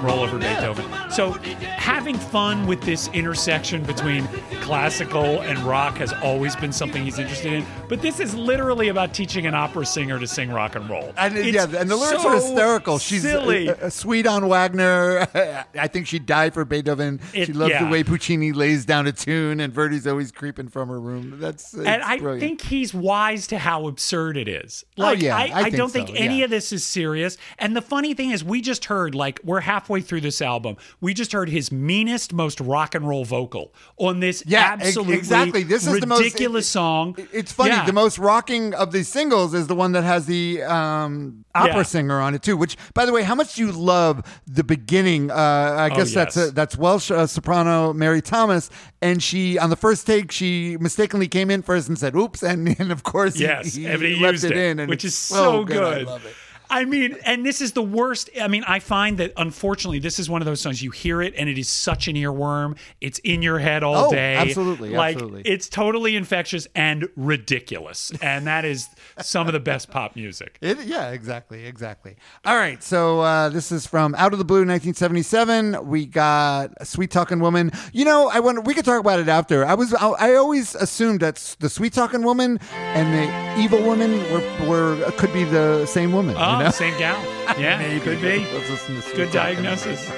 Roll, 0.00 0.26
from 0.26 0.40
rollover 0.40 0.40
Beethoven. 0.40 1.10
So 1.10 1.36
having 1.82 2.16
fun 2.16 2.64
with 2.68 2.80
this 2.82 3.08
intersection 3.08 3.82
between 3.82 4.24
classical 4.60 5.40
and 5.42 5.58
rock 5.60 5.96
has 5.96 6.12
always 6.22 6.54
been 6.54 6.72
something 6.72 7.02
he's 7.02 7.18
interested 7.18 7.52
in. 7.52 7.66
But 7.88 8.00
this 8.00 8.20
is 8.20 8.34
literally 8.36 8.88
about 8.88 9.12
teaching 9.12 9.46
an 9.46 9.54
opera 9.54 9.84
singer 9.84 10.20
to 10.20 10.26
sing 10.28 10.48
rock 10.50 10.76
and 10.76 10.88
roll. 10.88 11.12
And 11.16 11.36
It's 11.36 11.48
yeah, 11.52 11.64
and 11.64 11.90
the 11.90 11.96
lyrics 11.96 12.22
so 12.22 12.28
are 12.28 12.34
hysterical. 12.36 12.98
She's 12.98 13.22
silly. 13.22 13.68
uh, 13.68 13.74
uh, 13.74 13.90
sweet 13.90 14.28
on 14.28 14.48
Wagner. 14.48 15.26
I 15.74 15.88
think 15.88 16.06
she 16.06 16.20
died 16.20 16.54
for 16.54 16.64
Beethoven. 16.64 17.20
It- 17.34 17.46
she 17.46 17.52
loves 17.52 17.72
yeah. 17.72 17.84
the 17.84 17.90
way 17.90 18.04
Puccini 18.04 18.52
lays 18.52 18.84
down 18.84 19.08
a 19.08 19.12
tune, 19.12 19.58
and 19.58 19.72
Verdi's 19.72 20.06
always 20.06 20.30
creeping 20.30 20.68
from 20.68 20.88
her 20.88 21.00
room. 21.00 21.40
That's 21.40 21.74
and 21.74 21.88
I 21.88 22.18
brilliant. 22.18 22.40
think 22.40 22.60
he's 22.62 22.94
wise 22.94 23.48
to 23.48 23.58
how 23.58 23.88
absurd 23.88 24.36
it 24.36 24.46
is. 24.46 24.84
Like, 24.96 25.18
Oh, 25.18 25.20
yeah, 25.20 25.36
I, 25.36 25.40
I 25.40 25.52
I 25.54 25.62
think 25.64 25.76
don't 25.76 25.90
think 25.92 26.10
any 26.14 26.38
yeah. 26.38 26.44
of 26.44 26.50
this 26.50 26.72
is 26.72 26.84
serious. 26.84 27.36
And 27.58 27.74
the 27.74 27.82
funny 27.82 28.14
thing 28.14 28.30
is, 28.30 28.44
we 28.44 28.60
just 28.60 28.84
heard, 28.84 29.16
like, 29.16 29.40
we're 29.42 29.60
halfway 29.60 30.00
through 30.00 30.20
this 30.20 30.40
album. 30.40 30.76
We 31.00 31.12
just 31.12 31.32
heard 31.32 31.48
his 31.48 31.71
meanest, 31.72 32.32
most 32.32 32.60
rock 32.60 32.94
and 32.94 33.08
roll 33.08 33.24
vocal 33.24 33.72
on 33.96 34.20
this 34.20 34.42
Yeah, 34.46 34.76
absolutely 34.78 35.16
exactly. 35.16 35.62
This 35.62 35.86
is 35.86 35.98
the 36.00 36.06
most- 36.06 36.20
ridiculous 36.22 36.66
it- 36.66 36.70
song. 36.70 37.14
It- 37.18 37.28
It's 37.32 37.52
funny. 37.52 37.70
Yeah. 37.70 37.86
The 37.86 37.92
most 37.92 38.18
rocking 38.18 38.74
of 38.74 38.92
these 38.92 39.08
singles 39.08 39.54
is 39.54 39.66
the 39.66 39.74
one 39.74 39.92
that 39.92 40.04
has 40.04 40.26
the 40.26 40.62
um, 40.62 41.44
opera 41.54 41.76
Yeah. 41.78 41.82
singer 41.82 42.20
on 42.20 42.34
it 42.34 42.42
too. 42.42 42.56
Which, 42.56 42.76
by 42.94 43.04
the 43.06 43.12
way, 43.12 43.22
how 43.22 43.34
much 43.34 43.54
do 43.54 43.62
you 43.64 43.72
love 43.72 44.22
the 44.46 44.64
beginning? 44.64 45.30
Uh, 45.30 45.34
I 45.34 45.88
Oh, 45.90 45.96
guess 45.96 46.12
that's 46.14 46.36
yes. 46.36 46.48
uh, 46.48 46.50
that's 46.54 46.76
Welsh 46.76 47.10
uh, 47.10 47.26
soprano 47.26 47.92
Mary 47.92 48.22
Thomas, 48.22 48.70
and 49.00 49.22
she 49.22 49.58
on 49.58 49.70
the 49.70 49.76
first 49.76 50.06
take 50.06 50.30
she 50.32 50.76
mistakenly 50.80 51.28
came 51.28 51.50
in 51.50 51.62
first 51.62 51.88
and 51.88 51.98
said 51.98 52.14
"oops," 52.14 52.42
and, 52.42 52.76
and 52.78 52.92
of 52.92 53.02
course 53.02 53.38
Yes, 53.38 53.74
he, 53.74 53.82
he 53.86 54.16
left 54.16 54.44
it, 54.44 54.52
it, 54.52 54.56
in, 54.56 54.78
and 54.80 54.88
which 54.90 55.04
is 55.04 55.16
so 55.16 55.64
good. 55.64 55.82
I 55.82 56.10
love 56.10 56.24
it. 56.26 56.34
I 56.72 56.84
mean, 56.86 57.16
and 57.24 57.44
this 57.44 57.60
is 57.60 57.72
the 57.72 57.82
worst. 57.82 58.30
I 58.40 58.48
mean, 58.48 58.64
I 58.66 58.78
find 58.78 59.18
that 59.18 59.32
unfortunately, 59.36 59.98
this 59.98 60.18
is 60.18 60.30
one 60.30 60.40
of 60.40 60.46
those 60.46 60.60
songs 60.60 60.82
you 60.82 60.90
hear 60.90 61.20
it 61.20 61.34
and 61.36 61.48
it 61.48 61.58
is 61.58 61.68
such 61.68 62.08
an 62.08 62.16
earworm. 62.16 62.76
It's 63.00 63.18
in 63.20 63.42
your 63.42 63.58
head 63.58 63.82
all 63.82 64.06
Oh, 64.06 64.10
day. 64.10 64.36
absolutely, 64.36 64.90
like 64.90 65.16
absolutely. 65.16 65.42
it's 65.42 65.68
totally 65.68 66.16
infectious 66.16 66.66
and 66.74 67.08
ridiculous. 67.16 68.10
And 68.22 68.46
that 68.46 68.64
is 68.64 68.88
some 69.20 69.46
of 69.46 69.52
the 69.52 69.60
best 69.60 69.90
pop 69.90 70.16
music. 70.16 70.56
It, 70.62 70.80
yeah, 70.84 71.10
exactly, 71.10 71.66
exactly. 71.66 72.16
All 72.44 72.56
right, 72.56 72.82
so 72.82 73.20
uh, 73.20 73.48
this 73.50 73.70
is 73.70 73.86
from 73.86 74.14
Out 74.14 74.32
of 74.32 74.38
the 74.38 74.44
Blue, 74.44 74.64
1977. 74.64 75.86
We 75.86 76.06
got 76.06 76.86
Sweet 76.86 77.10
Talking 77.10 77.40
Woman. 77.40 77.70
You 77.92 78.04
know, 78.04 78.28
I 78.32 78.40
wonder 78.40 78.60
we 78.62 78.74
could 78.74 78.84
talk 78.84 79.00
about 79.00 79.20
it 79.20 79.28
after. 79.28 79.64
I 79.64 79.74
was, 79.74 79.92
I, 79.94 80.08
I 80.08 80.34
always 80.36 80.74
assumed 80.74 81.20
that 81.20 81.56
the 81.60 81.68
Sweet 81.68 81.92
Talking 81.92 82.22
Woman 82.22 82.58
and 82.72 83.12
the 83.12 83.60
Evil 83.62 83.82
Woman 83.82 84.12
were, 84.32 84.66
were 84.66 85.10
could 85.18 85.32
be 85.32 85.44
the 85.44 85.84
same 85.86 86.12
woman. 86.12 86.34
Oh, 86.38 86.52
you 86.52 86.58
know? 86.61 86.61
Same 86.70 86.96
gal. 86.98 87.18
Yeah, 87.58 87.76
Maybe. 87.78 88.00
could 88.00 88.20
be. 88.20 88.46
Let's 88.52 88.70
listen 88.70 89.00
to 89.02 89.16
Good 89.16 89.32
diagnosis. 89.32 90.10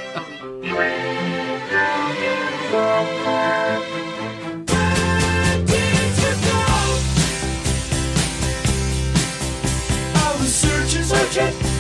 Searching, 10.47 11.03
searching. 11.03 11.74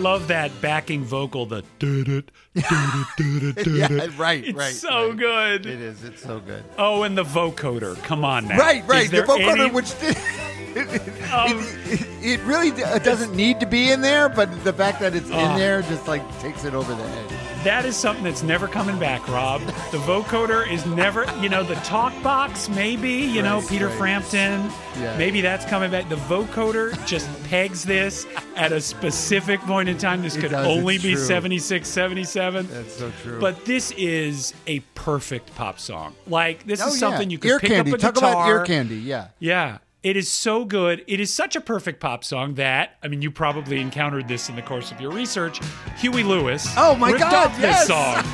Love 0.00 0.28
that 0.28 0.50
backing 0.60 1.04
vocal, 1.04 1.46
the 1.46 1.62
doo-doo, 1.78 2.22
doo-doo, 2.54 3.04
doo-doo, 3.16 3.52
doo-doo. 3.52 3.70
Yeah, 3.76 4.06
right, 4.16 4.44
It's 4.44 4.56
right. 4.58 4.72
so 4.74 5.08
right. 5.08 5.18
good. 5.18 5.66
It 5.66 5.80
is. 5.80 6.02
It's 6.04 6.22
so 6.22 6.40
good. 6.40 6.64
Oh, 6.78 7.02
and 7.04 7.16
the 7.16 7.24
vocoder. 7.24 8.00
Come 8.02 8.24
on 8.24 8.48
now. 8.48 8.58
Right, 8.58 8.82
Is 8.82 8.88
right. 8.88 9.10
The 9.10 9.18
vocoder, 9.22 9.60
any- 9.66 9.70
which 9.70 9.98
did, 10.00 10.16
it, 10.76 11.02
Um, 11.32 11.58
it, 11.86 12.06
it 12.22 12.40
really 12.44 12.70
doesn't 12.70 13.34
need 13.34 13.60
to 13.60 13.66
be 13.66 13.90
in 13.90 14.00
there, 14.00 14.28
but 14.28 14.64
the 14.64 14.72
fact 14.72 15.00
that 15.00 15.14
it's 15.14 15.28
in 15.28 15.34
Ah. 15.34 15.56
there 15.56 15.82
just 15.82 16.08
like 16.08 16.22
takes 16.40 16.64
it 16.64 16.74
over 16.74 16.92
the 16.94 17.02
head. 17.06 17.49
That 17.64 17.84
is 17.84 17.94
something 17.94 18.24
that's 18.24 18.42
never 18.42 18.66
coming 18.66 18.98
back, 18.98 19.28
Rob. 19.28 19.60
The 19.92 19.98
vocoder 19.98 20.66
is 20.70 20.86
never, 20.86 21.26
you 21.42 21.50
know, 21.50 21.62
the 21.62 21.74
talk 21.76 22.10
box, 22.22 22.70
maybe, 22.70 23.10
you 23.10 23.42
know, 23.42 23.60
Peter 23.68 23.88
right. 23.88 23.98
Frampton, 23.98 24.70
Yeah. 24.98 25.14
maybe 25.18 25.42
that's 25.42 25.66
coming 25.66 25.90
back. 25.90 26.08
The 26.08 26.16
vocoder 26.16 26.94
just 27.06 27.28
pegs 27.50 27.84
this 27.84 28.26
at 28.56 28.72
a 28.72 28.80
specific 28.80 29.60
point 29.60 29.90
in 29.90 29.98
time. 29.98 30.22
This 30.22 30.36
It 30.36 30.40
could 30.40 30.52
does, 30.52 30.66
only 30.66 30.96
be 30.96 31.12
true. 31.12 31.22
76, 31.22 31.86
77. 31.86 32.66
That's 32.70 32.96
so 32.96 33.12
true. 33.22 33.38
But 33.40 33.66
this 33.66 33.90
is 33.92 34.54
a 34.66 34.80
perfect 34.94 35.54
pop 35.54 35.78
song. 35.78 36.14
Like, 36.26 36.64
this 36.66 36.80
oh, 36.80 36.86
is 36.88 36.98
something 36.98 37.28
yeah. 37.28 37.32
you 37.34 37.38
could 37.38 37.50
ear 37.50 37.58
pick 37.60 37.72
candy. 37.72 37.92
up 37.92 37.98
a 37.98 38.00
Talk 38.00 38.14
guitar. 38.14 38.32
about 38.32 38.48
ear 38.48 38.64
candy. 38.64 38.96
Yeah. 38.96 39.28
Yeah. 39.38 39.78
It 40.02 40.16
is 40.16 40.30
so 40.30 40.64
good. 40.64 41.04
It 41.06 41.20
is 41.20 41.32
such 41.32 41.56
a 41.56 41.60
perfect 41.60 42.00
pop 42.00 42.24
song 42.24 42.54
that, 42.54 42.96
I 43.02 43.08
mean, 43.08 43.20
you 43.20 43.30
probably 43.30 43.80
encountered 43.80 44.28
this 44.28 44.48
in 44.48 44.56
the 44.56 44.62
course 44.62 44.90
of 44.90 44.98
your 45.00 45.10
research. 45.12 45.60
Huey 45.98 46.22
Lewis 46.22 46.66
Oh, 46.76 46.94
my 46.96 47.08
ripped 47.08 47.20
God, 47.20 47.34
off 47.50 47.58
yes! 47.60 47.80
this 47.80 47.88
song. 47.88 48.24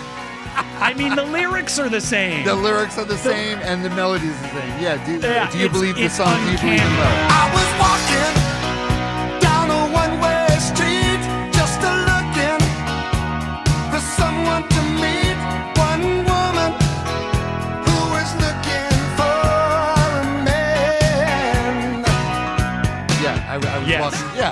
I 0.78 0.94
mean, 0.96 1.16
the 1.16 1.24
lyrics 1.24 1.78
are 1.80 1.88
the 1.88 2.00
same. 2.00 2.44
The 2.44 2.54
lyrics 2.54 2.96
are 2.98 3.04
the 3.04 3.18
same 3.18 3.58
and 3.58 3.84
the 3.84 3.90
melody 3.90 4.28
is 4.28 4.40
the 4.42 4.48
same. 4.48 4.80
Yeah. 4.80 5.04
Do, 5.04 5.18
Yeah, 5.26 5.50
do 5.50 5.58
you 5.58 5.68
believe 5.68 5.96
the 5.96 6.04
it's 6.04 6.16
song? 6.16 6.32
Do 6.44 6.52
you 6.52 6.56
believe 6.58 6.64
in 6.64 6.86
uncanny. 6.86 7.00
love? 7.00 7.30
I 7.30 7.50
was 7.52 7.68
walking 7.82 8.45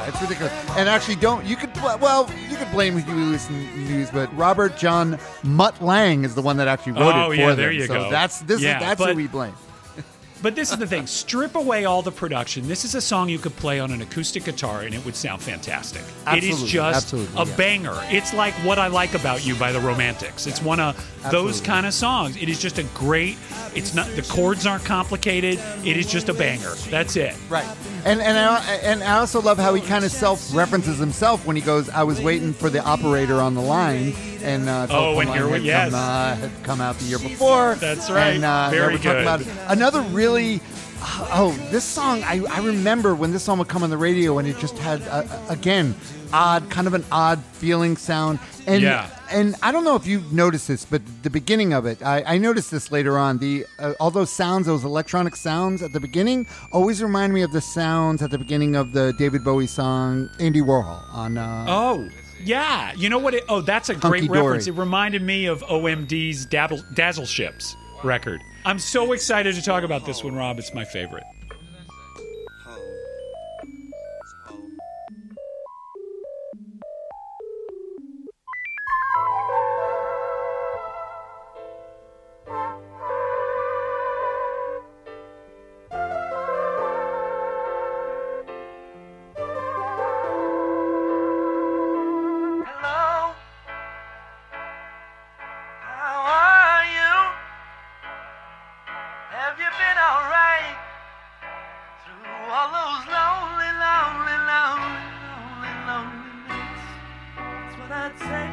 Yeah, 0.02 0.08
it's 0.08 0.20
ridiculous. 0.20 0.52
And 0.76 0.88
actually, 0.88 1.16
don't 1.16 1.44
you 1.44 1.56
could 1.56 1.74
well 2.00 2.28
you 2.50 2.56
could 2.56 2.70
blame 2.72 2.94
and 3.48 3.88
News, 3.88 4.10
but 4.10 4.34
Robert 4.36 4.76
John 4.76 5.18
Mutt 5.42 5.80
Lange 5.82 6.24
is 6.24 6.34
the 6.34 6.42
one 6.42 6.56
that 6.56 6.68
actually 6.68 6.92
wrote 6.92 7.14
Oh, 7.14 7.30
it 7.30 7.34
for 7.36 7.40
yeah, 7.40 7.46
them. 7.48 7.56
there 7.56 7.72
you 7.72 7.86
so 7.86 7.94
go. 7.94 8.10
That's 8.10 8.40
this 8.40 8.60
Yeah, 8.60 8.76
is 8.78 8.82
that's 8.82 8.98
but- 9.00 9.10
who 9.10 9.16
we 9.16 9.26
blame. 9.26 9.54
But 10.44 10.56
this 10.56 10.72
is 10.72 10.76
the 10.76 10.86
thing 10.86 11.06
strip 11.06 11.54
away 11.54 11.86
all 11.86 12.02
the 12.02 12.12
production. 12.12 12.68
This 12.68 12.84
is 12.84 12.94
a 12.94 13.00
song 13.00 13.30
you 13.30 13.38
could 13.38 13.56
play 13.56 13.80
on 13.80 13.90
an 13.92 14.02
acoustic 14.02 14.44
guitar 14.44 14.82
and 14.82 14.94
it 14.94 15.02
would 15.06 15.16
sound 15.16 15.40
fantastic. 15.40 16.02
it 16.02 16.06
Absolutely, 16.26 16.64
is 16.66 16.70
just 16.70 16.96
absolutely, 17.14 17.42
a 17.42 17.46
yeah. 17.46 17.56
banger. 17.56 17.98
It's 18.10 18.34
like 18.34 18.52
What 18.56 18.78
I 18.78 18.88
Like 18.88 19.14
About 19.14 19.46
You 19.46 19.54
by 19.54 19.72
the 19.72 19.80
Romantics. 19.80 20.46
It's 20.46 20.60
one 20.60 20.80
of 20.80 21.02
those 21.30 21.62
kind 21.62 21.86
of 21.86 21.94
songs. 21.94 22.36
It 22.36 22.50
is 22.50 22.60
just 22.60 22.78
a 22.78 22.82
great, 22.92 23.38
it's 23.74 23.94
not, 23.94 24.06
the 24.16 24.22
chords 24.28 24.66
aren't 24.66 24.84
complicated. 24.84 25.58
It 25.82 25.96
is 25.96 26.12
just 26.12 26.28
a 26.28 26.34
banger. 26.34 26.74
That's 26.90 27.16
it. 27.16 27.34
Right. 27.48 27.66
And 28.04 28.20
and 28.20 28.36
I, 28.36 28.62
and 28.82 29.02
I 29.02 29.20
also 29.20 29.40
love 29.40 29.56
how 29.56 29.72
he 29.72 29.80
kind 29.80 30.04
of 30.04 30.10
self 30.10 30.54
references 30.54 30.98
himself 30.98 31.46
when 31.46 31.56
he 31.56 31.62
goes, 31.62 31.88
"I 31.88 32.02
was 32.02 32.20
waiting 32.20 32.52
for 32.52 32.68
the 32.68 32.84
operator 32.84 33.40
on 33.40 33.54
the 33.54 33.62
line." 33.62 34.12
And 34.44 34.68
uh, 34.68 34.86
Oh, 34.90 35.18
and 35.20 35.30
here 35.30 35.48
we- 35.48 35.58
yes. 35.60 35.90
come, 35.90 36.00
uh, 36.00 36.34
had 36.36 36.50
come 36.62 36.80
out 36.80 36.98
the 36.98 37.06
year 37.06 37.18
before. 37.18 37.74
That's 37.76 38.10
right. 38.10 38.34
And, 38.34 38.44
uh, 38.44 38.68
Very 38.70 38.94
yeah, 38.94 39.14
we're 39.20 39.24
talking 39.26 39.46
good. 39.46 39.56
About. 39.56 39.72
Another 39.72 40.00
really. 40.02 40.60
Oh, 41.06 41.52
this 41.70 41.84
song! 41.84 42.22
I, 42.22 42.42
I 42.50 42.60
remember 42.60 43.14
when 43.14 43.30
this 43.30 43.42
song 43.42 43.58
would 43.58 43.68
come 43.68 43.82
on 43.82 43.90
the 43.90 43.96
radio, 43.98 44.38
and 44.38 44.48
it 44.48 44.56
just 44.58 44.78
had 44.78 45.02
uh, 45.08 45.24
again 45.50 45.94
odd, 46.32 46.70
kind 46.70 46.86
of 46.86 46.94
an 46.94 47.04
odd 47.12 47.42
feeling 47.44 47.96
sound. 47.98 48.38
And 48.66 48.80
Yeah. 48.82 49.10
and 49.30 49.54
I 49.62 49.70
don't 49.70 49.84
know 49.84 49.96
if 49.96 50.06
you've 50.06 50.32
noticed 50.32 50.66
this, 50.68 50.86
but 50.86 51.02
the 51.22 51.28
beginning 51.28 51.74
of 51.74 51.84
it, 51.84 52.02
I, 52.02 52.22
I 52.24 52.38
noticed 52.38 52.70
this 52.70 52.90
later 52.90 53.18
on. 53.18 53.36
The 53.36 53.66
uh, 53.78 53.92
all 54.00 54.10
those 54.10 54.30
sounds, 54.30 54.66
those 54.66 54.82
electronic 54.84 55.36
sounds 55.36 55.82
at 55.82 55.92
the 55.92 56.00
beginning, 56.00 56.46
always 56.72 57.02
remind 57.02 57.34
me 57.34 57.42
of 57.42 57.52
the 57.52 57.60
sounds 57.60 58.22
at 58.22 58.30
the 58.30 58.38
beginning 58.38 58.74
of 58.74 58.92
the 58.92 59.12
David 59.18 59.44
Bowie 59.44 59.66
song 59.66 60.30
"Andy 60.40 60.62
Warhol" 60.62 61.02
on. 61.12 61.36
Uh, 61.36 61.66
Oh, 61.68 62.08
yeah. 62.44 62.92
You 62.94 63.08
know 63.08 63.18
what? 63.18 63.34
It, 63.34 63.44
oh, 63.48 63.60
that's 63.60 63.88
a 63.88 63.94
great 63.94 64.22
Hunky 64.22 64.26
Dory. 64.28 64.40
reference. 64.40 64.66
It 64.66 64.72
reminded 64.72 65.22
me 65.22 65.46
of 65.46 65.62
OMD's 65.62 66.46
Dabble, 66.46 66.82
Dazzle 66.94 67.26
Ships 67.26 67.76
record. 68.04 68.42
I'm 68.64 68.78
so 68.78 69.12
excited 69.12 69.54
to 69.54 69.62
talk 69.62 69.82
about 69.82 70.06
this 70.06 70.22
one, 70.22 70.34
Rob. 70.34 70.58
It's 70.58 70.74
my 70.74 70.84
favorite. 70.84 71.24
Have 99.34 99.58
you 99.58 99.66
been 99.66 99.98
alright? 99.98 100.78
Through 102.04 102.22
all 102.54 102.70
those 102.70 103.02
lonely, 103.10 103.70
lonely, 103.82 104.38
lonely, 104.46 105.10
lonely, 105.26 105.74
lonely 105.88 106.30
nights. 106.46 106.86
That's 107.34 107.74
what 107.80 107.90
I'd 107.90 108.14
say. 108.30 108.46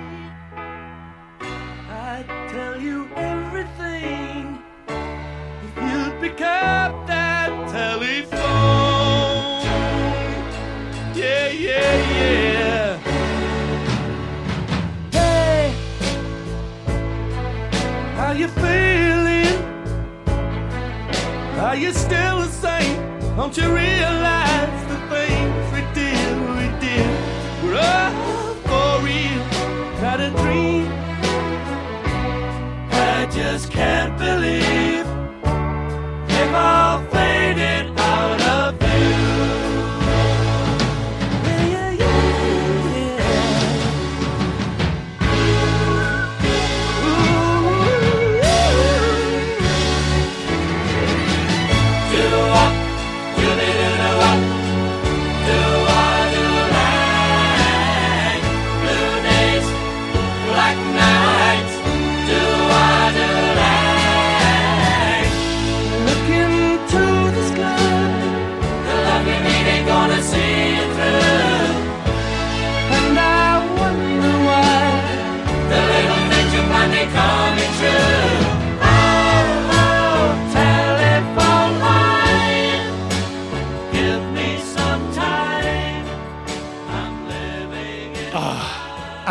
I'd 1.88 2.25
tell 2.49 2.75
you 2.82 2.97
everything 3.15 4.57
if 4.88 5.73
you'd 5.77 6.15
pick 6.19 6.41
up 6.41 7.05
that 7.05 7.51
telephone. 7.69 8.41
Yeah, 11.15 11.47
yeah, 11.49 11.93
yeah. 12.17 12.97
Hey, 15.11 15.75
how 18.15 18.32
you 18.32 18.47
feeling? 18.47 19.00
Are 21.72 21.78
you 21.78 21.93
still 21.93 22.39
the 22.39 22.49
same? 22.49 22.97
Don't 23.38 23.55
you 23.55 23.63
realize 23.74 24.88
the 24.89 24.99
things 25.07 25.74
we 25.74 25.80
did, 25.93 26.36
we 26.57 26.67
did 26.82 27.09
were 27.63 27.80
all 27.80 28.55
for 28.67 29.05
real, 29.05 29.43
not 30.01 30.19
a 30.19 30.32
dream? 30.32 30.91
I 32.91 33.26
just 33.32 33.72
can't 33.72 34.17
believe 34.19 34.80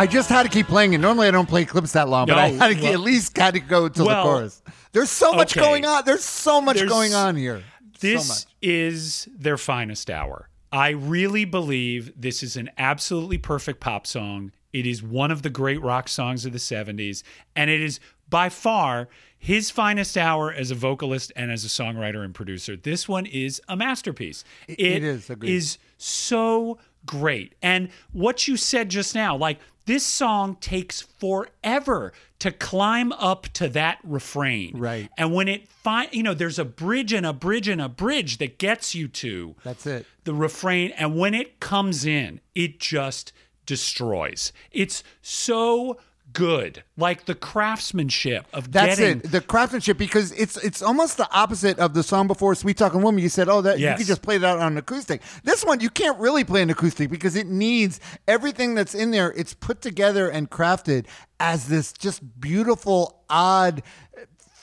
I 0.00 0.06
just 0.06 0.30
had 0.30 0.44
to 0.44 0.48
keep 0.48 0.66
playing 0.66 0.94
it. 0.94 0.98
Normally, 0.98 1.28
I 1.28 1.30
don't 1.30 1.48
play 1.48 1.66
clips 1.66 1.92
that 1.92 2.08
long, 2.08 2.26
but 2.26 2.38
I 2.38 2.48
had 2.48 2.78
to 2.78 2.82
well- 2.84 2.92
at 2.94 3.00
least 3.00 3.36
had 3.36 3.52
to 3.52 3.60
go 3.60 3.86
to 3.86 4.04
well, 4.04 4.24
the 4.24 4.30
chorus. 4.30 4.62
There's 4.92 5.10
so 5.10 5.34
much 5.34 5.54
okay. 5.54 5.60
going 5.66 5.84
on. 5.84 6.04
There's 6.06 6.24
so 6.24 6.58
much 6.62 6.76
There's- 6.76 6.90
going 6.90 7.12
on 7.12 7.36
here. 7.36 7.62
so 7.82 7.98
This 8.00 8.28
much. 8.28 8.38
is 8.62 9.28
their 9.36 9.58
finest 9.58 10.08
hour. 10.08 10.48
I 10.72 10.90
really 10.90 11.44
believe 11.44 12.12
this 12.16 12.42
is 12.42 12.56
an 12.56 12.70
absolutely 12.78 13.36
perfect 13.36 13.80
pop 13.80 14.06
song. 14.06 14.52
It 14.72 14.86
is 14.86 15.02
one 15.02 15.30
of 15.30 15.42
the 15.42 15.50
great 15.50 15.82
rock 15.82 16.08
songs 16.08 16.46
of 16.46 16.52
the 16.52 16.58
70s, 16.58 17.22
and 17.54 17.68
it 17.68 17.82
is 17.82 18.00
by 18.30 18.48
far 18.48 19.08
his 19.36 19.70
finest 19.70 20.16
hour 20.16 20.50
as 20.50 20.70
a 20.70 20.74
vocalist 20.74 21.30
and 21.36 21.50
as 21.50 21.62
a 21.64 21.68
songwriter 21.68 22.24
and 22.24 22.34
producer. 22.34 22.74
This 22.74 23.06
one 23.06 23.26
is 23.26 23.60
a 23.68 23.76
masterpiece. 23.76 24.44
it 24.66 25.02
is, 25.04 25.28
agreed. 25.28 25.50
is 25.52 25.76
so 25.98 26.78
great. 27.04 27.54
And 27.60 27.90
what 28.12 28.46
you 28.48 28.56
said 28.56 28.88
just 28.88 29.14
now, 29.14 29.36
like 29.36 29.58
this 29.86 30.04
song 30.04 30.56
takes 30.60 31.00
forever 31.00 32.12
to 32.38 32.50
climb 32.50 33.12
up 33.12 33.44
to 33.54 33.68
that 33.68 33.98
refrain. 34.04 34.76
Right. 34.76 35.08
And 35.18 35.34
when 35.34 35.48
it 35.48 35.68
find 35.68 36.08
you 36.12 36.22
know, 36.22 36.34
there's 36.34 36.58
a 36.58 36.64
bridge 36.64 37.12
and 37.12 37.26
a 37.26 37.32
bridge 37.32 37.68
and 37.68 37.80
a 37.80 37.88
bridge 37.88 38.38
that 38.38 38.58
gets 38.58 38.94
you 38.94 39.08
to 39.08 39.54
That's 39.64 39.86
it. 39.86 40.06
the 40.24 40.34
refrain 40.34 40.92
and 40.92 41.16
when 41.16 41.34
it 41.34 41.60
comes 41.60 42.04
in 42.04 42.40
it 42.54 42.80
just 42.80 43.32
destroys 43.66 44.52
it's 44.72 45.04
so 45.22 45.98
good 46.32 46.82
like 46.96 47.24
the 47.24 47.34
craftsmanship 47.34 48.46
of 48.52 48.70
That's 48.72 48.98
getting 48.98 49.20
it. 49.20 49.30
The 49.30 49.40
craftsmanship 49.40 49.98
because 49.98 50.32
it's 50.32 50.56
it's 50.58 50.82
almost 50.82 51.16
the 51.16 51.28
opposite 51.32 51.78
of 51.78 51.94
the 51.94 52.02
song 52.02 52.26
before 52.26 52.54
Sweet 52.54 52.76
Talking 52.76 53.02
Woman. 53.02 53.22
You 53.22 53.28
said, 53.28 53.48
"Oh, 53.48 53.60
that 53.62 53.78
you 53.78 53.94
could 53.96 54.06
just 54.06 54.22
play 54.22 54.38
that 54.38 54.58
on 54.58 54.72
an 54.72 54.78
acoustic." 54.78 55.22
This 55.44 55.64
one 55.64 55.80
you 55.80 55.90
can't 55.90 56.18
really 56.18 56.44
play 56.44 56.62
an 56.62 56.70
acoustic 56.70 57.10
because 57.10 57.36
it 57.36 57.46
needs 57.46 58.00
everything 58.28 58.74
that's 58.74 58.94
in 58.94 59.10
there. 59.10 59.32
It's 59.36 59.54
put 59.54 59.80
together 59.80 60.28
and 60.28 60.50
crafted 60.50 61.06
as 61.38 61.68
this 61.68 61.92
just 61.92 62.40
beautiful, 62.40 63.24
odd 63.30 63.82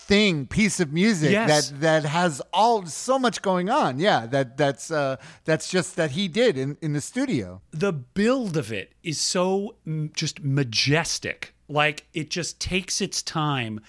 thing 0.07 0.47
piece 0.47 0.80
of 0.80 0.93
music 0.93 1.32
Yes. 1.32 1.70
that 1.70 1.82
that 1.82 2.05
has 2.05 2.41
all 2.53 2.86
so 2.86 3.20
much 3.20 3.41
going 3.41 3.70
on 3.70 3.99
yeah 3.99 4.26
that 4.26 4.55
that's 4.55 4.89
uh 4.89 5.18
that's 5.43 5.70
just 5.70 5.97
that 5.97 6.11
he 6.11 6.30
did 6.30 6.57
in 6.57 6.78
in 6.82 6.93
the 6.93 7.01
studio 7.01 7.61
the 7.72 7.91
build 7.91 8.55
of 8.55 8.72
it 8.72 8.93
is 9.03 9.20
so 9.20 9.76
mm, 9.86 10.13
just 10.13 10.41
majestic 10.41 11.53
like 11.70 12.05
it 12.13 12.30
just 12.30 12.59
takes 12.59 13.01
its 13.01 13.22
time 13.22 13.80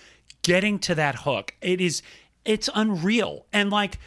getting 0.42 0.78
to 0.78 0.94
that 0.94 1.14
hook 1.16 1.54
it 1.60 1.80
is 1.80 2.02
it's 2.44 2.68
unreal 2.74 3.44
and 3.52 3.70
like 3.70 3.98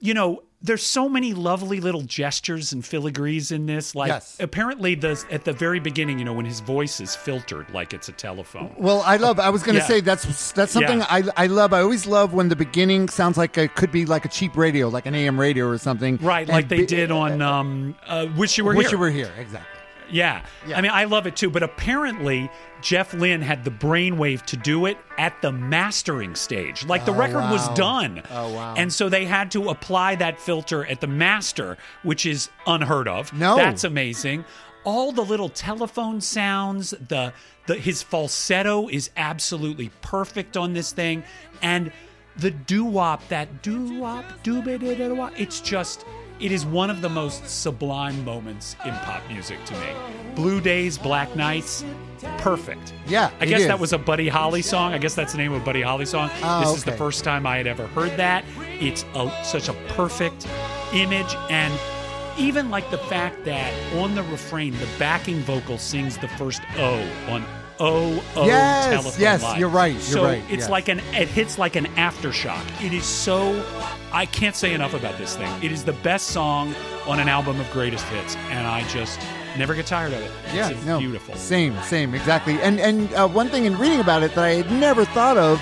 you 0.00 0.12
know 0.14 0.42
there's 0.60 0.82
so 0.82 1.10
many 1.10 1.34
lovely 1.34 1.78
little 1.78 2.00
gestures 2.00 2.72
and 2.72 2.84
filigrees 2.84 3.52
in 3.52 3.66
this 3.66 3.94
like 3.94 4.08
Yes. 4.08 4.36
apparently 4.40 4.94
the 4.94 5.22
at 5.30 5.44
the 5.44 5.52
very 5.52 5.78
beginning 5.78 6.18
you 6.18 6.24
know 6.24 6.32
when 6.32 6.46
his 6.46 6.60
voice 6.60 7.00
is 7.00 7.14
filtered 7.14 7.68
like 7.74 7.92
it's 7.92 8.08
a 8.08 8.12
telephone 8.12 8.74
Well, 8.78 9.02
I 9.04 9.16
love. 9.16 9.38
I 9.38 9.50
was 9.50 9.62
going 9.62 9.74
to 9.74 9.82
Yeah. 9.82 9.86
say 9.86 10.00
that's 10.00 10.52
that's 10.52 10.72
something 10.72 11.00
Yeah. 11.00 11.06
I 11.10 11.22
I 11.36 11.46
love. 11.48 11.74
I 11.74 11.80
always 11.82 12.06
love 12.06 12.32
when 12.32 12.48
the 12.48 12.56
beginning 12.56 13.10
sounds 13.10 13.36
like 13.36 13.56
it 13.58 13.74
could 13.74 13.92
be 13.92 14.06
like 14.06 14.24
a 14.24 14.28
cheap 14.28 14.56
radio, 14.56 14.88
like 14.88 15.04
an 15.04 15.14
AM 15.14 15.38
radio 15.38 15.66
or 15.66 15.76
something. 15.76 16.16
right 16.22 16.48
And 16.48 16.56
like 16.56 16.68
they 16.68 16.78
be- 16.78 16.86
did 16.86 17.10
on 17.10 17.42
um 17.42 17.94
uh, 18.06 18.26
wish 18.34 18.56
you 18.56 18.64
were 18.64 18.74
Wish 18.74 18.86
here 18.88 18.92
you 18.96 19.00
were 19.00 19.10
here. 19.10 19.30
Exactly. 19.38 19.73
Yeah. 20.14 20.44
Yeah. 20.66 20.78
I 20.78 20.80
mean, 20.80 20.92
I 20.92 21.04
love 21.04 21.26
it 21.26 21.34
too, 21.34 21.50
but 21.50 21.62
apparently 21.64 22.48
Jeff 22.80 23.12
Lynne 23.14 23.42
had 23.42 23.64
the 23.64 23.70
brainwave 23.70 24.44
to 24.46 24.56
do 24.56 24.86
it 24.86 24.96
at 25.18 25.40
the 25.42 25.50
mastering 25.50 26.36
stage. 26.36 26.86
Like 26.86 27.04
the 27.04 27.12
Oh, 27.12 27.16
record 27.18 27.50
was 27.50 27.68
done. 27.70 28.22
Oh, 28.30 28.54
wow. 28.54 28.74
And 28.76 28.92
so 28.92 29.08
they 29.08 29.24
had 29.24 29.50
to 29.52 29.70
apply 29.70 30.14
that 30.16 30.38
filter 30.38 30.86
at 30.86 31.00
the 31.00 31.08
master, 31.08 31.76
which 32.04 32.26
is 32.26 32.48
unheard 32.66 33.08
of. 33.08 33.32
No. 33.32 33.56
That's 33.56 33.82
amazing. 33.82 34.44
All 34.84 35.10
the 35.12 35.24
little 35.24 35.48
telephone 35.48 36.20
sounds, 36.20 36.90
the 36.90 37.32
the 37.66 37.74
his 37.74 38.02
falsetto 38.02 38.88
is 38.88 39.10
absolutely 39.16 39.90
perfect 40.02 40.56
on 40.56 40.74
this 40.74 40.92
thing. 40.92 41.24
And 41.62 41.90
the 42.36 42.50
doo-wop, 42.50 43.26
that 43.28 43.62
doo-wop, 43.62 44.42
doo-ba-da-da-da-wop, 44.42 45.32
it's 45.40 45.60
just 45.60 46.04
it 46.40 46.52
is 46.52 46.66
one 46.66 46.90
of 46.90 47.00
the 47.00 47.08
most 47.08 47.48
sublime 47.48 48.24
moments 48.24 48.76
in 48.84 48.92
pop 48.96 49.22
music 49.28 49.62
to 49.66 49.74
me. 49.74 49.86
Blue 50.34 50.60
Days, 50.60 50.98
Black 50.98 51.34
Nights, 51.36 51.84
perfect. 52.38 52.92
Yeah, 53.06 53.30
I 53.40 53.46
guess 53.46 53.62
is. 53.62 53.66
that 53.68 53.78
was 53.78 53.92
a 53.92 53.98
Buddy 53.98 54.28
Holly 54.28 54.62
song. 54.62 54.92
I 54.92 54.98
guess 54.98 55.14
that's 55.14 55.32
the 55.32 55.38
name 55.38 55.52
of 55.52 55.62
a 55.62 55.64
Buddy 55.64 55.82
Holly 55.82 56.06
song. 56.06 56.30
Oh, 56.42 56.60
this 56.60 56.76
is 56.76 56.84
the 56.84 56.92
first 56.92 57.24
time 57.24 57.46
I 57.46 57.56
had 57.56 57.66
ever 57.66 57.86
heard 57.88 58.16
that. 58.16 58.44
It's 58.80 59.04
a, 59.14 59.30
such 59.44 59.68
a 59.68 59.74
perfect 59.88 60.46
image 60.92 61.34
and 61.50 61.72
even 62.36 62.70
like 62.70 62.90
the 62.90 62.98
fact 62.98 63.44
that 63.44 63.72
on 63.94 64.14
the 64.14 64.22
refrain 64.24 64.72
the 64.72 64.88
backing 64.98 65.38
vocal 65.40 65.78
sings 65.78 66.18
the 66.18 66.28
first 66.28 66.62
O 66.76 67.08
on 67.28 67.44
O 67.80 68.22
O 68.36 68.46
Yes, 68.46 68.86
telephone 68.88 69.20
yes, 69.20 69.42
line. 69.42 69.58
you're 69.60 69.68
right, 69.68 69.92
you're 69.92 70.00
so 70.00 70.24
right, 70.24 70.42
it's 70.48 70.62
yes. 70.62 70.70
like 70.70 70.88
an 70.88 71.00
it 71.12 71.28
hits 71.28 71.58
like 71.58 71.76
an 71.76 71.86
aftershock. 71.96 72.62
It 72.84 72.92
is 72.92 73.04
so 73.04 73.64
I 74.12 74.26
can't 74.26 74.54
say 74.54 74.74
enough 74.74 74.94
about 74.94 75.18
this 75.18 75.36
thing. 75.36 75.50
It 75.62 75.72
is 75.72 75.84
the 75.84 75.92
best 75.94 76.28
song 76.28 76.74
on 77.06 77.18
an 77.20 77.28
album 77.28 77.58
of 77.60 77.70
greatest 77.72 78.04
hits, 78.06 78.36
and 78.50 78.66
I 78.66 78.86
just 78.88 79.18
never 79.58 79.74
get 79.74 79.86
tired 79.86 80.12
of 80.12 80.20
it. 80.20 80.30
Yeah, 80.54 80.72
no, 80.86 80.98
beautiful. 81.00 81.34
Same, 81.34 81.76
same, 81.82 82.14
exactly. 82.14 82.60
And 82.60 82.78
and 82.78 83.12
uh, 83.14 83.26
one 83.28 83.48
thing 83.48 83.64
in 83.64 83.76
reading 83.76 84.00
about 84.00 84.22
it 84.22 84.34
that 84.36 84.44
I 84.44 84.50
had 84.54 84.70
never 84.70 85.04
thought 85.04 85.36
of. 85.36 85.60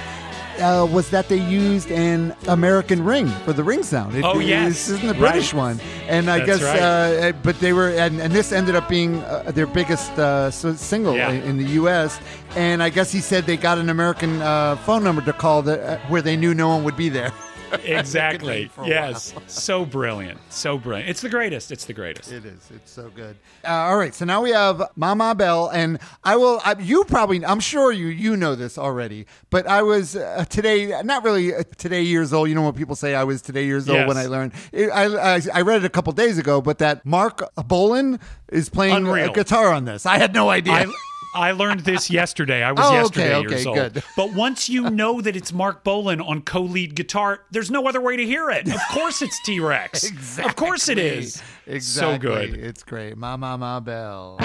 Uh, 0.60 0.86
was 0.86 1.10
that 1.10 1.28
they 1.28 1.36
used 1.38 1.90
an 1.90 2.34
American 2.46 3.02
ring 3.04 3.26
for 3.44 3.52
the 3.52 3.64
ring 3.64 3.82
sound? 3.82 4.14
It, 4.14 4.22
Oh, 4.24 4.38
yes. 4.38 4.68
this 4.68 4.88
isn't 4.90 5.06
the 5.06 5.12
Right. 5.14 5.32
British 5.32 5.54
one, 5.54 5.80
and 6.08 6.30
I 6.30 6.38
That's 6.44 6.60
guess, 6.60 6.62
right. 6.62 7.28
uh, 7.30 7.32
but 7.42 7.58
they 7.60 7.72
were, 7.72 7.88
and, 7.90 8.20
and 8.20 8.32
this 8.32 8.52
ended 8.52 8.74
up 8.76 8.88
being 8.88 9.18
uh, 9.24 9.50
their 9.54 9.66
biggest 9.66 10.12
uh, 10.18 10.50
single 10.50 11.14
Yeah. 11.16 11.30
in, 11.30 11.42
in 11.42 11.56
the 11.58 11.64
U.S. 11.80 12.20
And 12.54 12.82
I 12.82 12.90
guess 12.90 13.10
he 13.10 13.20
said 13.20 13.44
they 13.46 13.56
got 13.56 13.78
an 13.78 13.88
American 13.88 14.42
uh, 14.42 14.76
phone 14.76 15.02
number 15.02 15.22
to 15.22 15.32
call 15.32 15.62
that 15.62 15.80
uh, 15.80 15.98
where 16.08 16.22
they 16.22 16.36
knew 16.36 16.52
no 16.54 16.68
one 16.68 16.84
would 16.84 16.96
be 16.96 17.08
there. 17.08 17.32
Exactly. 17.84 18.70
Yes. 18.84 19.34
so 19.46 19.84
brilliant. 19.84 20.38
So 20.50 20.78
brilliant. 20.78 21.10
It's 21.10 21.20
the 21.20 21.28
greatest. 21.28 21.70
It's 21.72 21.84
the 21.84 21.92
greatest. 21.92 22.30
It 22.32 22.44
is. 22.44 22.70
It's 22.74 22.90
so 22.90 23.10
good. 23.14 23.36
Uh, 23.64 23.70
all 23.72 23.96
right. 23.96 24.14
So 24.14 24.24
now 24.24 24.42
we 24.42 24.50
have 24.50 24.82
Mama 24.96 25.34
Bell, 25.34 25.68
and 25.68 25.98
I 26.24 26.36
will. 26.36 26.60
I, 26.64 26.74
you 26.78 27.04
probably. 27.04 27.44
I'm 27.44 27.60
sure 27.60 27.92
you. 27.92 28.06
You 28.08 28.36
know 28.36 28.54
this 28.54 28.78
already. 28.78 29.26
But 29.50 29.66
I 29.66 29.82
was 29.82 30.16
uh, 30.16 30.44
today. 30.48 31.00
Not 31.02 31.24
really 31.24 31.54
uh, 31.54 31.62
today 31.78 32.02
years 32.02 32.32
old. 32.32 32.48
You 32.48 32.54
know 32.54 32.62
what 32.62 32.76
people 32.76 32.94
say 32.96 33.14
I 33.14 33.24
was 33.24 33.42
today 33.42 33.64
years 33.64 33.88
old 33.88 33.98
Yes. 33.98 34.08
when 34.08 34.16
I 34.16 34.26
learned. 34.26 34.52
It, 34.72 34.88
I, 34.90 35.36
I 35.36 35.40
I 35.54 35.60
read 35.62 35.82
it 35.82 35.84
a 35.86 35.90
couple 35.90 36.12
days 36.12 36.38
ago. 36.38 36.60
But 36.60 36.78
that 36.78 37.04
Marc 37.06 37.42
Bolan 37.66 38.20
is 38.50 38.68
playing 38.68 38.96
Unreal. 38.96 39.30
a 39.30 39.32
guitar 39.32 39.72
on 39.72 39.84
this. 39.84 40.06
I 40.06 40.18
had 40.18 40.34
no 40.34 40.50
idea. 40.50 40.72
I, 40.74 40.86
I 41.34 41.52
learned 41.52 41.80
this 41.80 42.10
yesterday. 42.20 42.62
I 42.62 42.72
was 42.72 42.84
Oh, 42.86 42.92
yesterday 42.94 43.34
okay, 43.36 43.48
years 43.50 43.66
old. 43.66 43.76
good. 43.76 44.02
But 44.16 44.32
once 44.34 44.68
you 44.68 44.90
know 44.90 45.20
that 45.20 45.34
it's 45.36 45.52
Marc 45.52 45.82
Bolan 45.84 46.20
on 46.20 46.42
co-lead 46.42 46.94
guitar, 46.94 47.40
there's 47.50 47.70
no 47.70 47.86
other 47.86 48.00
way 48.00 48.16
to 48.16 48.24
hear 48.24 48.50
it. 48.50 48.68
Of 48.72 48.80
course 48.90 49.22
it's 49.22 49.38
T-Rex. 49.44 50.04
exactly. 50.04 50.44
Of 50.50 50.56
course 50.56 50.88
it 50.88 50.98
is. 50.98 51.42
Exactly. 51.66 51.80
So 51.80 52.18
good. 52.18 52.54
It's 52.54 52.82
great. 52.82 53.16
Mama 53.16 53.56
Ma 53.58 53.80
Bell. 53.80 54.38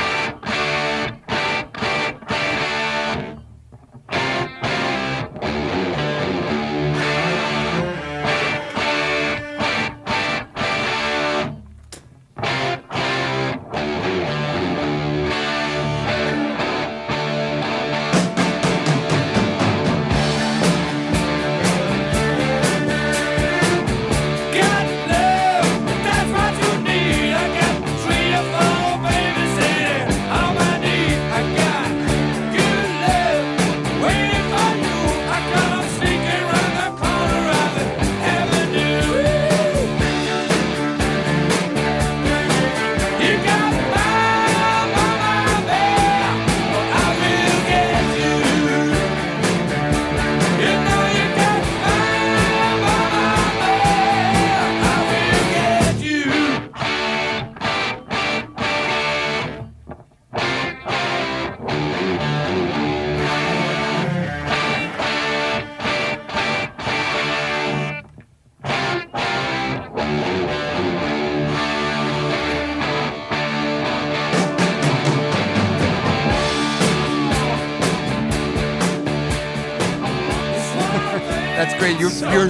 You're 81.91 82.11
you're 82.11 82.49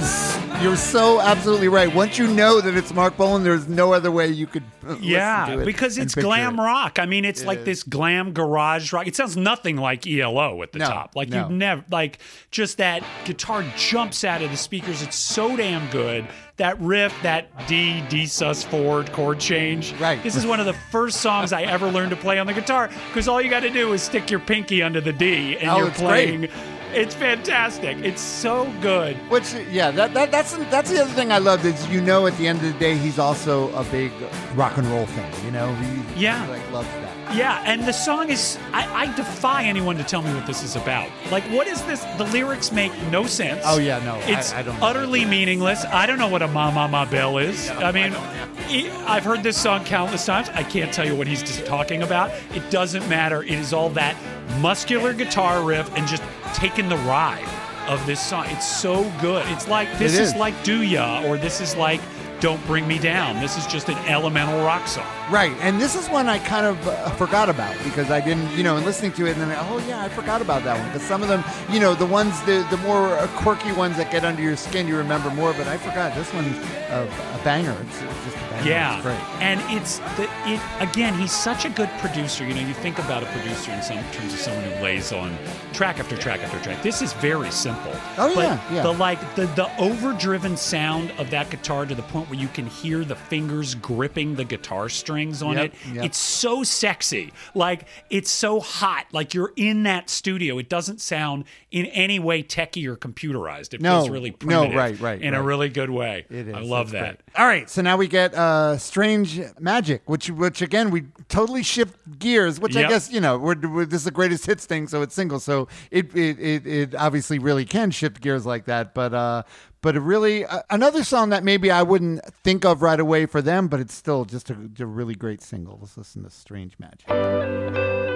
You're 0.62 0.76
so 0.76 1.20
absolutely 1.20 1.68
right. 1.68 1.94
Once 1.94 2.18
you 2.18 2.26
know 2.26 2.60
that 2.60 2.74
it's 2.76 2.92
Marc 2.92 3.16
Bolan, 3.16 3.44
there's 3.44 3.68
no 3.68 3.92
other 3.92 4.10
way 4.10 4.28
you 4.28 4.46
could. 4.46 4.62
Yeah, 5.00 5.50
it 5.50 5.66
because 5.66 5.98
it's 5.98 6.14
glam 6.14 6.58
it. 6.58 6.62
rock. 6.62 6.98
I 6.98 7.04
mean, 7.04 7.26
it's 7.26 7.44
like 7.44 7.58
is. 7.58 7.64
this 7.66 7.82
glam 7.82 8.32
garage 8.32 8.90
rock. 8.92 9.06
It 9.06 9.14
sounds 9.14 9.36
nothing 9.36 9.76
like 9.76 10.06
ELO 10.06 10.62
at 10.62 10.72
the 10.72 10.78
No, 10.78 10.86
top. 10.86 11.14
Like 11.14 11.28
no. 11.28 11.40
you've 11.42 11.50
never 11.50 11.84
like 11.90 12.20
just 12.50 12.78
that 12.78 13.04
guitar 13.26 13.62
jumps 13.76 14.24
out 14.24 14.40
of 14.40 14.50
the 14.50 14.56
speakers. 14.56 15.02
It's 15.02 15.16
so 15.16 15.56
damn 15.58 15.90
good. 15.90 16.26
That 16.56 16.80
riff, 16.80 17.14
that 17.22 17.68
D 17.68 18.02
D 18.08 18.24
sus 18.26 18.64
forward 18.64 19.12
chord 19.12 19.38
change. 19.40 19.92
Right. 20.00 20.20
This 20.22 20.36
is 20.36 20.46
one 20.46 20.58
of 20.58 20.64
the 20.66 20.72
first 20.90 21.20
songs 21.20 21.52
I 21.52 21.62
ever 21.64 21.90
learned 21.90 22.10
to 22.10 22.16
play 22.16 22.38
on 22.38 22.46
the 22.46 22.54
guitar 22.54 22.88
because 23.08 23.28
all 23.28 23.42
you 23.42 23.50
got 23.50 23.60
to 23.60 23.70
do 23.70 23.92
is 23.92 24.02
stick 24.02 24.30
your 24.30 24.40
pinky 24.40 24.82
under 24.82 25.00
the 25.02 25.12
D 25.12 25.58
and 25.58 25.68
Oh, 25.68 25.78
you're 25.78 25.88
it's 25.88 26.00
great. 26.00 26.50
It's 26.94 27.14
fantastic. 27.14 27.98
It's 27.98 28.20
so 28.20 28.70
good. 28.80 29.16
Which, 29.30 29.52
yeah, 29.70 29.90
that, 29.92 30.14
that 30.14 30.30
that's 30.30 30.56
that's 30.70 30.90
the 30.90 31.02
other 31.02 31.12
thing 31.12 31.32
I 31.32 31.38
love 31.38 31.64
is 31.64 31.86
you 31.88 32.00
know 32.00 32.26
at 32.26 32.36
the 32.38 32.48
end 32.48 32.58
of 32.62 32.72
the 32.72 32.78
day 32.78 32.96
he's 32.96 33.18
also 33.18 33.70
a 33.74 33.84
big 33.84 34.12
rock 34.54 34.76
and 34.78 34.86
roll 34.88 35.06
fan. 35.06 35.44
You 35.44 35.50
know, 35.50 35.74
he, 35.74 36.22
Yeah. 36.22 36.44
he, 36.46 36.52
like 36.52 36.72
loves 36.72 36.88
that. 36.88 37.17
Yeah, 37.34 37.62
and 37.66 37.84
the 37.84 37.92
song 37.92 38.30
is. 38.30 38.58
I, 38.72 39.04
I 39.04 39.14
defy 39.16 39.64
anyone 39.64 39.96
to 39.98 40.04
tell 40.04 40.22
me 40.22 40.32
what 40.34 40.46
this 40.46 40.62
is 40.62 40.76
about. 40.76 41.10
Like, 41.30 41.44
what 41.44 41.66
is 41.66 41.82
this? 41.84 42.02
The 42.16 42.24
lyrics 42.24 42.72
make 42.72 42.92
no 43.10 43.24
sense. 43.26 43.60
Oh, 43.64 43.78
yeah, 43.78 43.98
no, 44.04 44.16
It's 44.24 44.52
I 44.54 44.62
don't 44.62 44.78
know. 44.80 44.86
utterly 44.86 45.24
meaningless. 45.24 45.84
I 45.84 46.06
don't 46.06 46.18
know 46.18 46.28
what 46.28 46.42
a 46.42 46.48
Ma 46.48 46.70
Ma 46.70 46.88
Ma 46.88 47.04
Bell 47.04 47.38
is. 47.38 47.68
I 47.70 47.92
mean, 47.92 48.14
I 48.14 49.14
have 49.14 49.24
heard 49.24 49.42
this 49.42 49.60
song 49.60 49.84
countless 49.84 50.24
times. 50.24 50.48
I 50.54 50.62
can't 50.62 50.92
tell 50.92 51.06
you 51.06 51.14
what 51.14 51.26
he's 51.26 51.42
just 51.42 51.66
talking 51.66 52.02
about. 52.02 52.30
It 52.54 52.68
doesn't 52.70 53.06
matter. 53.08 53.42
It 53.42 53.50
is 53.52 53.72
all 53.72 53.90
that 53.90 54.16
muscular 54.60 55.12
guitar 55.12 55.62
riff 55.62 55.94
and 55.96 56.06
just 56.08 56.22
taking 56.54 56.88
the 56.88 56.96
ride 56.98 57.46
of 57.88 58.04
this 58.06 58.20
song. 58.20 58.46
It's 58.48 58.66
so 58.66 59.10
good. 59.20 59.46
It's 59.48 59.68
like 59.68 59.88
this 59.98 60.14
It 60.14 60.22
is 60.22 60.28
is. 60.32 60.36
like 60.36 60.54
Do 60.64 60.82
Ya, 60.82 61.22
or 61.26 61.36
this 61.38 61.60
is 61.60 61.76
like 61.76 62.00
Don't 62.40 62.64
Bring 62.66 62.86
Me 62.86 62.98
Down. 62.98 63.40
This 63.40 63.58
is 63.58 63.66
just 63.66 63.88
an 63.88 63.96
elemental 64.06 64.60
rock 64.64 64.86
song. 64.86 65.06
Right, 65.30 65.52
and 65.60 65.80
this 65.80 65.94
is 65.94 66.08
one 66.08 66.28
I 66.28 66.38
kind 66.38 66.66
of 66.66 66.88
uh, 66.88 67.10
forgot 67.10 67.48
about 67.48 67.76
because 67.84 68.10
I 68.10 68.20
didn't, 68.20 68.50
you 68.56 68.62
know, 68.62 68.76
and 68.76 68.86
listening 68.86 69.12
to 69.12 69.26
it, 69.26 69.36
and 69.36 69.42
then 69.50 69.56
oh 69.60 69.84
yeah, 69.88 70.02
I 70.02 70.08
forgot 70.08 70.40
about 70.40 70.64
that 70.64 70.78
one 70.78 70.86
because 70.88 71.02
some 71.02 71.22
of 71.22 71.28
them, 71.28 71.44
you 71.70 71.80
know, 71.80 71.94
the 71.94 72.06
ones 72.06 72.40
the 72.42 72.66
the 72.70 72.78
more 72.78 73.08
uh, 73.08 73.26
quirky 73.36 73.72
ones 73.72 73.96
that 73.96 74.10
get 74.10 74.24
under 74.24 74.40
your 74.42 74.56
skin, 74.56 74.86
you 74.86 74.96
remember 74.96 75.30
more. 75.30 75.52
But 75.52 75.66
I 75.66 75.76
forgot 75.76 76.14
this 76.14 76.32
one's 76.32 76.56
a, 76.90 77.08
a 77.34 77.40
banger. 77.44 77.76
It's, 77.82 78.02
it's 78.02 78.24
just 78.24 78.37
Yeah, 78.64 79.00
great. 79.02 79.18
and 79.42 79.60
it's 79.76 79.98
the 80.16 80.28
it 80.46 80.60
again. 80.80 81.14
He's 81.14 81.32
such 81.32 81.64
a 81.64 81.70
good 81.70 81.88
producer. 81.98 82.44
You 82.46 82.54
know, 82.54 82.60
you 82.60 82.74
think 82.74 82.98
about 82.98 83.22
a 83.22 83.26
producer 83.26 83.70
in 83.72 83.82
some 83.82 83.98
terms 84.12 84.32
of 84.34 84.40
someone 84.40 84.64
who 84.64 84.82
lays 84.82 85.12
on 85.12 85.36
track 85.72 85.98
after 85.98 86.16
track 86.16 86.40
after 86.40 86.58
track. 86.60 86.82
This 86.82 87.02
is 87.02 87.12
very 87.14 87.50
simple. 87.50 87.92
Oh, 88.16 88.34
but 88.34 88.42
yeah, 88.44 88.72
yeah. 88.74 88.82
The 88.82 88.92
like 88.92 89.20
the 89.36 89.46
the 89.46 89.70
overdriven 89.80 90.56
sound 90.56 91.10
of 91.18 91.30
that 91.30 91.50
guitar 91.50 91.86
to 91.86 91.94
the 91.94 92.02
point 92.02 92.28
where 92.30 92.38
you 92.38 92.48
can 92.48 92.66
hear 92.66 93.04
the 93.04 93.16
fingers 93.16 93.74
gripping 93.74 94.34
the 94.34 94.44
guitar 94.44 94.88
strings 94.88 95.42
on 95.42 95.56
Yep, 95.56 95.64
it. 95.64 95.74
yep. 95.94 96.04
It's 96.06 96.18
so 96.18 96.62
sexy. 96.62 97.32
Like 97.54 97.86
it's 98.10 98.30
so 98.30 98.60
hot. 98.60 99.06
Like 99.12 99.34
you're 99.34 99.52
in 99.56 99.84
that 99.84 100.10
studio. 100.10 100.58
It 100.58 100.68
doesn't 100.68 101.00
sound 101.00 101.44
in 101.70 101.86
any 101.86 102.18
way 102.18 102.42
techie 102.42 102.86
or 102.86 102.96
computerized. 102.96 103.74
It 103.74 103.80
No, 103.80 103.98
feels 103.98 104.10
really 104.10 104.34
no, 104.44 104.72
right, 104.72 104.98
right, 105.00 105.20
in 105.20 105.34
a 105.34 105.42
really 105.42 105.68
good 105.68 105.90
way. 105.90 106.26
It 106.30 106.48
is. 106.48 106.54
I 106.54 106.60
love 106.60 106.90
That's 106.90 107.18
that. 107.18 107.24
great. 107.26 107.27
All 107.38 107.46
right, 107.46 107.70
so 107.70 107.82
now 107.82 107.96
we 107.96 108.08
get 108.08 108.34
uh, 108.34 108.76
"Strange 108.78 109.40
Magic," 109.60 110.02
which, 110.06 110.28
which 110.28 110.60
again, 110.60 110.90
we 110.90 111.04
totally 111.28 111.62
shift 111.62 112.18
gears. 112.18 112.58
Which 112.58 112.74
I 112.74 112.88
guess 112.88 113.12
you 113.12 113.20
know, 113.20 113.38
we're, 113.38 113.54
we're, 113.54 113.84
this 113.84 114.00
is 114.00 114.06
the 114.06 114.10
greatest 114.10 114.44
hits 114.44 114.66
thing, 114.66 114.88
so 114.88 115.02
it's 115.02 115.14
single, 115.14 115.38
so 115.38 115.68
it 115.92 116.12
it, 116.16 116.40
it, 116.40 116.66
it 116.66 116.94
obviously 116.96 117.38
really 117.38 117.64
can 117.64 117.92
shift 117.92 118.20
gears 118.22 118.44
like 118.44 118.64
that. 118.64 118.92
But 118.92 119.14
uh, 119.14 119.44
but 119.82 119.94
it 119.94 120.00
really 120.00 120.46
uh, 120.46 120.62
another 120.70 121.04
song 121.04 121.28
that 121.28 121.44
maybe 121.44 121.70
I 121.70 121.82
wouldn't 121.82 122.24
think 122.42 122.64
of 122.64 122.82
right 122.82 122.98
away 122.98 123.24
for 123.26 123.40
them, 123.40 123.68
but 123.68 123.78
it's 123.78 123.94
still 123.94 124.24
just 124.24 124.50
a, 124.50 124.56
a 124.80 124.86
really 124.86 125.14
great 125.14 125.40
single. 125.40 125.78
Let's 125.80 125.96
listen 125.96 126.24
to 126.24 126.30
"Strange 126.30 126.76
Magic." 126.80 128.07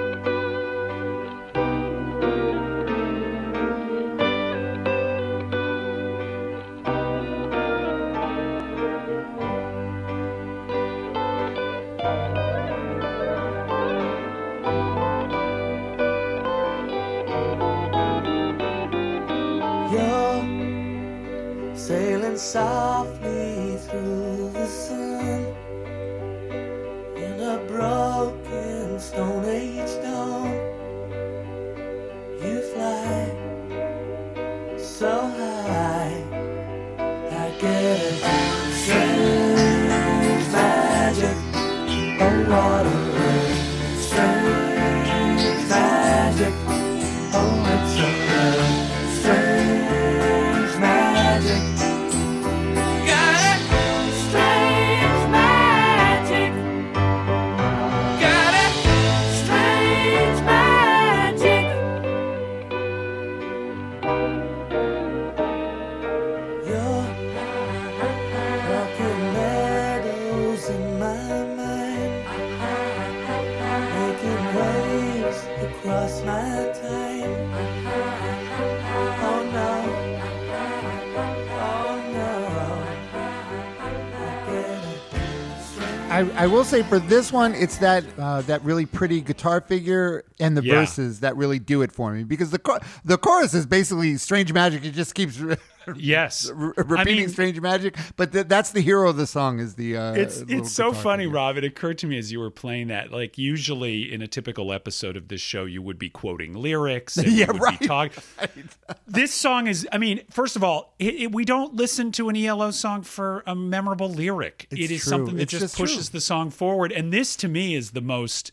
I, 86.43 86.47
will 86.49 86.65
say 86.65 86.83
for 86.83 86.99
this 86.99 87.33
one, 87.33 87.55
it's 87.55 87.79
that 87.79 88.05
uh, 88.19 88.43
that 88.43 88.65
really 88.65 88.85
pretty 88.85 89.21
guitar 89.21 89.61
figure 89.61 90.25
and 90.41 90.57
the 90.57 90.63
Yeah. 90.65 90.81
verses 90.81 91.21
that 91.21 91.37
really 91.37 91.61
do 91.61 91.83
it 91.83 91.93
for 91.93 92.13
me 92.13 92.25
because 92.25 92.51
the 92.51 92.81
the 93.05 93.17
chorus 93.17 93.55
is 93.55 93.65
basically 93.65 94.17
strange 94.17 94.53
magic. 94.53 94.85
It 94.85 94.91
just 94.91 95.15
keeps 95.15 95.41
re- 95.87 95.95
Yes, 95.99 96.51
repeating 96.55 96.97
I 96.99 97.05
mean, 97.05 97.29
strange 97.29 97.61
magic, 97.61 97.97
but 98.17 98.33
th- 98.33 98.47
that's 98.47 98.73
the 98.73 98.81
hero 98.81 99.09
of 99.11 99.17
the 99.17 99.27
song. 99.27 99.59
Is 99.61 99.75
the 99.75 99.97
uh, 99.97 100.13
It's 100.15 100.41
it's 100.49 100.73
so 100.73 100.93
funny, 100.93 101.25
figure. 101.25 101.37
Rob. 101.37 101.57
It 101.57 101.65
occurred 101.65 101.99
to 101.99 102.07
me 102.07 102.19
as 102.19 102.31
you 102.33 102.41
were 102.41 102.51
playing 102.51 102.89
that. 102.89 103.11
Like 103.13 103.39
usually 103.39 104.13
in 104.13 104.23
a 104.23 104.27
typical 104.27 104.73
episode 104.73 105.17
of 105.17 105.29
this 105.29 105.41
show, 105.41 105.65
you 105.65 105.83
would 105.83 105.99
be 105.99 106.11
quoting 106.11 106.55
lyrics. 106.55 107.17
And 107.17 107.31
Yeah, 107.33 107.51
right, 107.55 107.79
Be 107.79 107.87
talk- 107.87 108.13
This 109.07 109.33
song 109.35 109.67
is. 109.67 109.87
I 109.93 109.99
mean, 109.99 110.21
first 110.31 110.57
of 110.57 110.65
all, 110.65 110.95
it, 110.99 111.15
it- 111.15 111.33
we 111.33 111.45
don't 111.45 111.75
listen 111.75 112.13
to 112.13 112.29
an 112.29 112.37
ELO 112.37 112.71
song 112.71 113.03
for 113.03 113.43
a 113.47 113.55
memorable 113.55 114.09
lyric. 114.11 114.67
It's 114.71 114.81
it 114.81 114.91
is 114.91 115.03
something 115.03 115.37
that 115.37 115.43
It's 115.43 115.51
just 115.53 115.63
just 115.63 115.77
pushes 115.77 116.11
the 116.11 116.21
song 116.21 116.51
forward. 116.51 116.93
And 116.93 117.13
this, 117.13 117.37
to 117.37 117.49
me, 117.49 117.75
is 117.75 117.93
the 117.93 118.01
most. 118.01 118.51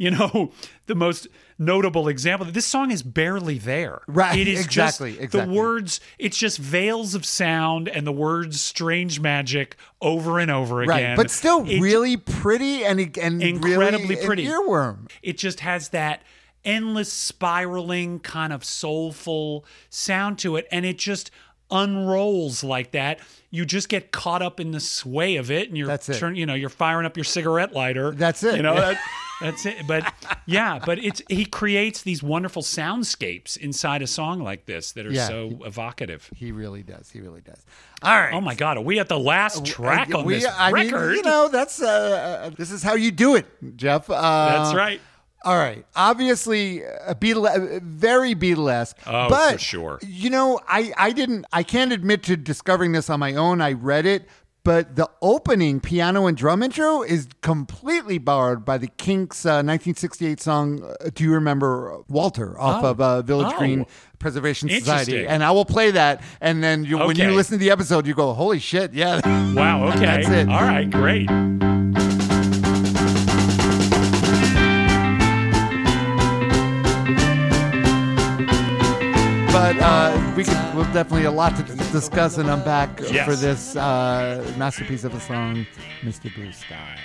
You 0.00 0.12
know, 0.12 0.52
the 0.86 0.94
most 0.94 1.26
notable 1.58 2.08
example. 2.08 2.46
This 2.50 2.66
song 2.66 2.90
is 2.90 3.02
barely 3.02 3.58
there. 3.58 4.02
Right, 4.06 4.38
It 4.38 4.46
is 4.48 4.64
exactly, 4.64 5.10
just 5.14 5.22
exactly. 5.24 5.54
the 5.54 5.60
words. 5.60 6.00
It's 6.18 6.36
just 6.38 6.58
veils 6.58 7.14
of 7.14 7.24
sound 7.26 7.88
and 7.88 8.06
the 8.06 8.12
words 8.12 8.60
"strange 8.60 9.18
magic" 9.20 9.76
over 10.00 10.38
and 10.38 10.50
over 10.50 10.82
again. 10.82 10.88
right? 10.88 11.00
again. 11.00 11.16
But 11.16 11.30
still, 11.30 11.68
It- 11.68 11.80
really 11.80 12.16
pretty 12.16 12.84
and 12.84 13.00
and 13.18 13.42
Incredibly 13.42 14.14
really 14.14 14.26
pretty. 14.26 14.46
earworm. 14.46 15.10
it 15.22 15.36
just 15.38 15.60
has 15.60 15.88
that 15.90 16.22
endless 16.64 17.12
spiraling 17.12 18.18
kind 18.20 18.52
of 18.52 18.64
soulful 18.64 19.64
sound 19.90 20.38
to 20.40 20.56
it 20.56 20.66
and 20.72 20.84
it 20.84 20.98
just 20.98 21.30
unrolls 21.70 22.64
like 22.64 22.90
that 22.90 23.20
you 23.50 23.64
just 23.64 23.88
get 23.88 24.10
caught 24.10 24.42
up 24.42 24.58
in 24.58 24.72
the 24.72 24.80
sway 24.80 25.36
of 25.36 25.50
it 25.50 25.68
and 25.68 25.78
you're 25.78 25.86
That's 25.86 26.08
it. 26.08 26.18
turn, 26.18 26.34
you 26.34 26.46
know 26.46 26.54
you're 26.54 26.68
firing 26.68 27.06
up 27.06 27.16
your 27.16 27.24
cigarette 27.24 27.72
lighter 27.72 28.10
That's 28.10 28.42
it. 28.42 28.56
you 28.56 28.62
know 28.62 28.74
Yeah. 28.74 28.80
that, 28.92 29.00
that's 29.40 29.64
it 29.66 29.86
but 29.86 30.12
yeah 30.46 30.78
but 30.84 30.98
it's 30.98 31.22
he 31.28 31.44
creates 31.44 32.02
these 32.02 32.22
wonderful 32.22 32.62
soundscapes 32.62 33.56
inside 33.56 34.02
a 34.02 34.06
song 34.06 34.40
like 34.42 34.66
this 34.66 34.92
that 34.92 35.06
are 35.06 35.12
Yeah. 35.12 35.28
so 35.28 35.60
evocative 35.64 36.28
He 36.34 36.52
really 36.52 36.82
does. 36.82 37.10
He 37.10 37.20
really 37.20 37.40
does. 37.40 37.64
All 38.02 38.18
right. 38.18 38.32
oh 38.34 38.40
my 38.40 38.54
god 38.54 38.76
are 38.78 38.82
we 38.82 38.98
at 38.98 39.08
the 39.08 39.18
last 39.18 39.64
track 39.64 40.14
on 40.14 40.24
We- 40.24 40.34
this 40.40 40.46
I 40.58 40.72
mean, 40.72 40.86
record 40.92 41.14
you 41.16 41.22
know, 41.22 41.48
that's 41.48 41.80
uh, 41.80 41.86
uh, 42.46 42.50
this 42.50 42.70
is 42.70 42.82
how 42.82 42.94
you 42.94 43.10
do 43.10 43.36
it, 43.36 43.46
Jeff. 43.76 44.08
Uh, 44.10 44.62
that's 44.64 44.74
right 44.74 45.00
All 45.44 45.56
right, 45.56 45.86
obviously 45.94 46.82
a 46.82 47.14
Beatle, 47.14 47.80
very 47.82 48.34
Beatlesque. 48.34 48.94
Oh, 49.06 49.28
but, 49.28 49.52
for 49.52 49.58
sure. 49.58 49.98
You 50.04 50.30
know, 50.30 50.58
I 50.68 50.92
I 50.98 51.12
didn't. 51.12 51.44
I 51.52 51.62
can't 51.62 51.92
admit 51.92 52.24
to 52.24 52.36
discovering 52.36 52.90
this 52.90 53.08
on 53.08 53.20
my 53.20 53.34
own. 53.34 53.60
I 53.60 53.72
read 53.72 54.04
it, 54.04 54.26
but 54.64 54.96
the 54.96 55.08
opening 55.22 55.80
piano 55.80 56.26
and 56.26 56.36
drum 56.36 56.62
intro 56.62 57.02
is 57.02 57.28
completely 57.42 58.18
borrowed 58.18 58.64
by 58.64 58.76
the 58.78 58.88
Kinks' 58.88 59.46
uh, 59.46 59.62
1968 59.64 60.40
song. 60.40 60.82
Uh, 60.82 61.10
Do 61.14 61.24
you 61.24 61.32
remember 61.32 61.98
Walter 62.08 62.58
off 62.60 62.84
Oh. 62.84 62.90
of 62.90 63.00
uh, 63.00 63.22
Village 63.22 63.52
Oh. 63.54 63.58
Green 63.58 63.86
Preservation 64.18 64.68
Society? 64.68 65.26
And 65.26 65.42
I 65.42 65.50
will 65.52 65.64
play 65.64 65.90
that, 65.92 66.22
and 66.40 66.62
then 66.62 66.84
you, 66.84 66.98
when 66.98 67.16
you 67.16 67.30
listen 67.32 67.52
to 67.58 67.64
the 67.64 67.70
episode, 67.70 68.06
you 68.06 68.14
go, 68.14 68.32
"Holy 68.34 68.58
shit, 68.58 68.92
yeah." 68.92 69.20
Wow. 69.54 69.88
Okay. 69.88 70.00
That's 70.00 70.28
it. 70.28 70.48
All 70.48 70.62
right. 70.62 70.90
Great. 70.90 71.28
But 79.48 79.78
uh, 79.78 80.34
we 80.36 80.44
could 80.44 80.56
we'll 80.74 80.84
definitely 80.92 81.24
a 81.24 81.30
lot 81.30 81.56
to 81.56 81.62
discuss 81.92 82.38
and 82.38 82.48
unpack 82.48 83.00
Yes. 83.10 83.24
for 83.26 83.34
this 83.36 83.76
uh, 83.76 84.44
masterpiece 84.56 85.04
of 85.04 85.14
a 85.14 85.20
song, 85.20 85.66
"Mr. 86.02 86.32
Blue 86.34 86.52
Sky." 86.52 86.98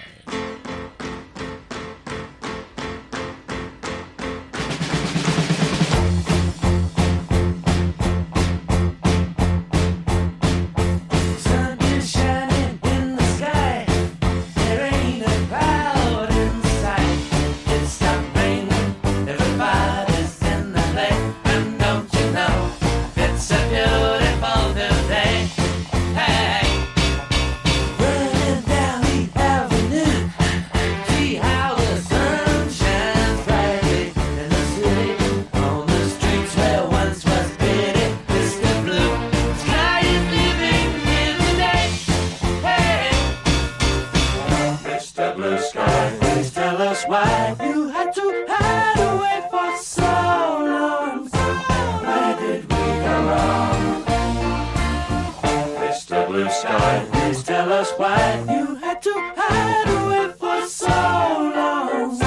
Us 57.84 57.92
why 58.00 58.40
you 58.56 58.76
had 58.76 59.02
to 59.02 59.14
hide 59.36 59.88
away 59.98 60.32
for 60.40 60.66
so 60.68 60.88
long. 60.88 62.18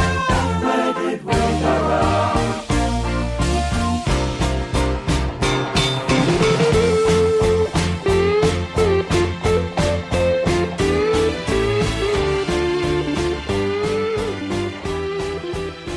Where 0.62 0.92
did 0.92 1.24
we 1.24 1.32
go 1.32 1.74
wrong? 1.88 2.36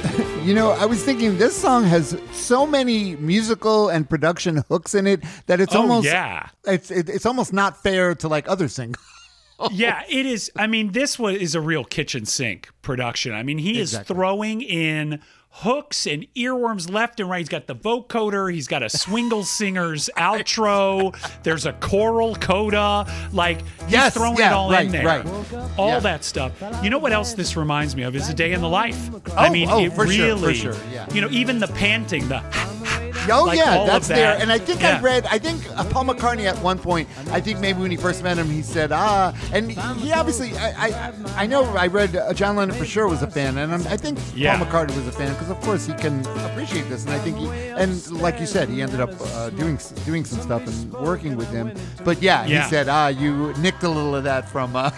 You 0.44 0.56
know, 0.56 0.72
I 0.72 0.86
was 0.86 1.04
thinking 1.04 1.38
this 1.38 1.56
song 1.56 1.84
has 1.84 2.18
so 2.32 2.66
many 2.66 3.16
musical 3.18 3.90
and 3.90 4.10
production 4.10 4.64
hooks 4.68 4.96
in 4.96 5.06
it 5.06 5.24
that 5.46 5.60
it's 5.60 5.76
Oh, 5.76 5.82
almost 5.82 6.06
yeah. 6.08 6.48
it's 6.66 6.90
it, 6.90 7.08
it's 7.08 7.26
almost 7.28 7.54
not 7.54 7.78
fair 7.84 8.16
to 8.16 8.28
like 8.28 8.50
other 8.50 8.68
singles. 8.68 9.04
Yeah, 9.72 10.04
it 10.10 10.26
is. 10.26 10.52
I 10.56 10.68
mean, 10.68 10.92
this 10.92 11.18
one 11.20 11.36
is 11.36 11.56
a 11.56 11.62
real 11.62 11.84
kitchen 11.84 12.26
sink 12.26 12.70
production. 12.82 13.34
I 13.34 13.44
mean, 13.44 13.58
he 13.58 13.80
Exactly. 13.80 14.14
is 14.14 14.18
throwing 14.18 14.62
in 14.62 15.20
hooks 15.52 16.06
and 16.06 16.28
earworms 16.36 16.90
left 16.92 17.20
and 17.20 17.28
right. 17.30 17.40
He's 17.40 17.50
got 17.50 17.66
the 17.66 17.76
vocoder. 17.76 18.54
He's 18.54 18.68
got 18.68 18.84
a 18.84 18.90
Swingle 18.90 19.44
Singers 19.44 20.08
outro. 20.18 21.16
There's 21.44 21.66
a 21.66 21.74
choral 21.74 22.36
coda. 22.36 23.06
Like 23.34 23.62
he's 23.84 23.92
Yes, 23.94 24.14
throwing 24.14 24.38
yeah, 24.38 24.52
it 24.52 24.54
all 24.54 24.72
right, 24.72 24.86
in 24.86 24.92
there. 24.92 25.06
right. 25.06 25.26
All 25.78 25.90
Yeah. 25.90 26.00
that 26.02 26.24
stuff. 26.24 26.52
You 26.84 26.90
know 26.92 27.00
what 27.00 27.12
else 27.12 27.34
this 27.34 27.58
reminds 27.58 27.96
me 27.96 28.04
of? 28.04 28.16
Is 28.16 28.30
a 28.30 28.34
day 28.34 28.54
in 28.54 28.62
the 28.62 28.70
life. 28.70 29.10
I 29.36 29.48
Oh, 29.48 29.52
mean, 29.52 29.70
oh, 29.70 29.80
it 29.86 29.94
for 29.94 30.08
sure, 30.08 30.38
for 30.38 30.42
really. 30.48 30.54
sure, 30.54 30.76
yeah. 30.94 31.08
You 31.14 31.22
know, 31.22 31.30
even 31.32 31.58
the 31.60 31.68
panting, 31.68 32.28
the 32.30 32.42
Oh 33.30 33.46
Like 33.46 33.58
yeah, 33.58 33.86
that's 33.86 34.08
there. 34.08 34.38
And 34.40 34.52
I 34.52 34.58
think 34.58 34.82
Yeah. 34.82 34.98
I 34.98 35.02
read. 35.02 35.26
I 35.30 35.38
think 35.40 35.62
uh, 35.78 35.84
Paul 35.86 36.06
McCartney 36.06 36.46
at 36.46 36.58
one 36.64 36.80
point. 36.80 37.08
I 37.32 37.40
think 37.42 37.60
maybe 37.60 37.80
when 37.82 37.92
he 37.92 37.98
first 37.98 38.24
met 38.24 38.38
him, 38.38 38.48
he 38.50 38.62
said, 38.62 38.92
"Ah," 38.92 39.34
and 39.54 39.72
he 39.72 40.12
obviously. 40.12 40.58
I 40.58 40.88
I, 40.88 41.14
I 41.44 41.46
know. 41.48 41.64
I 41.76 41.88
read 41.88 42.16
uh, 42.16 42.34
John 42.34 42.56
Lennon 42.56 42.76
for 42.76 42.86
sure 42.86 43.08
was 43.08 43.22
a 43.22 43.28
fan, 43.30 43.58
and 43.58 43.74
I'm, 43.74 43.86
I 43.88 43.98
think 43.98 44.18
Yeah. 44.36 44.58
Paul 44.58 44.66
McCartney 44.68 44.96
was 44.96 45.08
a 45.08 45.12
fan 45.12 45.34
because 45.34 45.50
of 45.50 45.60
course 45.62 45.86
he 45.86 45.94
can 45.94 46.26
appreciate 46.52 46.90
this, 46.90 47.06
and 47.06 47.14
I 47.14 47.20
think 47.20 47.38
he 47.38 47.48
and 47.50 48.10
like 48.12 48.40
you 48.40 48.46
said, 48.46 48.70
he 48.70 48.82
ended 48.82 49.00
up 49.00 49.12
uh, 49.20 49.50
doing 49.52 49.78
doing 50.06 50.26
some 50.26 50.42
stuff 50.42 50.66
and 50.68 50.92
working 50.94 51.36
with 51.38 51.50
him. 51.52 51.72
But 52.04 52.22
yeah, 52.22 52.46
Yeah. 52.46 52.64
he 52.64 52.70
said, 52.70 52.88
"Ah, 52.90 53.08
you 53.08 53.54
nicked 53.60 53.84
a 53.84 53.90
little 53.90 54.16
of 54.16 54.24
that 54.24 54.50
from." 54.50 54.76
Uh, 54.76 54.92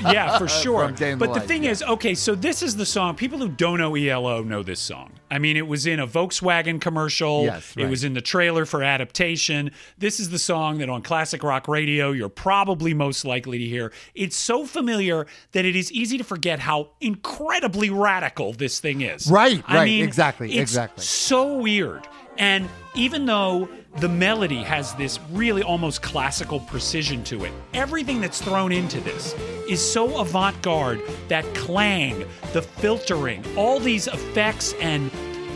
yeah, 0.00 0.38
for 0.38 0.46
sure. 0.62 0.84
In 0.88 0.94
the 0.94 1.16
but 1.18 1.34
the 1.34 1.40
thing 1.40 1.64
yeah. 1.64 1.70
is, 1.72 1.82
okay, 1.82 2.14
so 2.14 2.34
this 2.36 2.62
is 2.62 2.76
the 2.76 2.86
song. 2.86 3.16
People 3.16 3.38
who 3.38 3.48
don't 3.48 3.78
know 3.78 3.96
ELO 3.96 4.42
know 4.44 4.62
this 4.62 4.78
song. 4.78 5.10
I 5.30 5.38
mean, 5.38 5.56
it 5.56 5.66
was 5.66 5.86
in 5.86 6.00
a 6.00 6.06
Volkswagen 6.06 6.80
commercial. 6.80 7.44
Yes, 7.44 7.74
It 7.76 7.88
was 7.88 8.04
in 8.04 8.14
the 8.14 8.20
trailer 8.20 8.64
for 8.64 8.82
adaptation. 8.82 9.70
This 9.96 10.20
is 10.20 10.30
the 10.30 10.38
song 10.38 10.78
that 10.78 10.88
on 10.88 11.02
classic 11.02 11.42
rock 11.42 11.68
radio 11.68 12.12
you're 12.12 12.28
probably 12.28 12.94
most 12.94 13.24
likely 13.24 13.58
to 13.58 13.64
hear. 13.64 13.92
It's 14.14 14.36
so 14.36 14.64
familiar 14.66 15.26
that 15.52 15.64
it 15.64 15.76
is 15.76 15.92
easy 15.92 16.18
to 16.18 16.24
forget 16.24 16.60
how 16.60 16.90
incredibly 17.00 17.90
radical 17.90 18.52
this 18.52 18.80
thing 18.80 19.00
is. 19.02 19.30
Right, 19.30 19.62
I 19.66 19.76
right, 19.76 19.84
mean, 19.84 20.04
exactly, 20.04 20.52
it's 20.52 20.72
exactly. 20.72 21.04
So 21.04 21.58
weird. 21.58 22.06
And 22.38 22.68
even 22.94 23.26
though 23.26 23.68
the 23.96 24.08
melody 24.08 24.62
has 24.62 24.94
this 24.94 25.18
really 25.32 25.62
almost 25.62 26.02
classical 26.02 26.60
precision 26.60 27.24
to 27.24 27.44
it, 27.44 27.52
everything 27.74 28.20
that's 28.20 28.40
thrown 28.40 28.72
into 28.72 29.00
this 29.00 29.34
is 29.68 29.80
so 29.80 30.20
avant 30.20 30.60
garde 30.62 31.02
that 31.28 31.44
clang, 31.54 32.24
the 32.52 32.62
filtering, 32.62 33.44
all 33.56 33.80
these 33.80 34.06
effects, 34.06 34.72
and 34.80 35.10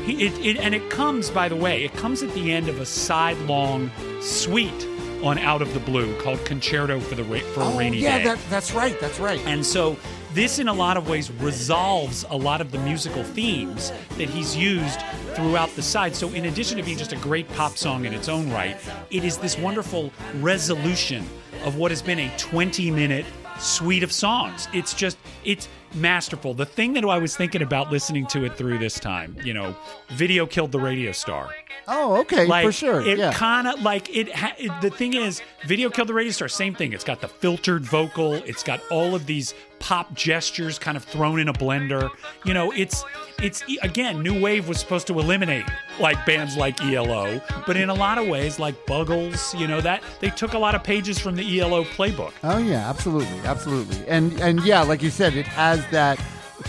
it, 0.06 0.36
it, 0.44 0.56
and 0.56 0.74
it 0.74 0.90
comes, 0.90 1.30
by 1.30 1.48
the 1.48 1.56
way, 1.56 1.84
it 1.84 1.92
comes 1.94 2.22
at 2.22 2.32
the 2.34 2.52
end 2.52 2.68
of 2.68 2.80
a 2.80 2.86
sidelong 2.86 3.90
suite 4.20 4.88
on 5.22 5.38
Out 5.38 5.62
of 5.62 5.72
the 5.72 5.80
Blue 5.80 6.18
called 6.20 6.44
Concerto 6.44 6.98
for 6.98 7.14
the 7.14 7.22
Ra- 7.24 7.38
for 7.54 7.60
a 7.60 7.64
oh 7.64 7.78
Rainy 7.78 7.98
yeah, 7.98 8.18
Day. 8.18 8.24
that, 8.24 8.38
that's 8.50 8.72
right. 8.72 8.98
That's 8.98 9.20
right. 9.20 9.40
And 9.46 9.64
so 9.64 9.96
this, 10.34 10.58
in 10.58 10.68
a 10.68 10.72
lot 10.72 10.96
of 10.96 11.08
ways, 11.08 11.30
resolves 11.32 12.24
a 12.30 12.36
lot 12.36 12.60
of 12.60 12.70
the 12.70 12.78
musical 12.78 13.22
themes 13.22 13.92
that 14.16 14.28
he's 14.28 14.56
used 14.56 15.00
throughout 15.34 15.74
the 15.76 15.82
side. 15.82 16.14
So, 16.14 16.28
in 16.28 16.46
addition 16.46 16.76
to 16.78 16.82
being 16.82 16.98
just 16.98 17.12
a 17.12 17.16
great 17.16 17.48
pop 17.50 17.76
song 17.76 18.04
in 18.04 18.12
its 18.12 18.28
own 18.28 18.50
right, 18.50 18.76
it 19.10 19.24
is 19.24 19.38
this 19.38 19.58
wonderful 19.58 20.12
resolution 20.40 21.24
of 21.64 21.76
what 21.76 21.90
has 21.90 22.02
been 22.02 22.18
a 22.18 22.32
20 22.38 22.90
minute 22.90 23.26
suite 23.58 24.02
of 24.02 24.12
songs. 24.12 24.68
It's 24.72 24.94
just, 24.94 25.18
it's 25.44 25.68
masterful. 25.94 26.54
The 26.54 26.66
thing 26.66 26.94
that 26.94 27.04
I 27.04 27.18
was 27.18 27.36
thinking 27.36 27.62
about 27.62 27.90
listening 27.90 28.26
to 28.28 28.44
it 28.44 28.56
through 28.56 28.78
this 28.78 28.98
time, 28.98 29.36
you 29.44 29.54
know, 29.54 29.76
video 30.10 30.46
killed 30.46 30.72
the 30.72 30.80
radio 30.80 31.12
star 31.12 31.50
oh, 31.88 32.16
okay, 32.20 32.46
like 32.46 32.64
for 32.64 32.72
sure. 32.72 33.00
it 33.00 33.18
yeah. 33.18 33.32
kind 33.32 33.66
of 33.66 33.80
like 33.82 34.14
it, 34.14 34.34
ha- 34.34 34.54
it 34.58 34.70
the 34.80 34.90
thing 34.90 35.14
is 35.14 35.42
video 35.66 35.90
killed 35.90 36.08
the 36.08 36.14
radio 36.14 36.32
star 36.32 36.48
same 36.48 36.74
thing 36.74 36.92
it's 36.92 37.04
got 37.04 37.20
the 37.20 37.28
filtered 37.28 37.84
vocal 37.84 38.34
it's 38.34 38.62
got 38.62 38.80
all 38.90 39.14
of 39.14 39.26
these 39.26 39.54
pop 39.82 40.14
gestures 40.14 40.78
kind 40.78 40.96
of 40.96 41.02
thrown 41.02 41.40
in 41.40 41.48
a 41.48 41.52
blender. 41.52 42.08
You 42.44 42.54
know 42.54 42.72
it's 42.72 43.04
it's 43.42 43.64
again 43.82 44.22
new 44.22 44.40
wave 44.40 44.68
was 44.68 44.78
supposed 44.78 45.08
to 45.08 45.18
eliminate 45.18 45.64
like 45.98 46.24
bands 46.24 46.56
like 46.56 46.80
elo 46.80 47.40
but 47.66 47.76
in 47.76 47.90
a 47.90 47.94
lot 47.94 48.16
of 48.16 48.28
ways 48.28 48.60
like 48.60 48.74
buggles 48.86 49.58
you 49.58 49.66
know 49.66 49.80
that 49.80 50.02
they 50.20 50.30
took 50.30 50.52
a 50.52 50.58
lot 50.58 50.76
of 50.76 50.84
pages 50.84 51.18
from 51.18 51.34
the 51.34 51.60
elo 51.60 51.82
playbook. 51.82 52.32
Oh 52.44 52.58
yeah, 52.58 52.88
absolutely, 52.88 53.40
absolutely, 53.44 54.06
and 54.06 54.32
and 54.40 54.64
yeah, 54.64 54.82
like 54.82 55.02
you 55.02 55.10
said, 55.10 55.34
it 55.34 55.46
has 55.46 55.84
that 55.90 56.18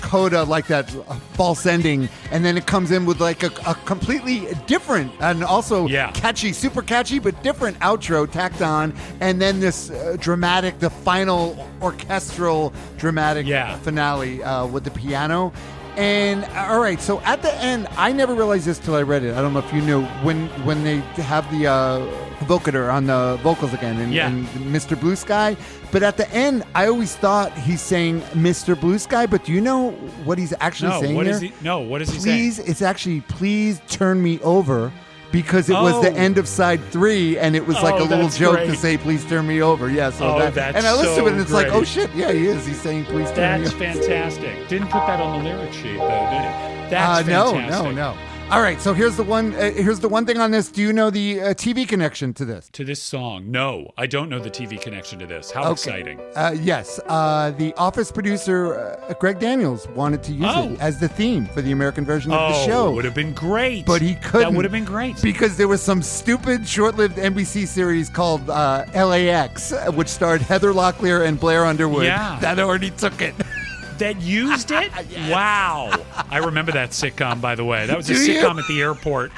coda, 0.01 0.43
like 0.43 0.67
that 0.67 0.89
false 1.33 1.65
ending, 1.65 2.09
and 2.31 2.43
then 2.45 2.57
it 2.57 2.65
comes 2.65 2.91
in 2.91 3.05
with 3.05 3.19
like 3.21 3.43
a, 3.43 3.51
a 3.67 3.75
completely 3.85 4.47
different 4.67 5.11
and 5.19 5.43
also 5.43 5.87
Yeah. 5.87 6.11
catchy, 6.11 6.53
super 6.53 6.81
catchy, 6.81 7.19
but 7.19 7.41
different 7.43 7.77
outro 7.79 8.29
tacked 8.29 8.61
on, 8.61 8.93
and 9.21 9.41
then 9.41 9.59
this 9.59 9.89
uh, 9.89 10.17
dramatic, 10.19 10.79
the 10.79 10.89
final 10.89 11.67
orchestral 11.81 12.73
dramatic 12.97 13.45
Yeah. 13.45 13.77
finale 13.79 14.43
uh, 14.43 14.65
with 14.65 14.83
the 14.83 14.91
piano. 14.91 15.51
And 15.95 16.43
all 16.55 16.79
right, 16.79 16.99
so 16.99 17.21
at 17.21 17.41
the 17.43 17.53
end, 17.61 17.87
I 17.97 18.11
never 18.11 18.33
realized 18.33 18.65
this 18.65 18.79
till 18.79 18.95
I 18.95 19.03
read 19.03 19.23
it. 19.23 19.35
I 19.35 19.41
don't 19.41 19.53
know 19.53 19.59
if 19.59 19.71
you 19.71 19.81
knew 19.81 20.03
when 20.23 20.47
when 20.65 20.83
they 20.83 20.97
have 21.21 21.49
the 21.51 21.67
uh, 21.67 21.99
vocoder 22.45 22.91
on 22.91 23.05
the 23.05 23.39
vocals 23.43 23.73
again, 23.73 23.99
and, 23.99 24.11
Yeah. 24.11 24.27
and 24.27 24.47
Mr. 24.73 24.99
Blue 24.99 25.15
Sky. 25.15 25.55
But 25.91 26.01
at 26.01 26.17
the 26.17 26.27
end, 26.33 26.63
I 26.73 26.87
always 26.87 27.15
thought 27.15 27.53
he's 27.55 27.81
saying 27.81 28.21
Mr. 28.33 28.79
Blue 28.79 28.97
Sky. 28.97 29.27
But 29.27 29.43
do 29.45 29.51
you 29.53 29.61
know 29.61 29.91
what 30.25 30.39
he's 30.39 30.53
actually 30.59 30.89
No, 30.89 31.01
saying 31.01 31.15
what 31.15 31.25
there? 31.25 31.35
is 31.35 31.41
he? 31.41 31.53
No, 31.61 31.81
what 31.81 32.01
is 32.01 32.09
he 32.11 32.19
saying? 32.19 32.37
please, 32.37 32.59
it's 32.59 32.81
actually 32.81 33.21
please 33.21 33.79
turn 33.87 34.21
me 34.23 34.39
over. 34.39 34.91
Because 35.33 35.67
it 35.69 35.73
was 35.73 35.99
the 36.01 36.11
Oh. 36.11 36.15
end 36.15 36.37
of 36.37 36.47
side 36.47 36.79
three, 36.91 37.37
and 37.39 37.55
it 37.55 37.65
was 37.67 37.75
like 37.81 37.95
Oh, 37.95 38.03
a 38.03 38.05
little 38.05 38.25
that's 38.27 38.37
joke 38.37 38.59
to 38.59 38.65
great. 38.67 38.77
say 38.79 38.97
"Please 38.97 39.25
turn 39.25 39.45
me 39.47 39.61
over." 39.61 39.89
Yeah, 39.89 40.11
so 40.11 40.35
Oh, 40.35 40.39
that, 40.39 40.53
that's 40.53 40.77
and 40.77 40.85
I 40.87 40.93
listened 40.93 41.17
to 41.17 41.25
it, 41.25 41.31
and 41.33 41.37
so 41.37 41.41
it's 41.41 41.51
like, 41.51 41.67
great. 41.69 41.77
oh 41.79 41.83
shit, 41.83 42.09
yeah, 42.15 42.31
he 42.31 42.45
is. 42.47 42.65
He's 42.65 42.79
saying 42.79 43.05
"Please 43.05 43.27
turn 43.31 43.63
That's 43.63 43.73
me 43.73 43.87
over." 43.87 43.95
That's 43.95 44.07
fantastic. 44.07 44.67
Didn't 44.69 44.87
put 44.89 45.05
that 45.07 45.19
on 45.19 45.43
the 45.43 45.49
lyric 45.49 45.73
sheet 45.73 45.97
though, 45.97 46.07
did 46.07 46.89
he? 46.89 46.95
Uh, 46.95 47.23
no, 47.23 47.53
fantastic. 47.53 47.69
no, 47.71 47.91
no. 47.91 48.13
All 48.53 48.61
right, 48.61 48.79
so 48.79 48.93
here's 48.93 49.17
the 49.17 49.23
one. 49.23 49.55
Uh, 49.55 49.71
here's 49.71 49.99
the 49.99 50.07
one 50.07 50.27
thing 50.27 50.37
on 50.37 50.51
this. 50.51 50.69
Do 50.69 50.83
you 50.83 50.93
know 50.93 51.09
the 51.09 51.41
uh, 51.41 51.45
TV 51.55 51.87
connection 51.87 52.35
to 52.35 52.45
this? 52.45 52.69
To 52.73 52.83
this 52.85 53.01
song, 53.01 53.49
no, 53.49 53.91
I 53.97 54.05
don't 54.05 54.29
know 54.29 54.37
the 54.37 54.51
TV 54.51 54.79
connection 54.79 55.17
to 55.19 55.25
this. 55.25 55.49
How 55.49 55.61
Okay. 55.61 55.71
exciting! 55.71 56.19
Uh, 56.35 56.55
yes, 56.61 56.99
uh, 57.07 57.49
the 57.57 57.73
Office 57.77 58.11
producer 58.11 58.75
uh, 59.09 59.13
Greg 59.15 59.39
Daniels 59.39 59.87
wanted 59.95 60.21
to 60.23 60.33
use 60.33 60.45
Oh. 60.53 60.69
it 60.71 60.79
as 60.79 60.99
the 60.99 61.07
theme 61.07 61.47
for 61.47 61.63
the 61.63 61.71
American 61.71 62.05
version 62.05 62.31
of 62.31 62.53
the 62.53 62.65
show. 62.67 62.89
Oh, 62.89 62.91
would 62.91 63.05
have 63.05 63.15
been 63.15 63.33
great. 63.33 63.87
but 63.87 64.03
he 64.03 64.13
couldn't. 64.15 64.41
That 64.51 64.53
would 64.53 64.65
have 64.65 64.71
been 64.71 64.85
great. 64.85 65.19
because 65.23 65.57
there 65.57 65.67
was 65.67 65.81
some 65.81 66.03
stupid, 66.03 66.67
short-lived 66.67 67.17
NBC 67.17 67.65
series 67.67 68.07
called 68.07 68.47
uh, 68.51 68.85
LAX, 68.93 69.73
which 69.95 70.09
starred 70.09 70.41
Heather 70.43 70.73
Locklear 70.73 71.25
and 71.27 71.39
Blair 71.39 71.65
Underwood. 71.65 72.05
Yeah. 72.05 72.37
that 72.41 72.59
already 72.59 72.91
took 72.91 73.19
it. 73.19 73.33
that 73.99 74.21
used 74.21 74.71
it? 74.71 74.91
Wow. 75.29 75.91
I 76.29 76.37
remember 76.39 76.71
that 76.73 76.89
sitcom, 76.91 77.39
by 77.41 77.55
the 77.55 77.63
way. 77.65 77.85
That 77.85 77.97
was 77.97 78.09
a 78.09 78.13
Do 78.13 78.19
you? 78.31 78.39
sitcom 78.39 78.59
at 78.59 78.67
the 78.67 78.81
airport. 78.81 79.31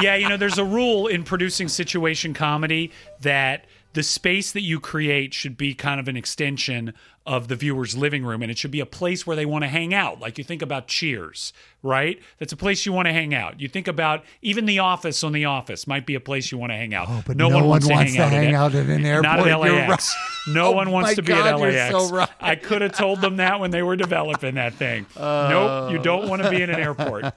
Yeah, 0.00 0.14
you 0.16 0.28
know, 0.28 0.36
there's 0.36 0.58
a 0.58 0.64
rule 0.64 1.06
in 1.06 1.24
producing 1.24 1.68
situation 1.68 2.34
comedy 2.34 2.92
that 3.20 3.66
the 3.94 4.02
space 4.02 4.52
that 4.52 4.62
you 4.62 4.80
create 4.80 5.34
should 5.34 5.56
be 5.56 5.74
kind 5.74 6.00
of 6.00 6.08
an 6.08 6.16
extension 6.16 6.94
of 7.26 7.48
the 7.48 7.56
viewer's 7.56 7.96
living 7.96 8.24
room 8.24 8.42
and 8.42 8.50
it 8.50 8.58
should 8.58 8.70
be 8.70 8.80
a 8.80 8.86
place 8.86 9.26
where 9.26 9.36
they 9.36 9.46
want 9.46 9.62
to 9.64 9.68
hang 9.68 9.92
out. 9.94 10.18
Like 10.20 10.38
you 10.38 10.44
think 10.44 10.62
about 10.62 10.86
Cheers, 10.88 11.52
right? 11.82 12.20
That's 12.38 12.52
a 12.52 12.56
place 12.56 12.86
you 12.86 12.92
want 12.92 13.06
to 13.06 13.12
hang 13.12 13.34
out. 13.34 13.60
You 13.60 13.68
think 13.68 13.88
about 13.88 14.24
even 14.40 14.66
The 14.66 14.78
Office 14.80 15.22
on 15.24 15.32
The 15.32 15.44
Office 15.46 15.86
might 15.86 16.06
be 16.06 16.14
a 16.14 16.20
place 16.20 16.52
you 16.52 16.58
want 16.58 16.70
to 16.72 16.76
hang 16.76 16.94
out. 16.94 17.06
Oh, 17.10 17.22
but 17.26 17.36
no 17.36 17.48
one 17.48 17.66
wants 17.66 17.86
to 17.88 17.94
hang 17.94 18.16
out 18.18 18.74
at 18.74 18.86
an 18.88 19.04
airport. 19.04 19.22
Not 19.38 19.46
at 19.48 19.60
LAX. 19.60 19.88
right. 19.88 20.28
No 20.48 20.66
Oh 20.66 20.70
one 20.72 20.90
wants 20.90 21.14
to 21.14 21.22
be 21.22 21.28
God, 21.28 21.46
at 21.46 21.58
you're 21.60 21.70
LAX. 21.70 21.92
so 22.08 22.16
right. 22.16 22.28
I 22.40 22.56
could 22.56 22.82
have 22.82 22.92
told 22.96 23.20
them 23.20 23.36
that 23.36 23.60
when 23.60 23.70
they 23.70 23.80
were 23.82 23.94
developing 23.94 24.56
that 24.56 24.74
thing. 24.74 25.06
nope, 25.16 25.92
you 25.92 25.98
don't 26.00 26.28
want 26.28 26.42
to 26.42 26.50
be 26.50 26.60
in 26.62 26.68
an 26.68 26.80
airport. 26.80 27.32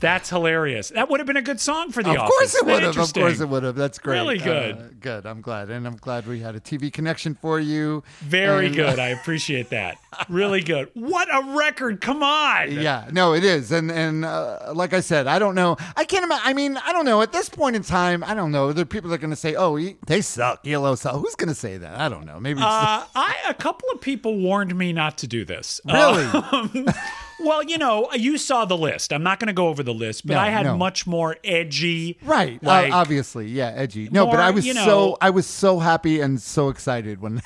That's 0.00 0.28
hilarious. 0.28 0.90
That 0.90 1.08
would 1.08 1.20
have 1.20 1.26
been 1.26 1.38
a 1.38 1.42
good 1.42 1.58
song 1.58 1.90
for 1.90 2.02
the 2.02 2.10
office. 2.10 2.20
Of 2.20 2.22
office. 2.22 2.30
course 2.38 2.54
it 2.54 2.66
would 2.66 2.82
have. 2.82 2.98
Of 2.98 3.14
course 3.14 3.40
it 3.40 3.48
would 3.48 3.62
have. 3.62 3.74
That's 3.76 3.98
great. 3.98 4.16
Really 4.18 4.38
good. 4.38 4.76
Uh, 4.76 4.82
good. 5.00 5.24
I'm 5.26 5.40
glad, 5.40 5.70
and 5.70 5.86
I'm 5.86 5.96
glad 5.96 6.26
we 6.26 6.40
had 6.40 6.54
a 6.54 6.60
TV 6.60 6.92
connection 6.92 7.34
for 7.34 7.58
you. 7.60 8.02
Very 8.20 8.66
And, 8.66 8.76
good. 8.76 8.98
I 8.98 9.08
appreciate 9.08 9.70
that. 9.70 9.96
Really 10.28 10.60
good. 10.60 10.90
What 10.92 11.28
a 11.34 11.56
record. 11.56 12.00
Come 12.02 12.22
on. 12.22 12.72
Yeah, 12.84 13.08
no, 13.12 13.32
it 13.34 13.44
is, 13.44 13.72
and 13.74 13.90
and 13.92 14.24
uh, 14.24 14.72
like 14.74 14.94
I 14.94 15.00
said, 15.00 15.26
I 15.26 15.38
don't 15.38 15.54
know. 15.54 15.76
I 15.96 16.04
can't 16.04 16.24
imagine. 16.24 16.42
I 16.46 16.54
mean, 16.54 16.78
I 16.78 16.92
don't 16.92 17.04
know. 17.04 17.20
At 17.20 17.32
this 17.32 17.48
point 17.50 17.76
in 17.76 17.82
time, 17.82 18.24
I 18.24 18.32
don't 18.34 18.50
know. 18.52 18.72
There 18.72 18.82
are 18.82 18.86
people 18.86 19.10
that 19.10 19.16
are 19.16 19.18
going 19.18 19.30
to 19.30 19.36
say, 19.36 19.54
"Oh, 19.54 19.76
he, 19.76 19.96
they 20.06 20.20
suck." 20.22 20.66
ELO 20.66 20.94
suck. 20.94 21.14
Who's 21.16 21.34
going 21.34 21.48
to 21.50 21.54
say 21.54 21.76
that? 21.76 21.98
I 22.00 22.08
don't 22.08 22.24
know. 22.24 22.40
Maybe. 22.40 22.60
Uh, 22.62 23.04
I 23.14 23.36
a 23.48 23.54
couple 23.54 23.88
of 23.92 24.00
people 24.00 24.38
warned 24.38 24.74
me 24.74 24.92
not 24.92 25.18
to 25.18 25.26
do 25.26 25.44
this. 25.44 25.80
really? 25.84 26.24
Um, 26.24 26.86
well, 27.44 27.62
you 27.62 27.76
know, 27.78 28.08
you 28.14 28.38
saw 28.38 28.64
the 28.64 28.76
list. 28.76 29.12
I'm 29.12 29.22
not 29.22 29.38
going 29.40 29.48
to 29.48 29.52
go 29.52 29.68
over 29.68 29.82
the 29.82 29.92
list, 29.94 30.26
but 30.26 30.34
No, 30.34 30.40
I 30.40 30.48
had 30.48 30.64
no. 30.64 30.76
much 30.76 31.06
more 31.06 31.36
edgy. 31.44 32.18
right. 32.22 32.58
uh, 32.64 32.88
obviously, 32.92 33.48
yeah, 33.48 33.72
edgy. 33.74 34.08
No, 34.10 34.26
but 34.26 34.40
I 34.40 34.50
was 34.50 34.66
you 34.66 34.74
know- 34.74 34.84
so 34.84 35.18
I 35.20 35.30
was 35.30 35.46
so 35.46 35.78
happy 35.80 36.20
and 36.20 36.40
so 36.40 36.68
excited 36.68 37.20
when. 37.20 37.42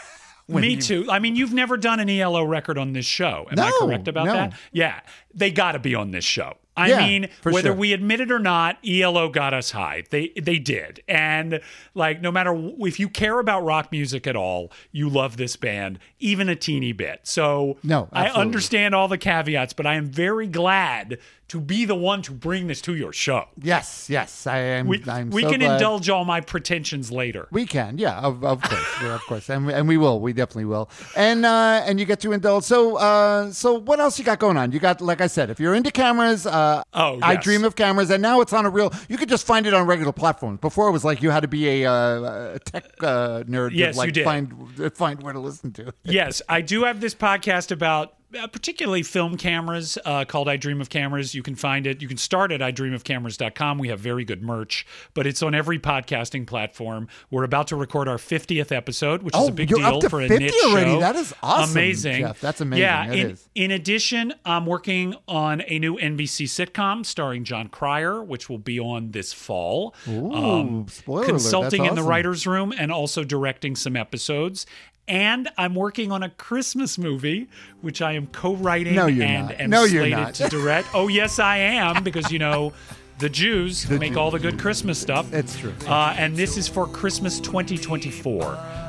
Me 0.48 0.70
you- 0.74 0.80
too. 0.80 1.06
I 1.10 1.18
mean, 1.18 1.36
you've 1.36 1.52
never 1.52 1.76
done 1.76 2.00
an 2.00 2.08
ELO 2.08 2.42
record 2.44 2.78
on 2.78 2.92
this 2.94 3.06
show. 3.06 3.46
Am 3.50 3.58
I 3.58 3.70
correct 3.78 4.08
about 4.08 4.26
no. 4.26 4.32
that? 4.32 4.52
Yeah. 4.72 5.00
They 5.34 5.50
got 5.50 5.72
to 5.72 5.78
be 5.78 5.94
on 5.94 6.10
this 6.10 6.24
show. 6.24 6.54
I 6.76 6.90
Yeah, 6.90 6.98
mean, 7.06 7.28
whether 7.42 7.70
sure. 7.70 7.74
we 7.74 7.92
admit 7.92 8.20
it 8.20 8.30
or 8.30 8.38
not, 8.38 8.78
ELO 8.86 9.28
got 9.30 9.52
us 9.52 9.72
high. 9.72 10.04
They 10.10 10.28
they 10.40 10.60
did. 10.60 11.02
And 11.08 11.60
like 11.94 12.20
no 12.22 12.30
matter 12.30 12.50
w- 12.50 12.86
if 12.86 13.00
you 13.00 13.08
care 13.08 13.40
about 13.40 13.64
rock 13.64 13.90
music 13.90 14.28
at 14.28 14.36
all, 14.36 14.70
you 14.92 15.08
love 15.08 15.38
this 15.38 15.56
band 15.56 15.98
even 16.20 16.48
a 16.48 16.54
teeny 16.54 16.92
bit. 16.92 17.22
So 17.24 17.78
No, 17.82 18.08
I 18.12 18.28
understand 18.28 18.94
all 18.94 19.08
the 19.08 19.18
caveats, 19.18 19.72
but 19.72 19.86
I 19.86 19.96
am 19.96 20.06
very 20.06 20.46
glad 20.46 21.18
to 21.48 21.60
be 21.60 21.84
the 21.84 21.94
one 21.94 22.20
to 22.22 22.32
bring 22.32 22.66
this 22.66 22.80
to 22.82 22.94
your 22.94 23.12
show. 23.12 23.46
Yes, 23.60 24.08
yes, 24.10 24.46
I 24.46 24.58
am. 24.58 24.86
We, 24.86 25.02
I'm 25.08 25.30
we 25.30 25.42
so 25.42 25.50
can 25.50 25.60
glad. 25.60 25.74
indulge 25.74 26.08
all 26.10 26.24
my 26.24 26.40
pretensions 26.40 27.10
later. 27.10 27.48
We 27.50 27.64
can, 27.66 27.98
yeah, 27.98 28.18
of, 28.20 28.44
of 28.44 28.60
course, 28.62 28.86
yeah, 29.02 29.14
of 29.14 29.22
course, 29.22 29.48
and 29.48 29.66
we, 29.66 29.72
and 29.72 29.88
we 29.88 29.96
will, 29.96 30.20
we 30.20 30.32
definitely 30.32 30.66
will, 30.66 30.90
and 31.16 31.46
uh, 31.46 31.82
and 31.86 31.98
you 31.98 32.06
get 32.06 32.20
to 32.20 32.32
indulge. 32.32 32.64
So, 32.64 32.96
uh, 32.96 33.50
so 33.52 33.78
what 33.80 33.98
else 34.00 34.18
you 34.18 34.24
got 34.24 34.38
going 34.38 34.56
on? 34.56 34.72
You 34.72 34.78
got, 34.78 35.00
like 35.00 35.20
I 35.20 35.26
said, 35.26 35.48
if 35.50 35.58
you're 35.58 35.74
into 35.74 35.90
cameras, 35.90 36.46
uh, 36.46 36.82
Oh, 36.94 37.18
I 37.22 37.36
dream 37.36 37.64
of 37.64 37.76
cameras, 37.76 38.10
and 38.10 38.20
now 38.22 38.40
it's 38.40 38.52
on 38.52 38.66
a 38.66 38.70
real. 38.70 38.92
You 39.08 39.16
could 39.16 39.28
just 39.28 39.46
find 39.46 39.66
it 39.66 39.72
on 39.74 39.86
regular 39.86 40.12
platforms. 40.12 40.60
Before 40.60 40.88
it 40.88 40.92
was 40.92 41.04
like 41.04 41.22
you 41.22 41.30
had 41.30 41.40
to 41.40 41.48
be 41.48 41.82
a, 41.82 41.90
uh, 41.90 42.54
a 42.54 42.58
tech 42.58 42.84
uh, 43.00 43.42
nerd 43.44 43.70
Yes, 43.72 43.94
to 43.94 43.98
like 44.00 44.06
you 44.08 44.12
did. 44.12 44.24
find 44.24 44.92
find 44.94 45.22
where 45.22 45.32
to 45.32 45.40
listen 45.40 45.72
to. 45.72 45.92
yes, 46.04 46.42
I 46.48 46.60
do 46.60 46.84
have 46.84 47.00
this 47.00 47.14
podcast 47.14 47.70
about 47.70 48.14
particularly 48.52 49.02
film 49.02 49.36
cameras 49.36 49.96
uh, 50.04 50.24
called 50.26 50.48
I 50.48 50.56
Dream 50.56 50.80
of 50.80 50.90
Cameras. 50.90 51.34
You 51.34 51.42
can 51.42 51.54
find 51.54 51.86
it. 51.86 52.02
You 52.02 52.08
can 52.08 52.16
start 52.16 52.52
at 52.52 52.60
idreamofcameras.com. 52.60 53.78
We 53.78 53.88
have 53.88 54.00
very 54.00 54.24
good 54.24 54.42
merch, 54.42 54.86
but 55.14 55.26
it's 55.26 55.42
on 55.42 55.54
every 55.54 55.78
podcasting 55.78 56.46
platform. 56.46 57.08
We're 57.30 57.44
about 57.44 57.68
to 57.68 57.76
record 57.76 58.08
our 58.08 58.16
50th 58.18 58.70
episode, 58.70 59.22
which 59.22 59.34
is 59.34 59.40
Oh, 59.40 59.48
a 59.48 59.52
big 59.52 59.68
deal 59.68 60.00
for 60.02 60.20
a 60.20 60.28
50 60.28 60.44
niche 60.44 60.52
already? 60.66 60.90
show. 60.92 61.00
That 61.00 61.16
is 61.16 61.34
awesome, 61.42 61.70
Amazing. 61.72 62.20
Jeff. 62.22 62.40
That's 62.40 62.60
amazing. 62.60 62.82
Yeah, 62.82 63.10
It 63.12 63.18
in, 63.18 63.30
is. 63.30 63.48
in 63.54 63.70
addition, 63.70 64.34
I'm 64.44 64.66
working 64.66 65.14
on 65.26 65.62
a 65.66 65.78
new 65.78 65.96
NBC 65.96 66.46
sitcom 66.46 67.06
starring 67.06 67.44
Jon 67.44 67.68
Cryer, 67.68 68.22
which 68.22 68.48
will 68.48 68.58
be 68.58 68.78
on 68.78 69.12
this 69.12 69.32
fall. 69.32 69.94
Ooh, 70.08 70.86
spoiler 70.88 71.18
alert. 71.22 71.28
consulting 71.28 71.82
That's 71.82 71.90
in 71.90 71.96
the 71.96 72.02
writer's 72.02 72.46
room 72.46 72.72
and 72.76 72.92
also 72.92 73.24
directing 73.24 73.74
some 73.76 73.96
episodes. 73.96 74.66
And 75.08 75.48
I'm 75.56 75.74
working 75.74 76.12
on 76.12 76.22
a 76.22 76.28
Christmas 76.30 76.98
movie, 76.98 77.48
which 77.80 78.02
I 78.02 78.12
am 78.12 78.26
co-writing 78.26 78.94
No, 78.94 79.06
you're 79.06 79.24
and 79.24 79.48
not. 79.48 79.60
am 79.60 79.70
No, 79.70 79.84
you're 79.84 80.02
slated 80.02 80.18
not. 80.18 80.34
to 80.34 80.48
direct. 80.48 80.88
Oh, 80.94 81.08
yes, 81.08 81.38
I 81.38 81.56
am, 81.58 82.04
because 82.04 82.30
you 82.30 82.38
know 82.38 82.72
the 83.18 83.28
Jews 83.28 83.88
make 83.90 84.16
all 84.16 84.30
the 84.30 84.38
good 84.38 84.58
Christmas 84.60 84.98
stuff. 84.98 85.32
It's 85.32 85.56
true. 85.58 85.72
Uh, 85.86 86.14
and 86.16 86.36
this 86.36 86.56
is 86.56 86.68
for 86.68 86.86
Christmas 86.86 87.40
2024. 87.40 88.42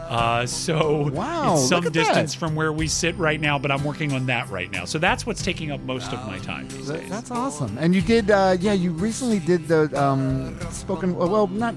Uh, 0.09 0.45
so 0.45 1.09
Wow, 1.09 1.53
it's 1.53 1.70
some 1.70 1.86
at 1.86 1.93
that. 1.93 1.93
distance 1.93 2.34
from 2.34 2.55
where 2.55 2.74
we 2.74 2.88
sit 2.88 3.15
right 3.17 3.39
now, 3.39 3.57
but 3.59 3.72
I'm 3.72 3.84
working 3.84 4.11
on 4.11 4.26
that 4.26 4.49
right 4.49 4.70
now. 4.72 4.86
So 4.86 4.97
that's 4.99 5.26
what's 5.26 5.41
taking 5.43 5.72
up 5.72 5.80
most 5.82 6.11
of 6.11 6.26
my 6.28 6.39
time 6.39 6.67
these 6.70 6.89
days. 6.89 7.07
That's 7.09 7.30
awesome. 7.32 7.78
And 7.78 7.93
you 7.95 8.01
did, 8.01 8.30
uh, 8.32 8.57
yeah, 8.59 8.74
you 8.74 8.91
recently 8.91 9.39
did 9.39 9.67
the 9.67 9.82
um, 10.01 10.59
spoken. 10.72 11.15
Well, 11.15 11.47
not. 11.47 11.76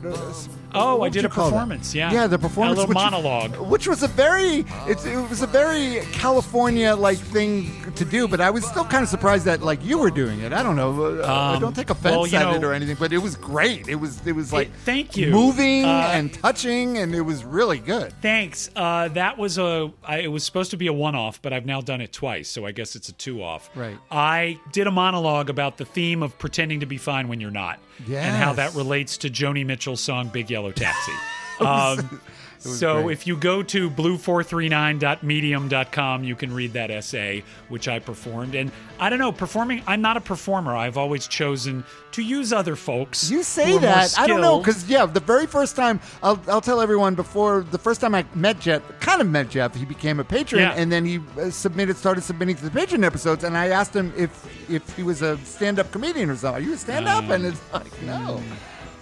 Oh, 0.74 1.02
I 1.02 1.08
did 1.08 1.24
a 1.24 1.28
that? 1.28 1.34
performance, 1.34 1.94
yeah. 1.94 2.12
yeah, 2.12 2.26
the 2.26 2.38
performance, 2.38 2.78
A 2.78 2.80
little 2.80 2.88
which- 2.88 2.94
monologue. 3.04 3.56
which 3.70 3.86
was 3.88 4.02
a 4.02 4.08
very, 4.08 4.64
it, 4.88 5.04
it 5.06 5.28
was 5.30 5.42
a 5.42 5.46
very 5.46 6.00
California 6.12 6.94
like 6.94 7.18
thing 7.18 7.70
to 7.96 8.04
do. 8.04 8.26
But 8.28 8.40
I 8.40 8.50
was 8.50 8.64
still 8.64 8.84
kind 8.84 9.02
of 9.02 9.08
surprised 9.08 9.44
that 9.44 9.62
like 9.62 9.84
you 9.84 9.98
were 9.98 10.10
doing 10.10 10.40
it. 10.40 10.52
I 10.52 10.62
don't 10.62 10.76
know. 10.76 11.20
Uh, 11.20 11.26
I 11.26 11.54
Um, 11.54 11.60
don't 11.60 11.74
take 11.76 11.90
offense 11.90 12.16
well, 12.32 12.40
at 12.40 12.50
know- 12.50 12.54
it 12.56 12.64
or 12.64 12.72
anything, 12.72 12.96
but 12.98 13.12
it 13.12 13.18
was 13.18 13.36
great. 13.36 13.88
It 13.88 13.96
was, 13.96 14.24
it 14.26 14.32
was 14.32 14.52
like 14.52 14.70
thank 14.84 15.16
you. 15.16 15.30
moving 15.30 15.84
Uh, 15.84 16.10
and 16.14 16.32
touching, 16.32 16.98
and 16.98 17.14
it 17.14 17.20
was 17.22 17.44
really 17.44 17.78
good. 17.78 18.12
Thanks. 18.22 18.70
Uh, 18.74 19.08
that 19.08 19.38
was 19.38 19.58
a. 19.58 19.92
I, 20.04 20.18
it 20.20 20.28
was 20.28 20.44
supposed 20.44 20.70
to 20.70 20.76
be 20.76 20.86
a 20.86 20.92
one-off, 20.92 21.42
but 21.42 21.52
I've 21.52 21.66
now 21.66 21.80
done 21.80 22.00
it 22.00 22.12
twice, 22.12 22.48
so 22.48 22.64
I 22.66 22.72
guess 22.72 22.96
it's 22.96 23.08
a 23.08 23.12
two-off. 23.12 23.70
Right. 23.74 23.96
I 24.10 24.58
did 24.72 24.86
a 24.86 24.90
monologue 24.90 25.50
about 25.50 25.76
the 25.76 25.84
theme 25.84 26.22
of 26.22 26.38
pretending 26.38 26.80
to 26.80 26.86
be 26.86 26.96
fine 26.98 27.28
when 27.28 27.40
you're 27.40 27.50
not, 27.50 27.78
and 28.06 28.36
how 28.36 28.52
that 28.54 28.74
relates 28.74 29.16
to 29.18 29.30
Joni 29.30 29.64
Mitchell's 29.66 30.00
song 30.00 30.28
"Big 30.28 30.50
Yellow 30.50 30.61
Taxi." 30.70 31.12
um, 31.60 32.20
so 32.58 33.02
great. 33.02 33.12
if 33.14 33.26
you 33.26 33.36
go 33.36 33.62
to 33.64 33.90
blue439.medium.com, 33.90 36.24
you 36.24 36.34
can 36.36 36.54
read 36.54 36.72
that 36.74 36.90
essay, 36.90 37.42
which 37.68 37.88
I 37.88 37.98
performed. 37.98 38.54
And 38.54 38.70
I 39.00 39.10
don't 39.10 39.18
know, 39.18 39.32
performing. 39.32 39.82
I'm 39.86 40.00
not 40.00 40.16
a 40.16 40.20
performer. 40.20 40.76
I've 40.76 40.96
always 40.96 41.26
chosen 41.26 41.82
to 42.12 42.22
use 42.22 42.52
other 42.52 42.76
folks. 42.76 43.28
You 43.30 43.42
say 43.42 43.78
that. 43.78 44.16
I 44.18 44.26
don't 44.28 44.40
know 44.40 44.58
because 44.58 44.88
yeah, 44.88 45.04
the 45.06 45.18
very 45.20 45.46
first 45.46 45.74
time 45.74 45.98
I'll, 46.22 46.40
I'll 46.46 46.60
tell 46.60 46.80
everyone 46.80 47.16
before 47.16 47.62
the 47.68 47.78
first 47.78 48.00
time 48.00 48.14
I 48.14 48.24
met 48.34 48.60
Jeff, 48.60 48.82
kind 49.00 49.20
of 49.20 49.28
met 49.28 49.48
Jeff, 49.50 49.74
he 49.74 49.84
became 49.84 50.20
a 50.20 50.24
patron, 50.24 50.62
Yeah. 50.62 50.72
and 50.76 50.92
then 50.92 51.04
he 51.04 51.18
uh, 51.40 51.50
submitted, 51.50 51.96
started 51.96 52.22
submitting 52.22 52.54
to 52.56 52.64
the 52.64 52.70
patron 52.70 53.02
episodes, 53.02 53.42
and 53.44 53.56
I 53.58 53.68
asked 53.68 53.94
him 53.94 54.12
if 54.16 54.30
if 54.70 54.94
he 54.96 55.02
was 55.02 55.20
a 55.22 55.36
stand 55.38 55.80
up 55.80 55.90
comedian 55.90 56.30
or 56.30 56.36
something. 56.36 56.62
Are 56.62 56.66
you 56.66 56.74
a 56.74 56.78
stand 56.78 57.08
up? 57.08 57.28
and 57.28 57.44
it's 57.44 57.60
like 57.72 58.02
no. 58.02 58.40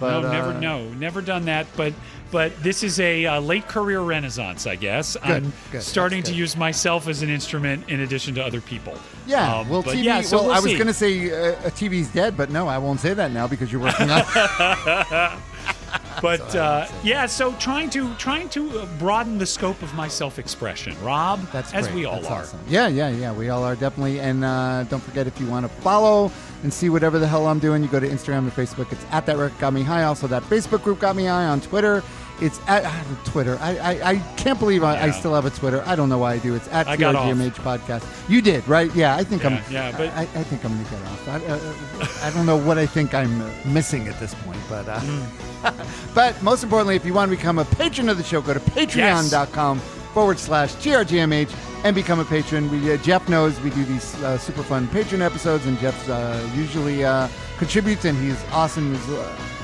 But, 0.01 0.22
no, 0.22 0.32
never, 0.32 0.48
uh, 0.51 0.60
no, 0.60 0.89
never 0.94 1.20
done 1.22 1.44
that. 1.44 1.66
But, 1.77 1.93
but 2.31 2.56
this 2.62 2.82
is 2.82 2.98
a 2.98 3.27
uh, 3.27 3.40
late 3.40 3.68
career 3.68 4.01
renaissance, 4.01 4.66
I 4.66 4.77
guess. 4.77 5.16
I'm 5.22 5.52
good, 5.70 5.82
starting 5.82 6.22
to 6.24 6.32
use 6.32 6.56
myself 6.56 7.06
as 7.06 7.22
an 7.22 7.28
instrument 7.31 7.89
in 7.89 8.01
addition 8.01 8.35
to 8.36 8.44
other 8.44 8.60
people. 8.60 8.97
Yeah, 9.27 9.59
Um, 9.59 9.68
well, 9.68 9.82
TV. 9.82 10.02
yeah, 10.02 10.20
so 10.22 10.39
well, 10.39 10.47
we'll 10.47 10.55
I 10.56 10.60
was 10.60 10.72
going 10.72 10.86
to 10.86 10.94
say 10.94 11.31
uh, 11.31 11.52
a 11.66 11.70
TV's 11.70 12.09
dead, 12.09 12.36
but 12.36 12.51
no, 12.51 12.66
I 12.66 12.78
won't 12.78 13.01
say 13.01 13.14
that 13.14 13.31
now 13.31 13.47
because 13.47 13.70
you're 13.70 13.81
working 13.82 14.10
on. 14.10 14.24
but 16.22 16.54
uh, 16.54 16.86
yeah, 17.02 17.26
so 17.26 17.52
trying 17.54 17.90
to 17.90 18.14
trying 18.14 18.48
to 18.50 18.80
uh, 18.80 18.86
broaden 18.98 19.38
the 19.38 19.46
scope 19.46 19.82
of 19.82 19.92
my 19.94 20.08
self-expression, 20.08 20.96
Rob. 21.02 21.40
That's 21.52 21.72
as 21.72 21.86
great. 21.86 21.94
we 21.96 22.04
all 22.04 22.16
That's 22.16 22.26
are. 22.28 22.40
awesome. 22.42 22.60
Yeah, 22.68 22.88
yeah, 22.88 23.08
yeah. 23.10 23.32
We 23.32 23.48
all 23.48 23.64
are 23.64 23.76
definitely. 23.76 24.20
And 24.20 24.44
uh, 24.44 24.84
don't 24.84 25.02
forget 25.02 25.26
if 25.26 25.40
you 25.40 25.46
want 25.46 25.66
to 25.66 25.72
follow 25.82 26.30
and 26.62 26.72
see 26.72 26.88
whatever 26.90 27.18
the 27.18 27.26
hell 27.26 27.46
I'm 27.46 27.58
doing, 27.58 27.82
you 27.82 27.88
go 27.88 28.00
to 28.00 28.08
Instagram 28.08 28.38
and 28.40 28.52
Facebook. 28.52 28.92
It's 28.92 29.04
at 29.10 29.26
that 29.26 29.38
record 29.38 29.58
got 29.58 29.72
me 29.72 29.82
high. 29.82 30.04
Also, 30.04 30.26
that 30.26 30.42
Facebook 30.44 30.82
group 30.82 30.98
got 30.98 31.16
me 31.16 31.24
high 31.26 31.46
on 31.46 31.60
Twitter. 31.60 32.02
It's 32.40 32.58
at 32.66 32.84
uh, 32.84 32.90
Twitter. 33.24 33.58
I, 33.60 33.76
I, 33.78 34.10
I 34.10 34.16
can't 34.36 34.58
believe 34.58 34.82
I, 34.82 35.00
I 35.00 35.10
still 35.10 35.34
have 35.34 35.44
a 35.44 35.50
Twitter. 35.50 35.82
I 35.86 35.94
don't 35.94 36.08
know 36.08 36.18
why 36.18 36.34
I 36.34 36.38
do. 36.38 36.54
It's 36.54 36.68
at. 36.68 36.86
TRGMH 36.86 37.54
podcast. 37.56 38.04
You 38.30 38.40
did, 38.42 38.66
right? 38.68 38.94
Yeah, 38.94 39.16
I 39.16 39.24
think 39.24 39.42
Yeah, 39.42 39.48
I'm. 39.66 39.72
yeah, 39.72 39.92
but- 39.96 40.08
I, 40.10 40.22
I 40.22 40.42
think 40.44 40.64
I'm 40.64 40.72
gonna 40.72 40.84
get 40.84 41.02
off. 41.10 41.28
I, 41.28 41.36
uh, 41.46 42.26
I 42.26 42.30
don't 42.34 42.46
know 42.46 42.56
what 42.56 42.78
I 42.78 42.86
think 42.86 43.14
I'm 43.14 43.40
uh, 43.42 43.50
missing 43.66 44.08
at 44.08 44.18
this 44.20 44.34
point, 44.44 44.60
but. 44.68 44.88
Uh, 44.88 45.00
Mm. 45.00 45.26
But 46.14 46.42
most 46.42 46.62
importantly, 46.64 46.96
if 46.96 47.04
you 47.04 47.12
want 47.12 47.30
to 47.30 47.36
become 47.36 47.58
a 47.58 47.64
patron 47.66 48.08
of 48.08 48.16
the 48.16 48.24
show, 48.24 48.40
go 48.40 48.54
to 48.54 48.60
patreon.com 48.60 49.78
forward 50.14 50.38
slash 50.38 50.72
GRGMH 50.76 51.54
and 51.84 51.94
become 51.94 52.18
a 52.18 52.24
patron. 52.24 52.70
We, 52.70 52.92
uh, 52.92 52.96
Jeff 52.98 53.28
knows 53.28 53.60
we 53.60 53.68
do 53.70 53.84
these 53.84 54.14
uh, 54.22 54.38
super 54.38 54.62
fun 54.62 54.88
patron 54.88 55.20
episodes, 55.22 55.66
and 55.66 55.78
Jeff 55.78 56.08
uh, 56.08 56.40
usually 56.54 57.04
uh, 57.04 57.28
contributes, 57.58 58.04
and 58.06 58.16
he's 58.18 58.42
awesome. 58.52 58.94
He's 58.94 59.08
uh, 59.10 59.22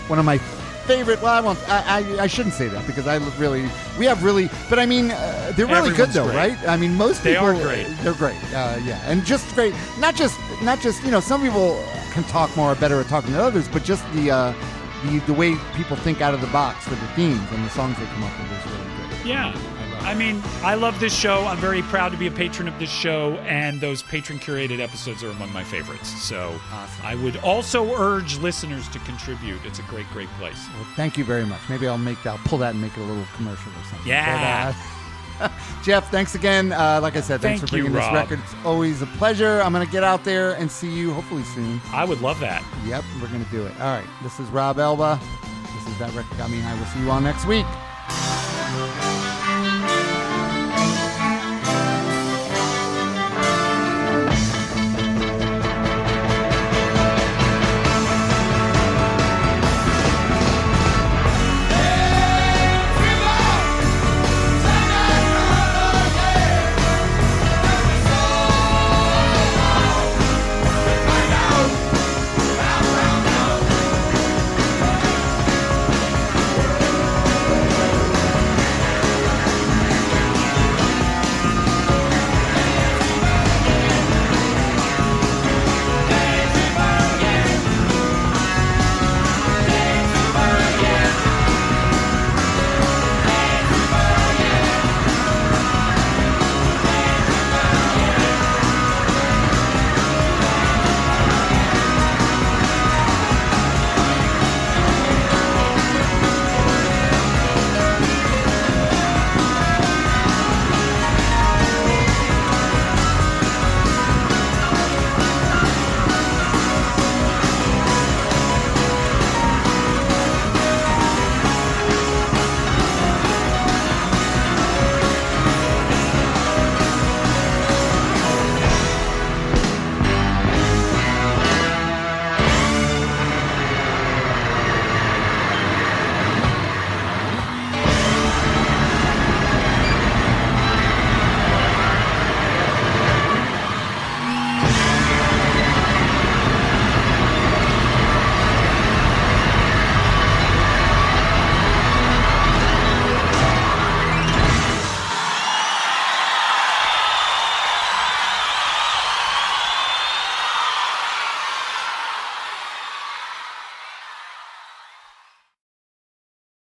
one 0.08 0.18
of 0.18 0.24
my 0.26 0.38
favorite. 0.86 1.20
Well, 1.20 1.34
I 1.34 1.40
won't. 1.40 1.58
I, 1.68 2.00
I, 2.00 2.22
I 2.22 2.26
shouldn't 2.26 2.54
say 2.54 2.68
that 2.68 2.86
because 2.86 3.06
I 3.06 3.16
really. 3.38 3.68
We 3.98 4.06
have 4.06 4.22
really, 4.22 4.48
but 4.70 4.78
I 4.78 4.86
mean, 4.86 5.10
uh, 5.10 5.52
they're 5.56 5.66
really 5.66 5.94
good 5.94 6.10
though, 6.10 6.26
great. 6.26 6.36
right? 6.36 6.68
I 6.68 6.76
mean, 6.76 6.94
most 6.94 7.22
They 7.22 7.34
people 7.34 7.48
are 7.48 7.54
great. 7.54 7.86
They're 8.02 8.14
great. 8.14 8.42
Uh, 8.54 8.78
yeah, 8.84 9.00
and 9.04 9.24
just 9.24 9.54
great. 9.54 9.74
Not 9.98 10.14
just 10.14 10.38
not 10.62 10.80
just 10.80 11.02
you 11.04 11.10
know, 11.10 11.20
some 11.20 11.42
people 11.42 11.82
can 12.12 12.24
talk 12.24 12.54
more 12.56 12.72
or 12.72 12.76
better 12.76 13.00
at 13.00 13.08
talking 13.08 13.32
than 13.32 13.40
others, 13.40 13.68
but 13.68 13.84
just 13.84 14.04
the. 14.14 14.30
Uh, 14.30 14.54
the, 15.04 15.18
the 15.26 15.34
way 15.34 15.54
people 15.74 15.94
think 15.94 16.22
out 16.22 16.32
of 16.32 16.40
the 16.40 16.46
box 16.48 16.84
for 16.84 16.94
the 16.94 17.06
themes 17.08 17.46
and 17.52 17.64
the 17.64 17.70
songs 17.70 17.98
they 17.98 18.06
come 18.06 18.24
up 18.24 18.32
with 18.38 18.50
is 18.50 18.72
really 18.72 19.18
good. 19.20 19.26
Yeah. 19.28 19.75
I 20.06 20.14
mean, 20.14 20.40
I 20.62 20.74
love 20.76 21.00
this 21.00 21.12
show. 21.14 21.44
I'm 21.46 21.56
very 21.56 21.82
proud 21.82 22.12
to 22.12 22.16
be 22.16 22.28
a 22.28 22.30
patron 22.30 22.68
of 22.68 22.78
this 22.78 22.90
show, 22.90 23.32
and 23.38 23.80
those 23.80 24.02
patron 24.04 24.38
curated 24.38 24.78
episodes 24.78 25.24
are 25.24 25.30
among 25.30 25.52
my 25.52 25.64
favorites. 25.64 26.08
So 26.22 26.58
Awesome. 26.72 27.04
I 27.04 27.16
would 27.16 27.36
also 27.38 27.92
urge 27.96 28.38
listeners 28.38 28.88
to 28.90 29.00
contribute. 29.00 29.58
It's 29.64 29.80
a 29.80 29.82
great, 29.82 30.06
great 30.12 30.28
place. 30.38 30.64
Well, 30.74 30.86
thank 30.94 31.18
you 31.18 31.24
very 31.24 31.44
much. 31.44 31.60
Maybe 31.68 31.88
I'll 31.88 31.98
make 31.98 32.24
I'll 32.24 32.38
pull 32.38 32.58
that 32.58 32.70
and 32.70 32.80
make 32.80 32.96
it 32.96 33.00
a 33.00 33.04
little 33.04 33.24
commercial 33.34 33.72
or 33.72 33.84
something. 33.90 34.06
Yeah. 34.06 34.72
But, 35.40 35.46
uh, 35.46 35.48
Jeff, 35.82 36.08
thanks 36.10 36.36
again. 36.36 36.72
Uh, 36.72 37.00
like 37.02 37.16
I 37.16 37.20
said, 37.20 37.40
thanks 37.40 37.60
Thank 37.60 37.70
for 37.70 37.76
you, 37.76 37.82
bringing 37.82 38.00
this 38.00 38.12
record. 38.12 38.38
It's 38.44 38.54
always 38.64 39.02
a 39.02 39.06
pleasure. 39.06 39.60
I'm 39.60 39.72
going 39.72 39.84
to 39.84 39.92
get 39.92 40.04
out 40.04 40.22
there 40.22 40.52
and 40.52 40.70
see 40.70 40.90
you 40.90 41.12
hopefully 41.12 41.42
soon. 41.42 41.80
I 41.92 42.04
would 42.04 42.20
love 42.20 42.38
that. 42.40 42.62
Yep, 42.86 43.02
we're 43.20 43.28
going 43.28 43.44
to 43.44 43.50
do 43.50 43.66
it. 43.66 43.72
All 43.80 43.98
right. 43.98 44.06
This 44.22 44.38
is 44.38 44.48
Rob 44.50 44.78
Elba. 44.78 45.18
This 45.74 45.88
is 45.88 45.98
That 45.98 46.14
Record 46.14 46.38
Got 46.38 46.50
Me 46.50 46.60
High. 46.60 46.74
We'll 46.76 46.86
see 46.86 47.00
you 47.00 47.10
all 47.10 47.20
next 47.20 47.44
week. 47.44 47.66